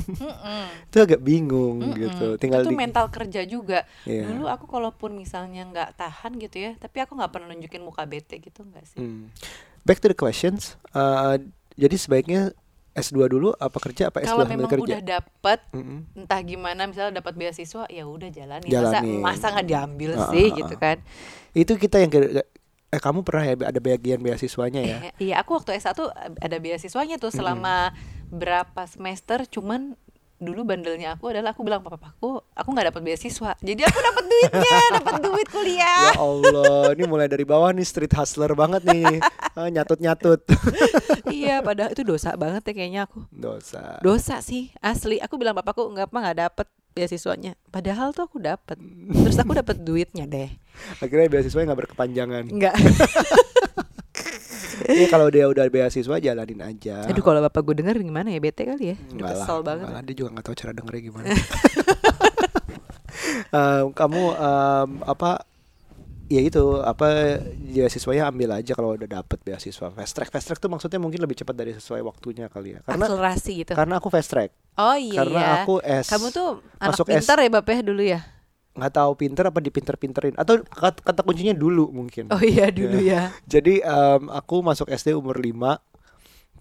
itu 0.86 0.98
agak 0.98 1.20
bingung 1.20 1.92
gitu. 1.94 2.38
Tinggal 2.38 2.64
itu 2.64 2.72
di 2.72 2.80
mental 2.80 3.10
kerja 3.10 3.44
juga 3.44 3.84
Iya. 4.02 4.26
dulu 4.26 4.48
aku 4.48 4.66
kalaupun 4.66 5.14
misalnya 5.14 5.66
nggak 5.66 5.90
tahan 5.94 6.38
gitu 6.38 6.58
ya 6.58 6.72
tapi 6.76 7.00
aku 7.00 7.14
nggak 7.14 7.30
pernah 7.30 7.52
nunjukin 7.52 7.82
muka 7.82 8.06
bete 8.06 8.40
gitu 8.40 8.64
nggak 8.64 8.86
sih 8.86 8.98
Hmm. 8.98 9.28
back 9.84 10.00
to 10.00 10.08
the 10.08 10.16
questions. 10.16 10.80
Uh, 10.90 11.36
jadi 11.76 11.96
sebaiknya 11.96 12.56
S2 12.96 13.28
dulu 13.28 13.52
apa 13.52 13.76
kerja 13.78 14.08
apa 14.08 14.24
S2 14.24 14.32
Kalau 14.32 14.46
memang 14.48 14.72
kerja? 14.72 14.96
udah 14.96 15.02
dapet 15.04 15.60
Mm-mm. 15.70 16.00
entah 16.16 16.40
gimana 16.40 16.88
misalnya 16.88 17.20
dapat 17.20 17.36
beasiswa 17.36 17.84
ya 17.86 18.04
udah 18.08 18.30
jalani. 18.32 18.66
Jalanin. 18.66 19.20
Masa 19.20 19.44
masa 19.44 19.54
nggak 19.54 19.68
diambil 19.68 20.12
Ah, 20.16 20.32
sih 20.32 20.48
ah, 20.48 20.56
gitu 20.56 20.74
ah. 20.74 20.80
kan. 20.80 20.98
Itu 21.52 21.76
kita 21.76 22.00
yang 22.00 22.12
eh 22.88 23.02
kamu 23.04 23.22
pernah 23.22 23.44
ya 23.44 23.56
ada 23.68 23.80
bagian 23.80 24.18
beasiswanya 24.18 24.80
ya? 24.80 24.98
Eh, 25.12 25.14
Iya, 25.28 25.44
aku 25.44 25.60
waktu 25.60 25.76
S1 25.76 26.00
ada 26.40 26.58
beasiswanya 26.58 27.20
tuh 27.20 27.30
selama 27.30 27.92
berapa 28.26 28.88
semester 28.88 29.44
cuman 29.46 30.00
dulu 30.36 30.62
bandelnya 30.64 31.16
aku 31.16 31.32
adalah 31.32 31.56
aku 31.56 31.64
bilang 31.64 31.80
papaku 31.80 32.44
aku 32.52 32.68
nggak 32.68 32.92
dapat 32.92 33.02
beasiswa 33.04 33.56
jadi 33.58 33.82
aku 33.84 34.00
dapat 34.02 34.24
duitnya 34.26 34.80
dapat 35.00 35.16
duit 35.22 35.44
Ya 35.46 35.54
kuliah 35.54 36.12
Allah, 36.14 36.92
ini 36.92 37.04
mulai 37.06 37.26
dari 37.26 37.44
bawah 37.44 37.72
nih 37.72 37.82
street 37.82 38.12
hustler 38.12 38.52
banget 38.52 38.84
nih. 38.84 39.18
Ah, 39.56 39.72
Nyatut-nyatut. 39.72 40.44
iya 41.32 41.64
padahal 41.64 41.88
itu 41.90 42.04
dosa 42.04 42.36
banget 42.36 42.60
ya 42.62 42.74
kayaknya 42.74 43.02
aku 43.08 43.24
Dosa. 43.32 44.04
dosa 44.04 44.44
sih 44.44 44.68
asli 44.78 45.16
aku 45.18 45.40
bilang 45.40 45.56
papaku 45.56 45.88
nggak 45.88 46.12
apa 46.12 46.18
nggak 46.20 46.38
dapet 46.42 46.68
beasiswanya 46.92 47.56
padahal 47.66 48.12
tuh 48.12 48.28
aku 48.28 48.36
dapet 48.38 48.76
terus 49.08 49.40
aku 49.40 49.56
dapet 49.56 49.80
duitnya 49.80 50.28
deh 50.28 50.52
Akhirnya 51.00 51.32
beasiswanya 51.32 51.72
nggak 51.72 51.82
berkepanjangan. 51.88 52.44
nggak 52.52 52.76
Ini 54.86 55.06
kalau 55.14 55.28
dia 55.30 55.46
udah 55.46 55.66
beasiswa 55.68 56.16
jalanin 56.18 56.60
aja. 56.60 57.08
aduh 57.08 57.24
kalau 57.24 57.40
bapak 57.40 57.62
gue 57.64 57.76
denger 57.80 57.96
gimana 58.00 58.28
ya? 58.30 58.40
Bete 58.40 58.64
kali 58.64 58.94
ya? 58.94 58.98
Udah 58.98 59.12
Enggak 59.12 59.32
lah, 59.32 59.46
kesel 59.46 59.60
banget. 59.62 59.86
dia 60.04 60.16
juga 60.16 60.30
nggak 60.36 60.46
tahu 60.46 60.56
cara 60.56 60.72
dengernya 60.74 61.04
gimana. 61.04 61.26
Em, 63.52 63.86
kamu 63.92 64.24
em, 64.36 64.90
apa? 65.06 65.32
Ya 66.26 66.42
itu 66.42 66.82
apa 66.82 67.38
beasiswanya 67.54 68.34
ambil 68.34 68.58
aja 68.58 68.74
kalau 68.74 68.98
udah 68.98 69.06
dapet 69.06 69.38
beasiswa. 69.46 69.94
Fast 69.94 70.14
track 70.18 70.34
fast 70.34 70.50
track 70.50 70.58
tuh 70.58 70.74
maksudnya 70.74 70.98
mungkin 70.98 71.22
lebih 71.22 71.38
cepat 71.38 71.54
dari 71.54 71.78
sesuai 71.78 72.02
waktunya 72.02 72.50
kali 72.50 72.74
ya. 72.76 72.80
Karena 72.82 73.06
akselerasi 73.06 73.52
gitu. 73.62 73.72
karena 73.78 74.02
aku 74.02 74.10
fast 74.10 74.34
track. 74.34 74.50
Oh 74.76 74.98
iya 74.98 75.22
karena 75.22 75.40
ya. 75.40 75.54
aku 75.62 75.74
S. 75.86 76.10
Kamu 76.10 76.28
tuh 76.34 76.60
anak 76.82 76.98
masuk 76.98 77.06
S- 77.08 77.12
pintar 77.14 77.38
ya 77.40 77.50
bapak 77.54 77.74
ya 77.78 77.82
dulu 77.86 78.02
ya 78.04 78.20
nggak 78.76 78.94
tahu 78.94 79.12
pinter 79.16 79.48
apa 79.48 79.58
dipinter-pinterin. 79.58 80.36
Atau 80.36 80.62
kata, 80.68 81.24
kuncinya 81.24 81.52
dulu 81.52 81.90
mungkin. 81.90 82.28
Oh 82.30 82.40
iya 82.40 82.68
dulu 82.76 83.00
ya. 83.00 83.32
Jadi 83.46 83.80
em, 83.80 84.28
aku 84.30 84.60
masuk 84.60 84.88
SD 84.88 85.16
umur 85.16 85.36
5 85.36 85.80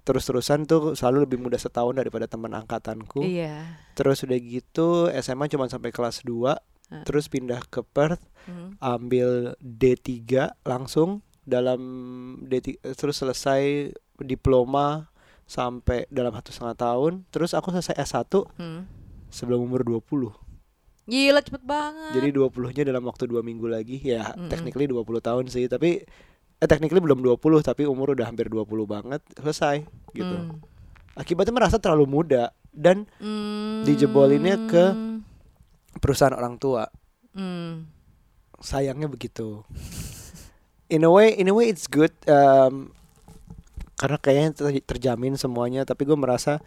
terus-terusan 0.04 0.64
tuh 0.64 0.92
selalu 0.92 1.24
lebih 1.24 1.38
muda 1.40 1.56
setahun 1.56 1.96
daripada 1.96 2.28
teman 2.28 2.52
angkatanku. 2.52 3.24
Iya. 3.24 3.80
Terus 3.92 4.20
udah 4.20 4.36
gitu 4.36 4.88
SMA 5.16 5.48
cuma 5.48 5.66
sampai 5.66 5.90
kelas 5.90 6.22
2 6.22 6.56
Ah. 6.84 7.00
terus 7.00 7.32
pindah 7.32 7.64
ke 7.64 7.80
Perth 7.80 8.20
Hmm. 8.44 8.76
ambil 8.76 9.56
D3 9.56 10.20
langsung 10.62 11.24
dalam 11.42 11.80
D3 12.44 12.76
terus 12.92 13.16
selesai 13.16 13.88
diploma 14.20 15.08
sampai 15.44 16.04
dalam 16.08 16.28
satu 16.30 16.52
setengah 16.52 16.76
tahun. 16.76 17.12
Terus 17.28 17.56
aku 17.56 17.72
selesai 17.72 17.96
S1 17.96 18.44
Hmm. 18.54 18.84
sebelum 19.32 19.64
umur 19.64 19.80
20 19.80 20.36
Gila 21.04 21.40
cepet 21.40 21.62
banget. 21.62 22.16
Jadi 22.16 22.28
20-nya 22.32 22.84
dalam 22.86 23.04
waktu 23.04 23.24
dua 23.24 23.40
minggu 23.40 23.66
lagi 23.66 24.00
ya 24.00 24.30
Mm-mm. 24.30 24.48
technically 24.48 24.86
20 24.86 25.04
tahun 25.20 25.44
sih 25.46 25.66
tapi 25.66 26.00
eh 26.54 26.68
technically 26.68 26.98
belum 26.98 27.20
20 27.20 27.36
tapi 27.60 27.84
umur 27.84 28.12
udah 28.12 28.24
hampir 28.24 28.48
20 28.48 28.64
banget 28.84 29.20
selesai 29.34 29.84
gitu. 30.10 30.36
Hmm. 30.40 30.64
Akibatnya 31.12 31.52
merasa 31.52 31.76
terlalu 31.76 32.08
muda 32.10 32.50
dan 32.70 33.04
Hmm. 33.16 33.84
Dijebolinnya 33.84 34.56
ke- 34.66 34.96
perusahaan 35.94 36.32
orang 36.32 36.56
tua. 36.56 36.88
Hmm. 37.30 37.86
Sayangnya 38.58 39.06
begitu. 39.06 39.62
In 40.88 41.04
a 41.04 41.10
way 41.10 41.32
in 41.32 41.46
a 41.46 41.54
way 41.54 41.68
it's 41.68 41.84
good 41.84 42.12
um, 42.24 42.90
karena 43.94 44.16
kayaknya 44.16 44.50
ter- 44.52 44.86
terjamin 44.86 45.34
semuanya 45.34 45.82
tapi 45.82 46.02
gue 46.02 46.14
merasa 46.14 46.58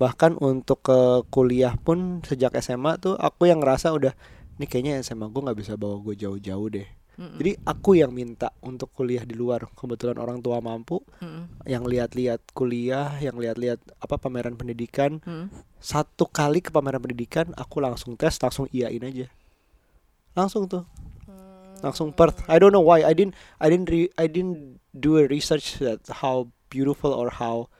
bahkan 0.00 0.32
untuk 0.40 0.80
ke 0.80 1.28
kuliah 1.28 1.76
pun 1.76 2.24
sejak 2.24 2.56
SMA 2.64 2.96
tuh 2.96 3.20
aku 3.20 3.52
yang 3.52 3.60
ngerasa 3.60 3.92
udah 3.92 4.16
ini 4.56 4.64
kayaknya 4.64 5.04
SMA 5.04 5.28
gue 5.28 5.44
nggak 5.44 5.58
bisa 5.60 5.76
bawa 5.76 6.00
gue 6.00 6.16
jauh-jauh 6.16 6.68
deh 6.72 6.88
Mm-mm. 7.20 7.36
Jadi 7.36 7.52
aku 7.68 8.00
yang 8.00 8.16
minta 8.16 8.48
untuk 8.64 8.96
kuliah 8.96 9.28
di 9.28 9.36
luar. 9.36 9.68
Kebetulan 9.76 10.16
orang 10.16 10.40
tua 10.40 10.64
mampu 10.64 11.04
Mm-mm. 11.20 11.68
yang 11.68 11.84
lihat-lihat 11.84 12.56
kuliah, 12.56 13.12
yang 13.20 13.36
lihat-lihat 13.36 13.76
apa 14.00 14.16
pameran 14.16 14.56
pendidikan. 14.56 15.20
Mm. 15.28 15.52
Satu 15.76 16.24
kali 16.24 16.64
ke 16.64 16.72
pameran 16.72 16.96
pendidikan 16.96 17.52
aku 17.60 17.84
langsung 17.84 18.16
tes, 18.16 18.40
langsung 18.40 18.72
iyain 18.72 19.04
aja. 19.04 19.28
Langsung 20.32 20.64
tuh. 20.64 20.88
Langsung 21.84 22.12
Perth. 22.12 22.40
I 22.48 22.56
don't 22.56 22.72
know 22.72 22.84
why. 22.84 23.04
I 23.04 23.12
didn't 23.12 23.36
I 23.60 23.68
didn't 23.68 23.88
re- 23.92 24.12
I 24.16 24.28
didn't 24.28 24.80
do 24.96 25.20
a 25.20 25.28
research 25.28 25.80
that 25.80 26.00
how 26.24 26.48
beautiful 26.72 27.12
or 27.12 27.32
how 27.36 27.72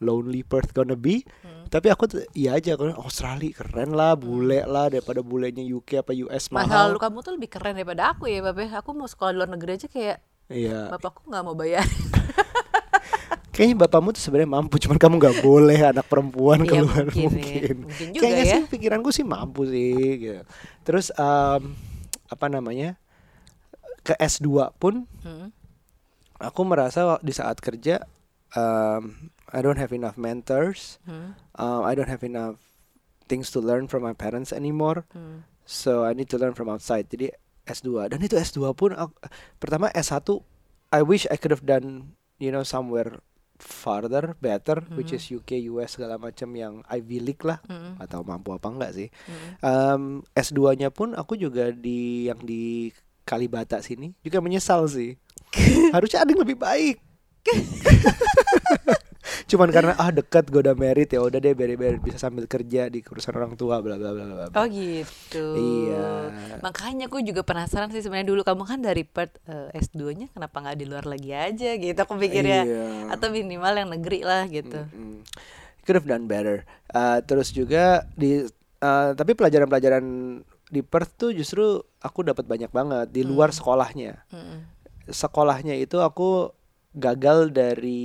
lonely 0.00 0.40
Perth 0.44 0.72
gonna 0.72 0.96
be. 0.96 1.24
Hmm. 1.44 1.51
Tapi 1.72 1.88
aku 1.88 2.04
iya 2.30 2.52
aja 2.52 2.76
kan 2.76 2.92
Australia 2.94 3.48
keren 3.50 3.90
lah, 3.90 4.12
bule 4.12 4.60
lah 4.62 4.86
daripada 4.86 5.24
bulenya 5.24 5.64
UK 5.64 6.04
apa 6.04 6.12
US 6.12 6.46
Masa 6.46 6.68
mahal. 6.68 6.92
lalu 6.92 6.98
kamu 7.00 7.16
tuh 7.18 7.32
lebih 7.32 7.48
keren 7.48 7.74
daripada 7.74 8.12
aku 8.12 8.28
ya, 8.28 8.44
Babe. 8.44 8.68
Aku 8.68 8.92
mau 8.92 9.08
sekolah 9.08 9.32
di 9.32 9.38
luar 9.38 9.50
negeri 9.50 9.70
aja 9.74 9.88
kayak 9.88 10.18
Iya. 10.46 10.92
bapakku 10.92 11.24
nggak 11.24 11.42
mau 11.42 11.56
bayar. 11.56 11.80
Kayaknya 13.52 13.76
bapakmu 13.78 14.12
tuh 14.12 14.22
sebenarnya 14.22 14.48
mampu, 14.50 14.76
cuman 14.78 14.96
kamu 14.96 15.14
nggak 15.18 15.36
boleh 15.40 15.80
anak 15.82 16.06
perempuan 16.06 16.60
Iya, 16.60 16.68
keluar 16.72 17.04
mungkin 17.04 17.20
ya. 17.20 17.28
mungkin. 17.28 17.74
Mungkin 17.84 18.06
juga 18.10 18.22
Kayaknya 18.22 18.42
ya. 18.42 18.52
sih 18.54 18.62
pikiranku 18.66 19.08
sih 19.10 19.24
mampu 19.24 19.62
sih. 19.66 19.92
Gitu. 20.18 20.40
Terus 20.82 21.12
em, 21.12 21.62
apa 22.26 22.46
namanya 22.48 22.96
ke 24.00 24.12
S2 24.14 24.48
pun 24.74 25.04
Hmm. 25.20 25.52
aku 26.34 26.60
merasa 26.64 27.20
di 27.20 27.28
saat 27.30 27.60
kerja 27.60 28.00
em, 28.50 29.32
I 29.52 29.60
don't 29.60 29.76
have 29.76 29.92
enough 29.92 30.16
mentors, 30.16 30.96
Hmm. 31.04 31.36
um, 31.54 31.84
I 31.84 31.92
don't 31.92 32.08
have 32.08 32.24
enough 32.24 32.56
things 33.28 33.52
to 33.52 33.60
learn 33.60 33.86
from 33.86 34.02
my 34.02 34.12
parents 34.12 34.48
anymore, 34.50 35.04
Hmm. 35.12 35.44
so 35.62 36.02
I 36.02 36.12
need 36.12 36.32
to 36.32 36.40
learn 36.40 36.52
from 36.52 36.66
outside. 36.66 37.06
Jadi 37.06 37.30
S2 37.62 38.08
dan 38.08 38.18
itu 38.18 38.34
S2 38.34 38.72
pun 38.72 38.90
aku, 38.92 39.12
pertama 39.56 39.92
S1 39.92 40.40
I 40.90 41.00
wish 41.00 41.24
I 41.28 41.36
could 41.36 41.52
have 41.52 41.62
done 41.62 42.12
you 42.36 42.50
know 42.50 42.66
somewhere 42.66 43.22
farther 43.62 44.34
better 44.42 44.82
which 44.92 45.14
Mhm. 45.14 45.16
is 45.16 45.30
UK 45.30 45.50
US 45.70 45.94
segala 45.94 46.18
macam 46.18 46.50
yang 46.52 46.82
Ivy 46.90 47.22
League 47.22 47.46
lah 47.46 47.62
Hmm. 47.64 47.94
atau 47.96 48.26
mampu 48.26 48.50
apa 48.50 48.66
enggak 48.66 48.92
sih. 48.92 49.08
Hmm. 49.24 49.48
Um, 49.62 50.02
S2-nya 50.34 50.90
pun 50.90 51.14
aku 51.14 51.38
juga 51.38 51.70
di 51.70 52.26
yang 52.26 52.42
di 52.42 52.90
Kalibata 53.22 53.78
sini 53.78 54.10
juga 54.18 54.42
menyesal 54.42 54.90
sih. 54.90 55.14
Harusnya 55.94 56.26
ada 56.26 56.34
yang 56.34 56.42
lebih 56.42 56.58
baik. 56.58 56.98
Cuman 59.46 59.68
karena 59.68 59.92
ah 59.96 60.08
dekat 60.08 60.48
gue 60.48 60.60
udah 60.60 60.74
merit 60.74 61.10
ya 61.10 61.20
udah 61.20 61.38
deh 61.38 61.52
biar 61.52 61.74
bisa 61.98 62.18
sambil 62.18 62.44
kerja 62.44 62.86
di 62.86 63.00
urusan 63.00 63.32
orang 63.34 63.52
tua 63.54 63.80
bla 63.80 63.96
bla 63.96 64.10
bla 64.10 64.24
bla. 64.24 64.34
bla. 64.48 64.56
Oh 64.56 64.66
gitu. 64.66 65.46
Iya. 65.54 66.08
Makanya 66.60 67.06
aku 67.06 67.20
juga 67.20 67.42
penasaran 67.42 67.90
sih 67.90 68.00
sebenarnya 68.00 68.28
dulu 68.30 68.42
kamu 68.42 68.62
kan 68.64 68.78
dari 68.80 69.02
Perth 69.02 69.38
eh, 69.44 69.74
S2-nya 69.74 70.30
kenapa 70.30 70.62
nggak 70.62 70.76
di 70.76 70.86
luar 70.86 71.04
lagi 71.04 71.30
aja 71.30 71.70
gitu 71.74 71.98
aku 71.98 72.16
pikir 72.16 72.44
ya. 72.44 72.62
Iya. 72.64 72.84
Atau 73.12 73.30
minimal 73.30 73.74
yang 73.76 73.90
negeri 73.90 74.20
lah 74.24 74.46
gitu. 74.46 74.82
Mm-mm. 74.88 75.24
Could 75.82 75.98
have 75.98 76.06
done 76.06 76.30
better. 76.30 76.62
Uh, 76.94 77.18
terus 77.24 77.50
juga 77.50 78.06
di 78.14 78.46
uh, 78.78 79.10
tapi 79.12 79.34
pelajaran-pelajaran 79.34 80.04
di 80.70 80.80
Perth 80.80 81.18
tuh 81.18 81.30
justru 81.34 81.82
aku 81.98 82.24
dapat 82.24 82.46
banyak 82.46 82.70
banget 82.70 83.10
di 83.10 83.26
luar 83.26 83.50
Hmm. 83.50 83.58
sekolahnya. 83.58 84.12
Mm-mm. 84.30 84.58
Sekolahnya 85.10 85.74
itu 85.74 85.98
aku 85.98 86.54
gagal 86.92 87.48
dari 87.50 88.04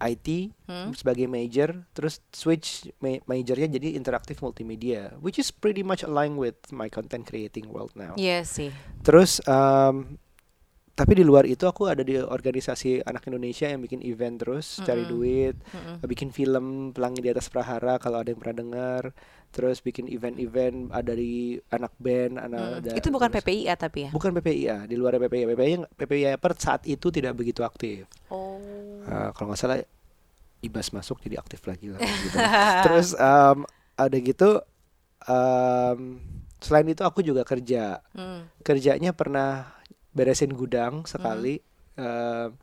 IT 0.00 0.28
Hmm. 0.64 0.92
sebagai 0.92 1.24
major, 1.24 1.84
terus 1.92 2.20
switch 2.28 2.88
ma- 3.00 3.20
majornya 3.24 3.68
jadi 3.68 3.96
interaktif 3.96 4.40
multimedia, 4.40 5.12
which 5.20 5.36
is 5.36 5.48
pretty 5.48 5.80
much 5.80 6.00
aligned 6.00 6.36
with 6.36 6.56
my 6.72 6.88
content 6.88 7.24
creating 7.24 7.68
world 7.68 7.92
now. 7.92 8.16
Iya 8.16 8.44
sih. 8.44 8.72
Terus 9.00 9.40
um, 9.44 10.16
tapi 10.92 11.14
di 11.14 11.22
luar 11.22 11.46
itu 11.46 11.62
aku 11.62 11.86
ada 11.86 12.02
di 12.02 12.18
organisasi 12.18 13.06
anak 13.06 13.22
Indonesia 13.30 13.70
yang 13.70 13.78
bikin 13.78 14.02
event 14.02 14.42
terus 14.42 14.82
cari 14.82 15.06
Mm-mm. 15.06 15.12
duit, 15.14 15.56
Mm-mm. 15.70 16.02
bikin 16.02 16.34
film 16.34 16.90
Pelangi 16.90 17.22
di 17.22 17.30
atas 17.30 17.46
Prahara 17.46 18.02
kalau 18.02 18.18
ada 18.18 18.34
yang 18.34 18.40
pernah 18.42 18.58
dengar, 18.66 19.02
terus 19.48 19.80
bikin 19.80 20.06
event-event 20.06 20.90
ada 20.90 21.08
dari 21.08 21.56
anak 21.68 21.90
band, 21.96 22.36
anak 22.36 22.60
Mm. 22.60 22.78
ada- 22.78 22.96
Itu 22.96 23.08
bukan 23.08 23.28
terus- 23.28 23.42
PPIA 23.42 23.74
tapi 23.74 23.98
ya. 24.06 24.10
Bukan 24.12 24.30
PPIA, 24.32 24.76
di 24.84 24.94
luar 24.94 25.16
PPIA. 25.16 25.48
PPIA 25.48 25.76
PPIA 25.90 26.30
per 26.36 26.52
saat 26.54 26.84
itu 26.84 27.08
tidak 27.08 27.32
begitu 27.34 27.62
aktif. 27.62 28.04
Oh. 28.28 28.60
Uh, 29.02 29.32
kalau 29.32 29.50
nggak 29.50 29.58
salah 29.58 29.80
Ibas 30.58 30.90
masuk 30.90 31.22
jadi 31.22 31.38
aktif 31.38 31.62
lagi 31.64 31.86
lah. 31.86 32.02
gitu. 32.24 32.36
Terus 32.82 33.14
um, 33.14 33.62
ada 33.94 34.16
gitu. 34.16 34.58
Um, 35.24 36.18
selain 36.58 36.86
itu 36.86 37.02
aku 37.02 37.22
juga 37.22 37.42
kerja. 37.42 38.02
Hmm. 38.10 38.50
Kerjanya 38.60 39.12
pernah 39.12 39.70
beresin 40.10 40.50
gudang 40.50 41.06
sekali. 41.06 41.62
Um, 41.94 42.58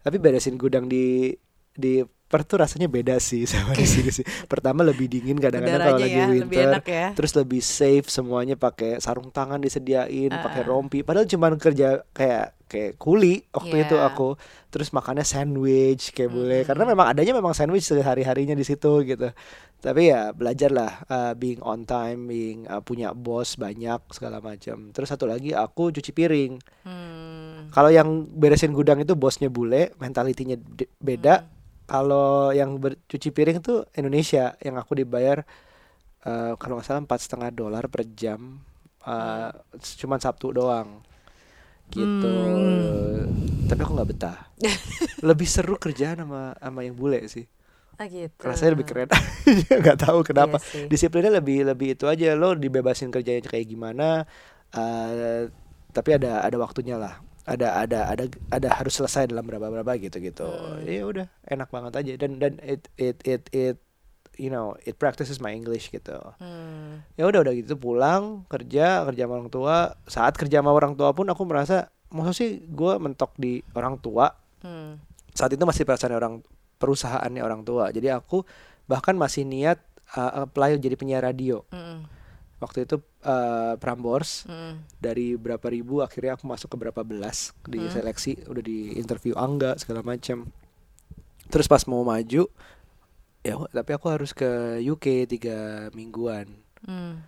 tapi 0.00 0.16
beresin 0.16 0.56
gudang 0.56 0.84
di 0.84 1.32
di 1.70 2.04
Perth 2.30 2.46
tuh 2.46 2.62
rasanya 2.62 2.86
beda 2.86 3.18
sih 3.18 3.42
sama 3.44 3.74
di 3.74 3.82
sini 3.84 4.08
sih. 4.08 4.22
Pertama 4.46 4.80
lebih 4.80 5.10
dingin 5.10 5.34
kadang-kadang 5.34 5.82
kalau 5.82 5.98
lagi 5.98 6.14
ya, 6.14 6.30
lebih 6.30 6.40
winter. 6.46 6.70
enak 6.70 6.84
ya. 6.86 7.06
Terus 7.12 7.32
lebih 7.34 7.58
safe 7.60 8.06
semuanya 8.06 8.54
pakai 8.54 9.02
sarung 9.02 9.28
tangan 9.28 9.58
disediain, 9.58 10.30
pakai 10.30 10.62
Ah. 10.62 10.68
rompi. 10.70 11.02
Padahal 11.02 11.26
cuma 11.26 11.50
kerja 11.52 12.06
kayak 12.10 12.54
kayak 12.64 12.92
kuli 12.96 13.42
waktu 13.50 13.76
Iya. 13.76 13.84
itu 13.84 13.96
aku 13.98 14.38
terus 14.70 14.94
makannya 14.94 15.26
sandwich 15.26 16.14
kayak 16.14 16.30
bule 16.30 16.62
karena 16.62 16.86
memang 16.86 17.10
adanya 17.10 17.34
memang 17.34 17.50
sandwich 17.50 17.82
sehari 17.82 18.22
harinya 18.22 18.54
di 18.54 18.62
situ 18.62 19.02
gitu 19.02 19.26
tapi 19.76 20.06
ya 20.06 20.30
belajar 20.30 20.70
lah 20.70 21.02
uh, 21.04 21.34
being 21.34 21.58
on 21.60 21.82
time 21.82 22.30
being 22.30 22.70
uh, 22.70 22.78
punya 22.78 23.10
bos 23.10 23.58
banyak 23.58 23.98
segala 24.08 24.38
macam 24.38 24.94
terus 24.94 25.10
satu 25.10 25.26
lagi 25.26 25.50
aku 25.50 25.90
cuci 25.90 26.14
piring 26.14 26.62
Hmm. 26.86 27.68
kalau 27.70 27.90
yang 27.90 28.06
beresin 28.30 28.70
gudang 28.70 29.02
itu 29.02 29.12
bosnya 29.12 29.50
bule 29.50 29.90
mentalitinya 29.98 30.54
beda 30.96 31.50
kalau 31.90 32.54
yang 32.54 32.78
bercuci 32.78 33.34
piring 33.34 33.58
itu 33.58 33.82
Indonesia 33.98 34.54
yang 34.62 34.78
aku 34.78 34.94
dibayar 34.94 35.42
uh, 36.22 36.54
kalau 36.54 36.78
nggak 36.78 36.86
salah 36.86 37.02
empat 37.02 37.18
setengah 37.26 37.50
dolar 37.50 37.90
per 37.90 38.06
jam 38.14 38.62
uh, 39.02 39.50
cuman 39.74 40.22
Sabtu 40.22 40.54
doang. 40.54 41.02
Gitu. 41.90 42.34
Tapi 43.66 43.80
aku 43.82 43.92
nggak 43.98 44.10
betah. 44.14 44.38
Lebih 45.28 45.50
seru 45.50 45.74
kerjaan 45.74 46.22
sama 46.22 46.54
sama 46.62 46.86
yang 46.86 46.94
bule 46.94 47.26
sih. 47.26 47.50
Ah 47.98 48.08
gitu. 48.08 48.32
rasanya 48.40 48.80
lebih 48.80 48.88
keren. 48.88 49.12
Nggak 49.84 50.08
tahu 50.08 50.24
kenapa. 50.24 50.56
Iya 50.56 50.64
sih. 50.72 50.88
disiplinnya 50.88 51.36
lebih 51.36 51.68
lebih 51.68 51.92
itu 51.92 52.08
aja. 52.08 52.32
Lo 52.32 52.56
dibebasin 52.56 53.12
kerjanya 53.12 53.44
kayak 53.44 53.68
gimana 53.68 54.24
uh, 54.72 55.52
tapi 55.90 56.10
ada 56.16 56.42
ada 56.42 56.56
waktunya 56.58 56.96
lah 56.96 57.18
ada 57.50 57.68
ada 57.76 57.98
ada 58.06 58.24
ada 58.48 58.68
harus 58.72 58.94
selesai 58.94 59.26
dalam 59.26 59.42
berapa 59.42 59.66
berapa 59.66 59.98
gitu 59.98 60.22
gitu 60.22 60.46
Hmm. 60.46 60.86
ya 60.86 61.02
udah 61.02 61.26
enak 61.44 61.68
banget 61.68 61.92
aja 61.96 62.12
dan 62.16 62.38
dan 62.38 62.52
it 62.62 62.86
it 62.94 63.18
it 63.22 63.42
it 63.50 63.76
you 64.36 64.46
know 64.46 64.72
it 64.80 64.94
practices 64.96 65.36
my 65.36 65.50
English 65.50 65.90
gitu 65.90 66.14
Hmm. 66.38 67.02
ya 67.14 67.26
udah 67.26 67.42
udah 67.42 67.52
gitu 67.52 67.74
pulang 67.74 68.46
kerja 68.46 69.02
kerja 69.04 69.22
sama 69.24 69.34
orang 69.36 69.50
tua 69.50 69.76
saat 70.06 70.38
kerja 70.38 70.58
sama 70.58 70.70
orang 70.70 70.94
tua 70.94 71.10
pun 71.10 71.26
aku 71.26 71.42
merasa 71.42 71.90
maksud 72.08 72.32
sih 72.32 72.50
gue 72.62 72.92
mentok 72.96 73.34
di 73.34 73.58
orang 73.72 73.98
tua 73.98 74.30
Hmm. 74.62 75.02
saat 75.32 75.50
itu 75.50 75.62
masih 75.62 75.82
perasaan 75.82 76.12
orang 76.12 76.34
perusahaannya 76.76 77.40
orang 77.40 77.62
tua 77.62 77.90
jadi 77.90 78.14
aku 78.14 78.46
bahkan 78.84 79.14
masih 79.14 79.42
niat 79.42 79.82
uh, 80.12 80.44
apply 80.44 80.76
jadi 80.76 80.94
penyiar 80.94 81.22
radio 81.22 81.66
Hmm. 81.68 82.06
Waktu 82.60 82.84
itu 82.84 82.96
uh, 83.24 83.74
Prambors 83.76 84.44
Hmm. 84.44 84.84
dari 84.96 85.34
berapa 85.34 85.64
ribu 85.66 86.00
akhirnya 86.00 86.36
aku 86.36 86.44
masuk 86.44 86.68
ke 86.70 86.76
berapa 86.78 87.00
belas 87.00 87.56
di 87.64 87.80
seleksi 87.82 88.44
udah 88.46 88.60
di 88.60 88.94
interview 88.94 89.32
angga 89.34 89.74
segala 89.74 90.00
macam 90.00 90.46
terus 91.48 91.66
pas 91.66 91.82
mau 91.84 92.04
maju 92.04 92.46
ya 93.40 93.54
tapi 93.66 93.90
aku 93.90 94.06
harus 94.06 94.30
ke 94.30 94.46
UK 94.78 95.24
tiga 95.26 95.58
mingguan 95.90 96.46
Hmm. 96.80 97.24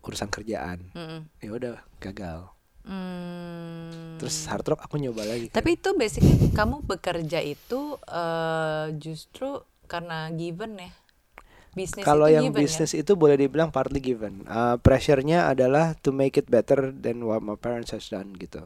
urusan 0.00 0.28
kerjaan 0.28 0.92
Hmm. 0.92 1.24
ya 1.38 1.50
udah 1.50 1.74
gagal 1.98 2.52
Hmm. 2.84 4.16
terus 4.16 4.44
hard 4.44 4.64
rock 4.66 4.80
aku 4.80 4.96
nyoba 4.96 5.24
lagi 5.24 5.48
kan. 5.48 5.56
Tapi 5.58 5.70
itu 5.74 5.90
basically 5.94 6.52
kamu 6.52 6.84
bekerja 6.84 7.40
itu 7.40 7.96
eh, 8.04 8.86
justru 8.94 9.58
karena 9.84 10.28
given 10.30 10.76
ya. 10.78 10.92
Bisnis 11.74 12.06
Kalau 12.06 12.30
yang 12.30 12.54
given 12.54 12.62
bisnis 12.62 12.94
itu 12.94 13.18
boleh 13.18 13.34
dibilang 13.34 13.74
partly 13.74 13.98
given. 13.98 14.46
Uh, 14.46 14.78
pressure-nya 14.78 15.50
adalah 15.50 15.98
to 15.98 16.14
make 16.14 16.38
it 16.38 16.46
better 16.46 16.94
than 16.94 17.26
what 17.26 17.42
my 17.42 17.58
parents 17.58 17.90
has 17.90 18.06
done 18.06 18.30
gitu. 18.38 18.62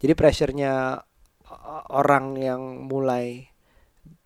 Jadi 0.00 0.12
pressure-nya 0.16 1.04
uh, 1.52 1.82
orang 1.92 2.40
yang 2.40 2.88
mulai 2.88 3.52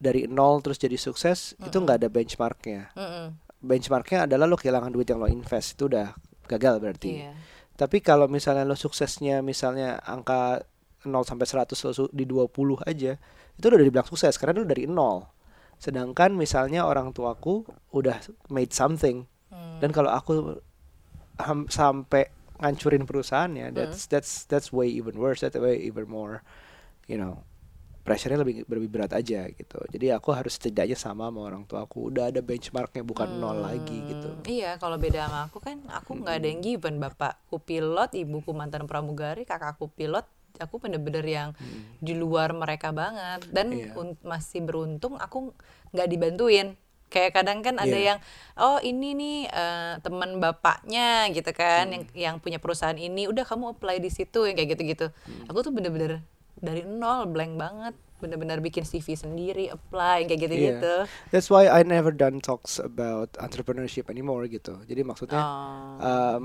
dari 0.00 0.24
nol 0.30 0.62
terus 0.62 0.78
jadi 0.80 0.96
sukses 0.96 1.58
itu 1.58 1.76
nggak 1.76 2.06
ada 2.06 2.08
benchmarknya. 2.08 2.94
ya. 2.94 2.96
Mm-mm. 2.96 3.26
Benchmarknya 3.60 4.24
adalah 4.24 4.48
lo 4.48 4.56
kehilangan 4.56 4.88
duit 4.94 5.10
yang 5.10 5.20
lo 5.20 5.28
invest 5.28 5.76
itu 5.76 5.90
udah 5.90 6.14
gagal 6.48 6.80
berarti. 6.80 7.26
Iya. 7.26 7.34
Tapi 7.76 8.00
kalau 8.00 8.30
misalnya 8.30 8.64
lo 8.64 8.78
suksesnya 8.78 9.44
misalnya 9.44 10.00
angka 10.04 10.64
0 11.04 11.24
sampai 11.24 11.46
100 11.48 11.72
lo 11.72 11.92
di 12.12 12.24
20 12.28 12.84
aja, 12.84 13.12
itu 13.56 13.64
udah 13.64 13.80
dibilang 13.80 14.08
sukses 14.08 14.36
karena 14.36 14.60
lo 14.60 14.68
dari 14.68 14.84
nol. 14.84 15.39
Sedangkan 15.80 16.36
misalnya 16.36 16.84
orang 16.84 17.16
tuaku 17.16 17.64
udah 17.96 18.20
made 18.52 18.70
something. 18.76 19.24
Hmm. 19.48 19.80
Dan 19.80 19.90
kalau 19.90 20.12
aku 20.12 20.60
ham- 21.40 21.66
sampai 21.72 22.28
ngancurin 22.60 23.08
perusahaannya, 23.08 23.72
that's 23.72 24.04
that's 24.04 24.44
that's 24.44 24.68
way 24.68 24.86
even 24.92 25.16
worse, 25.16 25.40
that's 25.40 25.56
way 25.56 25.80
even 25.80 26.04
more, 26.04 26.44
you 27.08 27.16
know, 27.16 27.40
pressure-nya 28.04 28.36
lebih 28.44 28.68
lebih 28.68 28.88
berat 28.92 29.16
aja 29.16 29.48
gitu. 29.48 29.80
Jadi 29.88 30.12
aku 30.12 30.36
harus 30.36 30.60
setidaknya 30.60 30.96
sama 30.96 31.32
sama 31.32 31.40
orang 31.40 31.64
tuaku. 31.64 32.12
Udah 32.12 32.28
ada 32.28 32.44
benchmarknya 32.44 33.00
bukan 33.00 33.40
nol 33.40 33.64
lagi 33.64 34.04
gitu. 34.04 34.28
Hmm, 34.36 34.44
Iya, 34.44 34.76
kalau 34.76 35.00
beda 35.00 35.24
sama 35.24 35.48
aku 35.48 35.58
kan 35.64 35.80
aku 35.88 36.20
nggak 36.20 36.36
ada 36.44 36.48
yang 36.48 36.60
given. 36.60 37.00
Bapakku 37.00 37.56
pilot, 37.64 38.12
ibuku 38.16 38.52
mantan 38.52 38.84
pramugari, 38.84 39.48
kakakku 39.48 39.88
pilot. 39.96 40.28
Aku 40.60 40.76
bener-bener 40.76 41.24
yang 41.24 41.50
di 41.96 42.12
luar 42.12 42.52
mereka 42.52 42.92
banget 42.92 43.48
dan 43.48 43.72
Hmm. 43.72 43.96
Un- 43.96 44.20
masih 44.22 44.60
beruntung 44.60 45.16
aku 45.16 45.56
nggak 45.90 46.06
dibantuin. 46.06 46.76
Kayak 47.08 47.34
kadang 47.34 47.58
kan 47.58 47.74
ada 47.74 47.90
Iya. 47.90 48.06
yang 48.06 48.18
oh 48.56 48.78
ini 48.78 49.08
nih 49.12 49.38
eh, 49.46 49.94
teman 49.98 50.38
bapaknya 50.38 51.26
gitu 51.28 51.50
kan 51.50 51.84
Hmm. 51.84 51.92
yang 51.92 52.04
yang 52.14 52.34
punya 52.38 52.56
perusahaan 52.56 52.94
ini 52.94 53.26
udah 53.26 53.42
kamu 53.42 53.74
apply 53.74 53.98
di 53.98 54.08
situ 54.08 54.44
yang 54.44 54.54
kayak 54.54 54.76
gitu-gitu. 54.76 55.10
Hmm. 55.10 55.48
Aku 55.48 55.60
tuh 55.60 55.72
bener-bener 55.72 56.22
dari 56.54 56.84
nol 56.84 57.24
blank 57.26 57.56
banget 57.56 57.94
bener-bener 58.20 58.60
bikin 58.60 58.84
CV 58.84 59.16
sendiri 59.16 59.72
apply 59.72 60.28
kayak 60.28 60.40
gitu-gitu. 60.44 60.94
Iya. 61.02 61.32
That's 61.32 61.48
why 61.48 61.64
I 61.64 61.80
never 61.82 62.12
done 62.12 62.38
talks 62.38 62.76
about 62.76 63.32
entrepreneurship 63.34 64.06
anymore 64.06 64.44
gitu. 64.46 64.76
Jadi 64.84 65.00
maksudnya 65.00 65.40
Oh. 65.40 65.96
um, 65.98 66.44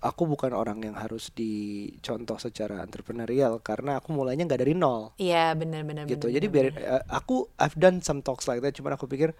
aku 0.00 0.24
bukan 0.24 0.50
orang 0.50 0.80
yang 0.80 0.96
harus 0.96 1.28
dicontoh 1.30 2.36
secara 2.36 2.80
entrepreneurial 2.80 3.60
karena 3.60 3.96
aku 3.96 4.10
mulainya 4.10 4.44
nggak 4.44 4.60
dari 4.60 4.72
nol 4.72 5.12
Iya 5.16 5.52
benar-benar 5.52 6.04
gitu. 6.04 6.26
benar, 6.26 6.36
Jadi 6.40 6.46
benar, 6.48 6.72
biar 6.72 6.88
uh, 6.90 7.04
aku 7.06 7.46
I've 7.56 7.76
done 7.76 8.00
some 8.00 8.20
talks 8.20 8.44
like 8.44 8.60
that, 8.60 8.72
cuman 8.72 8.96
aku 8.96 9.04
pikir 9.04 9.36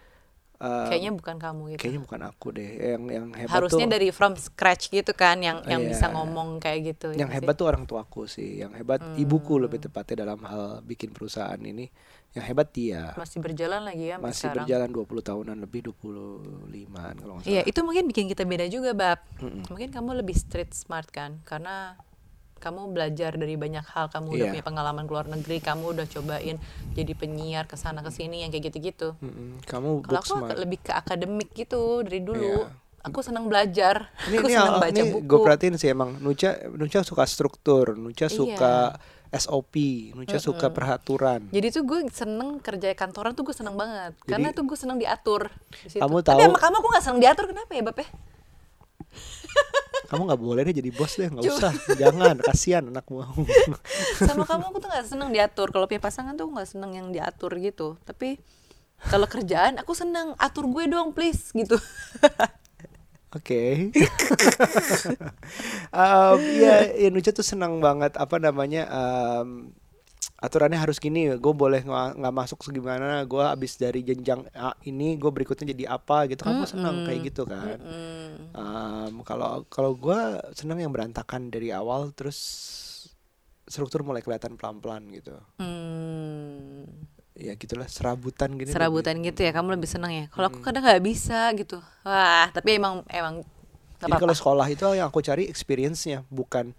uh, 0.61 0.87
kayaknya 0.87 1.17
bukan 1.17 1.37
kamu 1.37 1.61
gitu. 1.73 1.81
kayaknya 1.81 2.01
bukan 2.05 2.21
aku 2.23 2.47
deh. 2.53 2.71
Yang 2.77 3.03
yang 3.09 3.27
hebat 3.33 3.55
Harusnya 3.57 3.87
tuh 3.89 3.93
dari 3.97 4.09
from 4.13 4.33
scratch 4.37 4.89
gitu 4.89 5.13
kan 5.13 5.41
yang 5.41 5.65
yang 5.65 5.81
Iya. 5.81 5.91
bisa 5.91 6.07
ngomong 6.13 6.61
kayak 6.61 6.79
gitu. 6.95 7.09
yang 7.17 7.33
ya 7.33 7.41
hebat 7.41 7.57
tuh 7.57 7.67
orang 7.67 7.89
tuaku 7.89 8.29
sih. 8.29 8.61
Yang 8.61 8.85
hebat 8.85 9.01
Hmm. 9.01 9.17
ibuku 9.17 9.57
lebih 9.57 9.81
tepatnya 9.81 10.29
dalam 10.29 10.45
hal 10.45 10.85
bikin 10.85 11.11
perusahaan 11.11 11.59
ini. 11.59 11.89
Yang 12.31 12.45
hebat 12.47 12.69
dia. 12.71 13.03
sih. 13.09 13.19
masih 13.19 13.39
berjalan 13.41 13.81
lagi 13.83 14.05
ya 14.07 14.17
Masih 14.17 14.47
sekarang. 14.47 14.63
berjalan 14.63 14.89
20 14.89 15.19
tahunan 15.25 15.57
lebih 15.59 15.81
25-an 15.85 17.15
kalau 17.17 17.33
nggak 17.35 17.43
salah. 17.43 17.53
Iya, 17.53 17.63
itu 17.65 17.81
mungkin 17.81 18.05
bikin 18.07 18.25
kita 18.27 18.43
beda 18.45 18.67
juga, 18.67 18.91
Bab. 18.93 19.19
Mungkin 19.67 19.89
kamu 19.89 20.11
lebih 20.17 20.35
street 20.35 20.71
smart 20.71 21.09
kan 21.09 21.43
karena 21.43 21.99
kamu 22.57 22.93
belajar 22.93 23.35
dari 23.35 23.57
banyak 23.57 23.83
hal, 23.85 24.07
kamu 24.07 24.27
udah 24.31 24.45
Iya. 24.45 24.53
punya 24.53 24.65
pengalaman 24.65 25.05
keluar 25.05 25.27
negeri, 25.27 25.59
kamu 25.59 25.85
udah 25.93 26.07
cobain 26.07 26.57
jadi 26.93 27.13
penyiar 27.15 27.65
ke 27.65 27.75
sana 27.75 27.99
ke 27.99 28.11
sini 28.11 28.45
yang 28.45 28.51
kayak 28.51 28.69
gitu-gitu. 28.69 29.17
Mm-mm. 29.17 29.65
Kamu 29.65 30.05
Kalau 30.05 30.21
aku 30.21 30.37
smart. 30.39 30.55
lebih 30.57 30.79
ke 30.79 30.93
akademik 30.93 31.51
gitu 31.51 32.05
dari 32.05 32.21
dulu. 32.21 32.69
Iya. 32.69 32.79
Aku 33.03 33.25
senang 33.25 33.49
belajar. 33.49 34.13
Ini, 34.23 34.37
aku 34.37 34.45
ini, 34.45 34.55
senang 34.55 34.77
baca 34.79 34.93
ini 34.93 35.09
buku. 35.11 35.25
gue 35.25 35.39
perhatiin 35.41 35.75
sih 35.75 35.89
emang 35.89 36.21
Nucha 36.21 36.53
Nucha 36.69 37.01
suka 37.01 37.25
struktur, 37.25 37.97
Nucha 37.97 38.29
Iya. 38.29 38.37
suka 38.37 38.75
SOP, 39.31 39.75
Nucha 40.13 40.43
suka 40.43 40.75
peraturan. 40.75 41.47
Jadi 41.49 41.71
tuh 41.71 41.87
gue 41.87 42.03
seneng 42.11 42.59
kerja 42.59 42.91
kantoran 42.93 43.31
tuh 43.31 43.47
gue 43.47 43.55
seneng 43.55 43.79
banget 43.79 44.19
Karena 44.27 44.51
tuh 44.51 44.67
gue 44.67 44.75
seneng 44.75 44.99
diatur 44.99 45.47
di 45.81 45.89
situ. 45.89 46.03
Kamu 46.03 46.19
Tapi 46.19 46.35
tahu- 46.35 46.43
sama 46.45 46.59
kamu 46.59 46.75
aku 46.77 46.89
gak 46.91 47.05
seneng 47.07 47.21
diatur 47.23 47.45
Kenapa 47.47 47.71
ya 47.71 47.83
Bab 47.87 47.95
ya? 47.95 48.09
Kamu 50.11 50.27
nggak 50.27 50.43
boleh 50.43 50.63
deh 50.67 50.75
jadi 50.75 50.91
bos 50.91 51.15
deh, 51.15 51.31
nggak 51.31 51.47
usah, 51.47 51.71
jangan, 51.95 52.43
kasihan 52.43 52.83
anakmu. 52.83 53.23
Sama 54.27 54.43
kamu 54.43 54.75
aku 54.75 54.79
tuh 54.83 54.91
gak 54.91 55.07
seneng 55.07 55.31
diatur 55.31 55.71
Kalau 55.71 55.87
punya 55.87 56.03
pasangan 56.03 56.35
tuh 56.35 56.51
gak 56.51 56.67
seneng 56.67 56.99
yang 56.99 57.07
diatur 57.15 57.55
gitu 57.63 57.95
Tapi 58.03 58.43
kalau 59.01 59.31
kerjaan 59.31 59.79
aku 59.79 59.95
seneng 59.95 60.35
Atur 60.37 60.67
gue 60.67 60.91
dong 60.91 61.15
please 61.15 61.55
gitu 61.55 61.79
Oke. 63.31 63.95
um, 65.95 66.39
ya, 66.59 66.91
ya 66.99 67.09
Nucha 67.15 67.31
tuh 67.31 67.47
senang 67.47 67.79
banget 67.79 68.19
apa 68.19 68.43
namanya 68.43 68.91
um, 68.91 69.71
aturannya 70.43 70.81
harus 70.81 70.99
gini. 70.99 71.31
Gue 71.39 71.55
boleh 71.55 71.87
nggak 71.87 72.35
masuk 72.35 72.67
segimana. 72.67 73.23
Gue 73.31 73.47
abis 73.47 73.79
dari 73.79 74.03
jenjang 74.03 74.51
A 74.57 74.75
ini, 74.83 75.15
gue 75.15 75.31
berikutnya 75.31 75.71
jadi 75.71 75.95
apa 75.95 76.27
gitu. 76.27 76.43
Kamu 76.43 76.67
senang 76.67 77.07
kayak 77.07 77.21
gitu 77.31 77.47
kan? 77.47 77.79
Um, 78.51 79.23
Kalau 79.23 79.63
kalau 79.71 79.95
gue 79.95 80.19
senang 80.59 80.83
yang 80.83 80.91
berantakan 80.91 81.55
dari 81.55 81.71
awal, 81.71 82.11
terus 82.11 82.39
struktur 83.71 84.03
mulai 84.03 84.19
kelihatan 84.27 84.59
pelan-pelan 84.59 85.07
gitu. 85.15 85.39
hmm, 85.63 87.20
Ya 87.39 87.55
gitulah 87.55 87.87
serabutan 87.87 88.59
gini. 88.59 88.69
Serabutan 88.69 89.23
gitu 89.23 89.47
ya 89.47 89.55
Kamu 89.55 89.73
lebih 89.79 89.87
seneng 89.87 90.11
ya 90.13 90.25
Kalau 90.35 90.51
aku 90.51 90.61
kadang 90.67 90.83
gak 90.83 91.01
bisa 91.01 91.55
gitu 91.55 91.79
Wah 92.03 92.51
tapi 92.51 92.77
emang 92.77 93.07
Emang 93.07 93.47
Jadi 94.01 94.17
kalau 94.17 94.33
sekolah 94.33 94.67
itu 94.73 94.89
yang 94.97 95.13
aku 95.13 95.21
cari 95.21 95.45
experience-nya, 95.45 96.25
bukan 96.33 96.73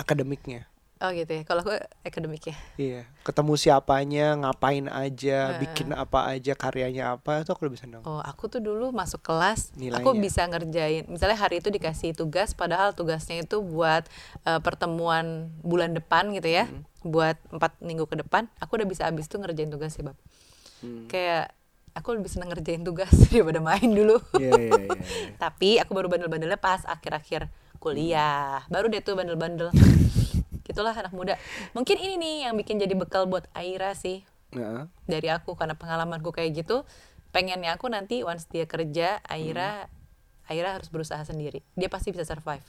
akademiknya. 0.00 0.71
Oh 1.02 1.10
gitu 1.10 1.34
ya. 1.34 1.42
Kalau 1.42 1.66
aku 1.66 1.74
akademik 2.06 2.46
ya. 2.46 2.56
Iya, 2.78 3.02
ketemu 3.26 3.58
siapanya, 3.58 4.38
ngapain 4.38 4.86
aja, 4.86 5.50
Heeh. 5.50 5.60
bikin 5.66 5.90
apa 5.90 6.30
aja, 6.30 6.54
karyanya 6.54 7.18
apa, 7.18 7.42
itu 7.42 7.50
aku 7.50 7.66
lebih 7.66 7.82
seneng. 7.82 8.06
Oh, 8.06 8.22
aku 8.22 8.46
tuh 8.46 8.62
dulu 8.62 8.94
masuk 8.94 9.18
kelas, 9.18 9.74
aku 9.74 9.82
Nilainya. 9.82 10.22
bisa 10.22 10.42
ngerjain. 10.46 11.10
Misalnya 11.10 11.42
hari 11.42 11.58
itu 11.58 11.74
dikasih 11.74 12.14
tugas, 12.14 12.54
padahal 12.54 12.94
tugasnya 12.94 13.42
itu 13.42 13.58
buat 13.58 14.06
eh, 14.46 14.60
pertemuan 14.62 15.50
bulan 15.66 15.90
depan 15.90 16.30
gitu 16.38 16.46
ya, 16.46 16.70
buat 17.02 17.34
empat 17.50 17.82
minggu 17.82 18.06
ke 18.06 18.22
depan. 18.22 18.46
Aku 18.62 18.78
udah 18.78 18.86
bisa 18.86 19.02
abis 19.10 19.26
itu 19.26 19.42
ngerjain 19.42 19.74
tugas 19.74 19.98
sih, 19.98 20.06
bab. 20.06 20.14
Hmm. 20.86 21.10
Kayak 21.10 21.50
aku 21.98 22.14
lebih 22.14 22.30
seneng 22.30 22.54
ngerjain 22.54 22.86
tugas 22.86 23.10
daripada 23.26 23.58
main 23.58 23.90
dulu. 23.90 24.22
Iya, 24.38 24.54
iya. 24.54 24.70
iya. 24.86 25.02
Tapi 25.42 25.82
aku 25.82 25.98
baru 25.98 26.06
bandel-bandelnya 26.06 26.62
pas 26.62 26.86
akhir-akhir 26.86 27.50
kuliah. 27.82 28.62
Baru 28.70 28.86
deh 28.86 29.02
tuh 29.02 29.18
bandel-bandel. 29.18 29.74
Gitulah 30.72 30.96
anak 30.96 31.12
muda. 31.12 31.36
Mungkin 31.76 32.00
ini 32.00 32.16
nih 32.16 32.34
yang 32.48 32.56
bikin 32.56 32.80
jadi 32.80 32.96
bekal 32.96 33.28
buat 33.28 33.44
Aira 33.52 33.92
sih 33.92 34.24
Heeh. 34.56 34.88
dari 35.04 35.28
aku 35.28 35.52
karena 35.52 35.76
pengalamanku 35.76 36.32
kayak 36.32 36.64
gitu. 36.64 36.88
Pengennya 37.32 37.76
aku 37.76 37.88
nanti 37.92 38.24
once 38.24 38.48
dia 38.48 38.64
kerja, 38.64 39.20
Aira 39.28 39.88
Aira 40.48 40.74
harus 40.74 40.88
berusaha 40.90 41.20
sendiri. 41.22 41.62
Dia 41.78 41.88
pasti 41.88 42.10
bisa 42.10 42.26
survive. 42.26 42.64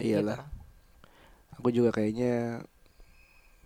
Iyalah. 0.00 0.42
Gitu. 0.42 1.60
Aku 1.60 1.68
juga 1.72 1.92
kayaknya 1.92 2.64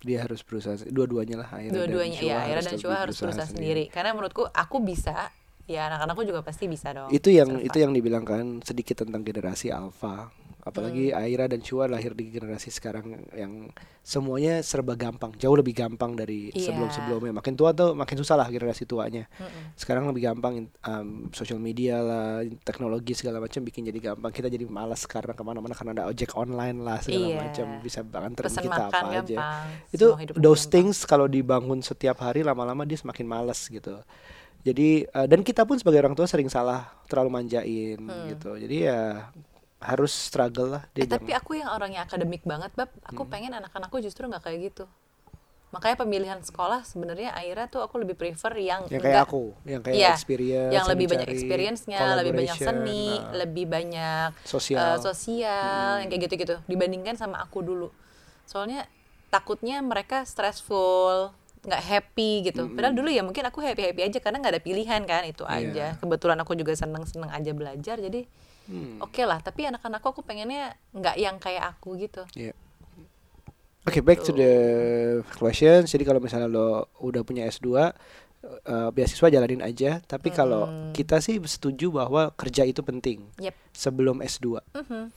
dia 0.04 0.18
harus 0.20 0.44
berusaha 0.44 0.76
dua-duanya 0.92 1.40
lah 1.40 1.48
Aira 1.56 1.72
dan 1.72 1.78
Dua-duanya 1.80 2.20
ya, 2.20 2.36
Aira 2.44 2.60
dan 2.60 2.76
Shua 2.76 3.08
harus 3.08 3.16
berusaha 3.16 3.48
sendiri. 3.48 3.88
Karena 3.88 4.12
menurutku 4.12 4.44
aku 4.52 4.84
bisa, 4.84 5.32
ya 5.64 5.88
anak-anakku 5.88 6.22
juga 6.28 6.40
pasti 6.44 6.68
bisa 6.68 6.92
dong. 6.92 7.08
Itu 7.08 7.32
yang 7.32 7.48
survive. 7.48 7.66
itu 7.72 7.76
yang 7.80 7.92
dibilang 7.96 8.24
kan 8.28 8.60
sedikit 8.60 9.02
tentang 9.02 9.24
generasi 9.24 9.72
alpha. 9.72 10.28
Apalagi 10.64 11.12
Hmm. 11.12 11.20
Aira 11.20 11.44
dan 11.44 11.60
Shua 11.60 11.84
lahir 11.84 12.12
di 12.12 12.28
generasi 12.28 12.68
sekarang 12.68 13.04
yang 13.30 13.68
semuanya 14.00 14.60
serba 14.60 14.92
gampang, 14.94 15.36
jauh 15.36 15.52
lebih 15.52 15.72
gampang 15.72 16.12
dari 16.12 16.48
Iya. 16.50 16.72
sebelum-sebelumnya. 16.72 17.36
Makin 17.36 17.52
tua 17.52 17.70
tuh 17.70 17.92
makin 17.92 18.16
susah 18.16 18.34
lah 18.34 18.48
generasi 18.48 18.84
tuanya. 18.84 19.28
Mm-mm. 19.36 19.76
Sekarang 19.76 20.08
lebih 20.08 20.24
gampang 20.24 20.64
um, 20.82 21.08
social 21.30 21.56
media 21.56 22.00
lah, 22.00 22.28
teknologi 22.60 23.12
segala 23.12 23.38
macam 23.38 23.60
bikin 23.60 23.84
jadi 23.84 24.12
gampang. 24.12 24.28
Kita 24.30 24.48
jadi 24.48 24.64
malas 24.64 25.04
karena 25.04 25.32
ke 25.32 25.40
mana-mana 25.40 25.72
karena 25.72 25.92
ada 25.94 26.04
ojek 26.08 26.32
online 26.32 26.80
lah 26.80 26.96
segala 26.98 27.26
Iya. 27.26 27.38
macam 27.44 27.66
bisa 27.80 28.00
Pesen 28.00 28.64
kita 28.64 28.82
makan 28.88 29.04
apa 29.04 29.08
aja. 29.14 29.20
gampang. 29.36 29.68
Itu 29.90 30.06
semua 30.10 30.20
hidup 30.24 30.34
those 30.34 30.64
gampang. 30.64 30.72
things 30.72 30.96
kalau 31.04 31.26
dibangun 31.26 31.80
setiap 31.80 32.16
hari 32.18 32.40
lama-lama 32.40 32.82
dia 32.82 32.96
semakin 32.96 33.24
males 33.24 33.60
gitu. 33.68 34.00
Jadi 34.60 35.04
uh, 35.06 35.28
dan 35.28 35.40
kita 35.40 35.62
pun 35.62 35.76
sebagai 35.76 36.00
orang 36.00 36.16
tua 36.16 36.24
sering 36.24 36.48
salah 36.48 36.88
terlalu 37.04 37.28
manjain 37.30 38.00
gitu. 38.32 38.56
Jadi 38.56 38.76
ya 38.82 39.28
harus 39.84 40.10
struggle 40.10 40.68
lah 40.70 40.82
dia 40.90 41.04
Hmm. 41.04 41.06
Eh, 41.06 41.14
tapi 41.14 41.30
aku 41.30 41.50
yang 41.54 41.68
orangnya 41.68 42.02
akademik 42.02 42.40
banget, 42.42 42.72
bab. 42.72 42.88
Aku 43.04 43.22
Hmm. 43.22 43.30
pengen 43.30 43.52
anak-anakku 43.52 44.00
justru 44.00 44.24
nggak 44.24 44.42
kayak 44.42 44.72
gitu. 44.72 44.84
Makanya 45.70 45.96
pemilihan 45.98 46.38
sekolah 46.38 46.86
sebenarnya 46.86 47.34
Aira 47.34 47.66
tuh 47.66 47.82
aku 47.82 47.98
lebih 47.98 48.14
prefer 48.14 48.54
yang 48.56 48.86
yang 48.86 49.02
kayak 49.02 49.02
nggak- 49.02 49.26
aku, 49.26 49.44
yang 49.66 49.82
kayak 49.82 49.96
Iya, 49.98 50.10
experience, 50.14 50.72
yang 50.72 50.86
lebih 50.86 51.06
banyak 51.08 51.28
experience-nya, 51.28 51.98
lebih 52.14 52.32
banyak 52.32 52.56
seni, 52.56 53.04
nah, 53.10 53.34
lebih 53.34 53.64
banyak 53.66 54.28
sosial. 54.46 54.78
eh, 54.80 54.98
sosial, 55.02 55.90
Hmm. 55.90 56.00
yang 56.00 56.08
kayak 56.08 56.22
gitu-gitu 56.24 56.54
dibandingkan 56.64 57.18
sama 57.18 57.42
aku 57.42 57.60
dulu. 57.60 57.90
Soalnya 58.46 58.86
takutnya 59.28 59.82
mereka 59.82 60.22
stressful, 60.22 61.34
nggak 61.66 61.82
happy 61.82 62.46
gitu. 62.46 62.70
Padahal 62.70 62.94
dulu 62.94 63.10
ya 63.10 63.26
mungkin 63.26 63.42
aku 63.42 63.58
happy-happy 63.58 64.00
aja 64.04 64.18
karena 64.22 64.38
nggak 64.38 64.54
ada 64.54 64.62
pilihan 64.62 65.02
kan 65.02 65.26
itu 65.26 65.42
Iya. 65.42 65.58
aja. 65.58 65.86
Kebetulan 65.98 66.38
aku 66.38 66.54
juga 66.54 66.70
seneng-seneng 66.72 67.28
aja 67.28 67.50
belajar 67.50 67.98
jadi 67.98 68.30
Hmm. 68.64 68.96
oke 68.98 69.22
lah. 69.22 69.38
Tapi 69.38 69.68
anak-anakku 69.68 70.08
aku 70.10 70.22
pengennya 70.22 70.72
nggak 70.90 71.16
yang 71.16 71.36
kayak 71.36 71.76
aku 71.76 72.00
gitu. 72.00 72.24
Iya. 72.32 72.56
Oke, 73.84 74.00
back 74.00 74.24
to 74.24 74.32
the 74.32 74.52
questions. 75.36 75.92
Jadi 75.92 76.08
kalau 76.08 76.16
misalnya 76.16 76.48
lo 76.48 76.88
udah 77.04 77.20
punya 77.20 77.44
S2, 77.44 77.92
eh, 78.64 78.88
beasiswa 78.88 79.28
jalanin 79.28 79.60
aja. 79.60 80.00
Tapi 80.00 80.32
kalau 80.32 80.64
kita 80.96 81.20
sih 81.20 81.36
setuju 81.38 81.92
bahwa 81.92 82.32
kerja 82.32 82.64
itu 82.64 82.80
penting 82.80 83.28
Yep. 83.36 83.52
sebelum 83.76 84.24
S2. 84.24 84.64
Mhm. 84.72 85.12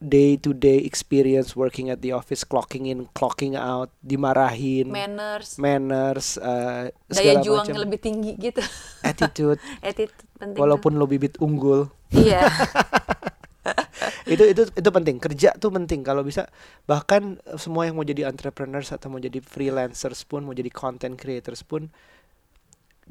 Day 0.00 0.40
to 0.40 0.56
day 0.56 0.80
experience 0.80 1.52
working 1.52 1.92
at 1.92 2.00
the 2.00 2.16
office, 2.16 2.40
clocking 2.40 2.88
in, 2.88 3.04
clocking 3.12 3.52
out, 3.52 3.92
dimarahin, 4.00 4.88
Manners, 4.88 5.60
manners, 5.60 6.40
eh, 6.40 6.88
daya 7.12 7.44
juangnya 7.44 7.76
macam, 7.76 7.84
lebih 7.84 8.00
tinggi 8.00 8.32
gitu. 8.40 8.64
attitude. 9.04 9.60
Attitude 9.84 10.16
penting. 10.40 10.56
walaupun 10.56 10.96
lo 10.96 11.04
bibit 11.04 11.36
unggul, 11.36 11.92
iya. 12.16 12.48
itu 14.32 14.40
itu 14.56 14.62
itu 14.72 14.88
penting 14.88 15.20
kerja 15.20 15.52
tuh 15.60 15.68
penting 15.68 16.00
kalau 16.00 16.24
bisa 16.24 16.48
bahkan 16.88 17.36
semua 17.60 17.84
yang 17.84 18.00
mau 18.00 18.06
jadi 18.06 18.24
entrepreneurs 18.24 18.88
atau 18.96 19.12
mau 19.12 19.20
jadi 19.20 19.36
freelancers 19.44 20.24
pun 20.24 20.48
mau 20.48 20.56
jadi 20.56 20.72
content 20.72 21.20
creators 21.20 21.60
pun 21.60 21.92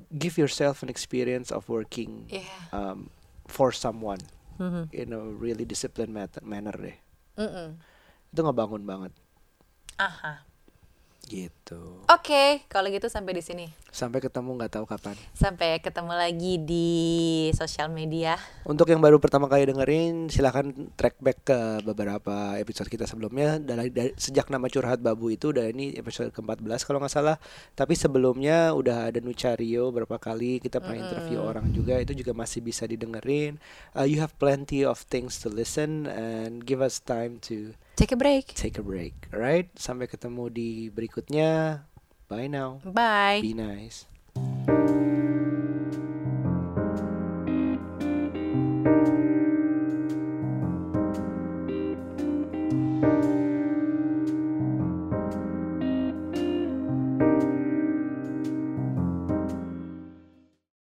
give 0.10 0.42
yourself 0.42 0.82
an 0.82 0.90
experience 0.90 1.54
of 1.54 1.70
working 1.70 2.26
Iya. 2.34 2.50
um, 2.74 3.14
for 3.46 3.70
someone 3.70 4.20
Mhm. 4.60 4.92
in 4.92 5.16
a 5.16 5.20
really 5.40 5.64
disciplined 5.64 6.12
manner 6.44 6.76
deh 6.76 6.98
Mm-mm. 7.40 7.80
itu 8.30 8.40
ngebangun 8.44 8.84
banget 8.84 9.14
Aha. 10.00 10.44
Gitu 11.30 12.02
Oke, 12.10 12.66
kalau 12.66 12.90
gitu 12.90 13.06
sampai 13.06 13.38
di 13.38 13.46
sini. 13.46 13.70
sampai 13.90 14.18
ketemu 14.18 14.58
nggak 14.58 14.74
tahu 14.74 14.86
kapan 14.86 15.14
Sampai 15.38 15.78
ketemu 15.80 16.14
lagi 16.14 16.58
di 16.58 16.90
sosial 17.54 17.90
media. 17.90 18.38
Untuk 18.66 18.90
yang 18.90 19.00
baru 19.00 19.18
pertama 19.18 19.46
kali 19.46 19.66
dengerin, 19.66 20.30
silahkan 20.30 20.66
track 20.98 21.22
back 21.22 21.40
ke 21.46 21.60
beberapa 21.86 22.58
episode 22.58 22.90
kita 22.90 23.06
sebelumnya. 23.06 23.58
Dari, 23.58 23.90
dari- 23.90 24.14
sejak 24.18 24.50
nama 24.50 24.66
curhat 24.68 25.02
babu 25.02 25.30
itu, 25.30 25.54
udah 25.54 25.70
ini 25.70 25.94
episode 25.98 26.34
ke-14 26.34 26.86
kalau 26.86 27.02
nggak 27.02 27.14
salah. 27.14 27.38
Tapi 27.74 27.94
sebelumnya 27.94 28.74
udah 28.74 29.10
ada 29.14 29.20
Nucario 29.22 29.90
berapa 29.90 30.18
kali 30.18 30.60
kita 30.60 30.82
pernah 30.82 31.06
interview 31.06 31.40
orang 31.42 31.70
juga. 31.72 31.98
Itu 31.98 32.14
juga 32.14 32.34
masih 32.34 32.62
bisa 32.62 32.86
didengerin. 32.86 33.58
Uh, 33.94 34.06
you 34.06 34.18
have 34.20 34.34
plenty 34.38 34.82
of 34.82 35.02
things 35.06 35.38
to 35.42 35.48
listen 35.50 36.10
and 36.10 36.66
give 36.66 36.82
us 36.82 37.02
time 37.02 37.38
to 37.42 37.74
Take 38.00 38.16
a 38.16 38.16
break. 38.16 38.56
take 38.56 38.80
a 38.80 38.86
break. 38.86 39.28
Alright, 39.28 39.76
sampai 39.76 40.08
ketemu 40.08 40.48
di 40.48 40.88
berikutnya. 40.88 41.84
Bye 42.32 42.48
now. 42.48 42.80
Bye. 42.88 43.44
Be 43.44 43.52
nice. 43.52 44.08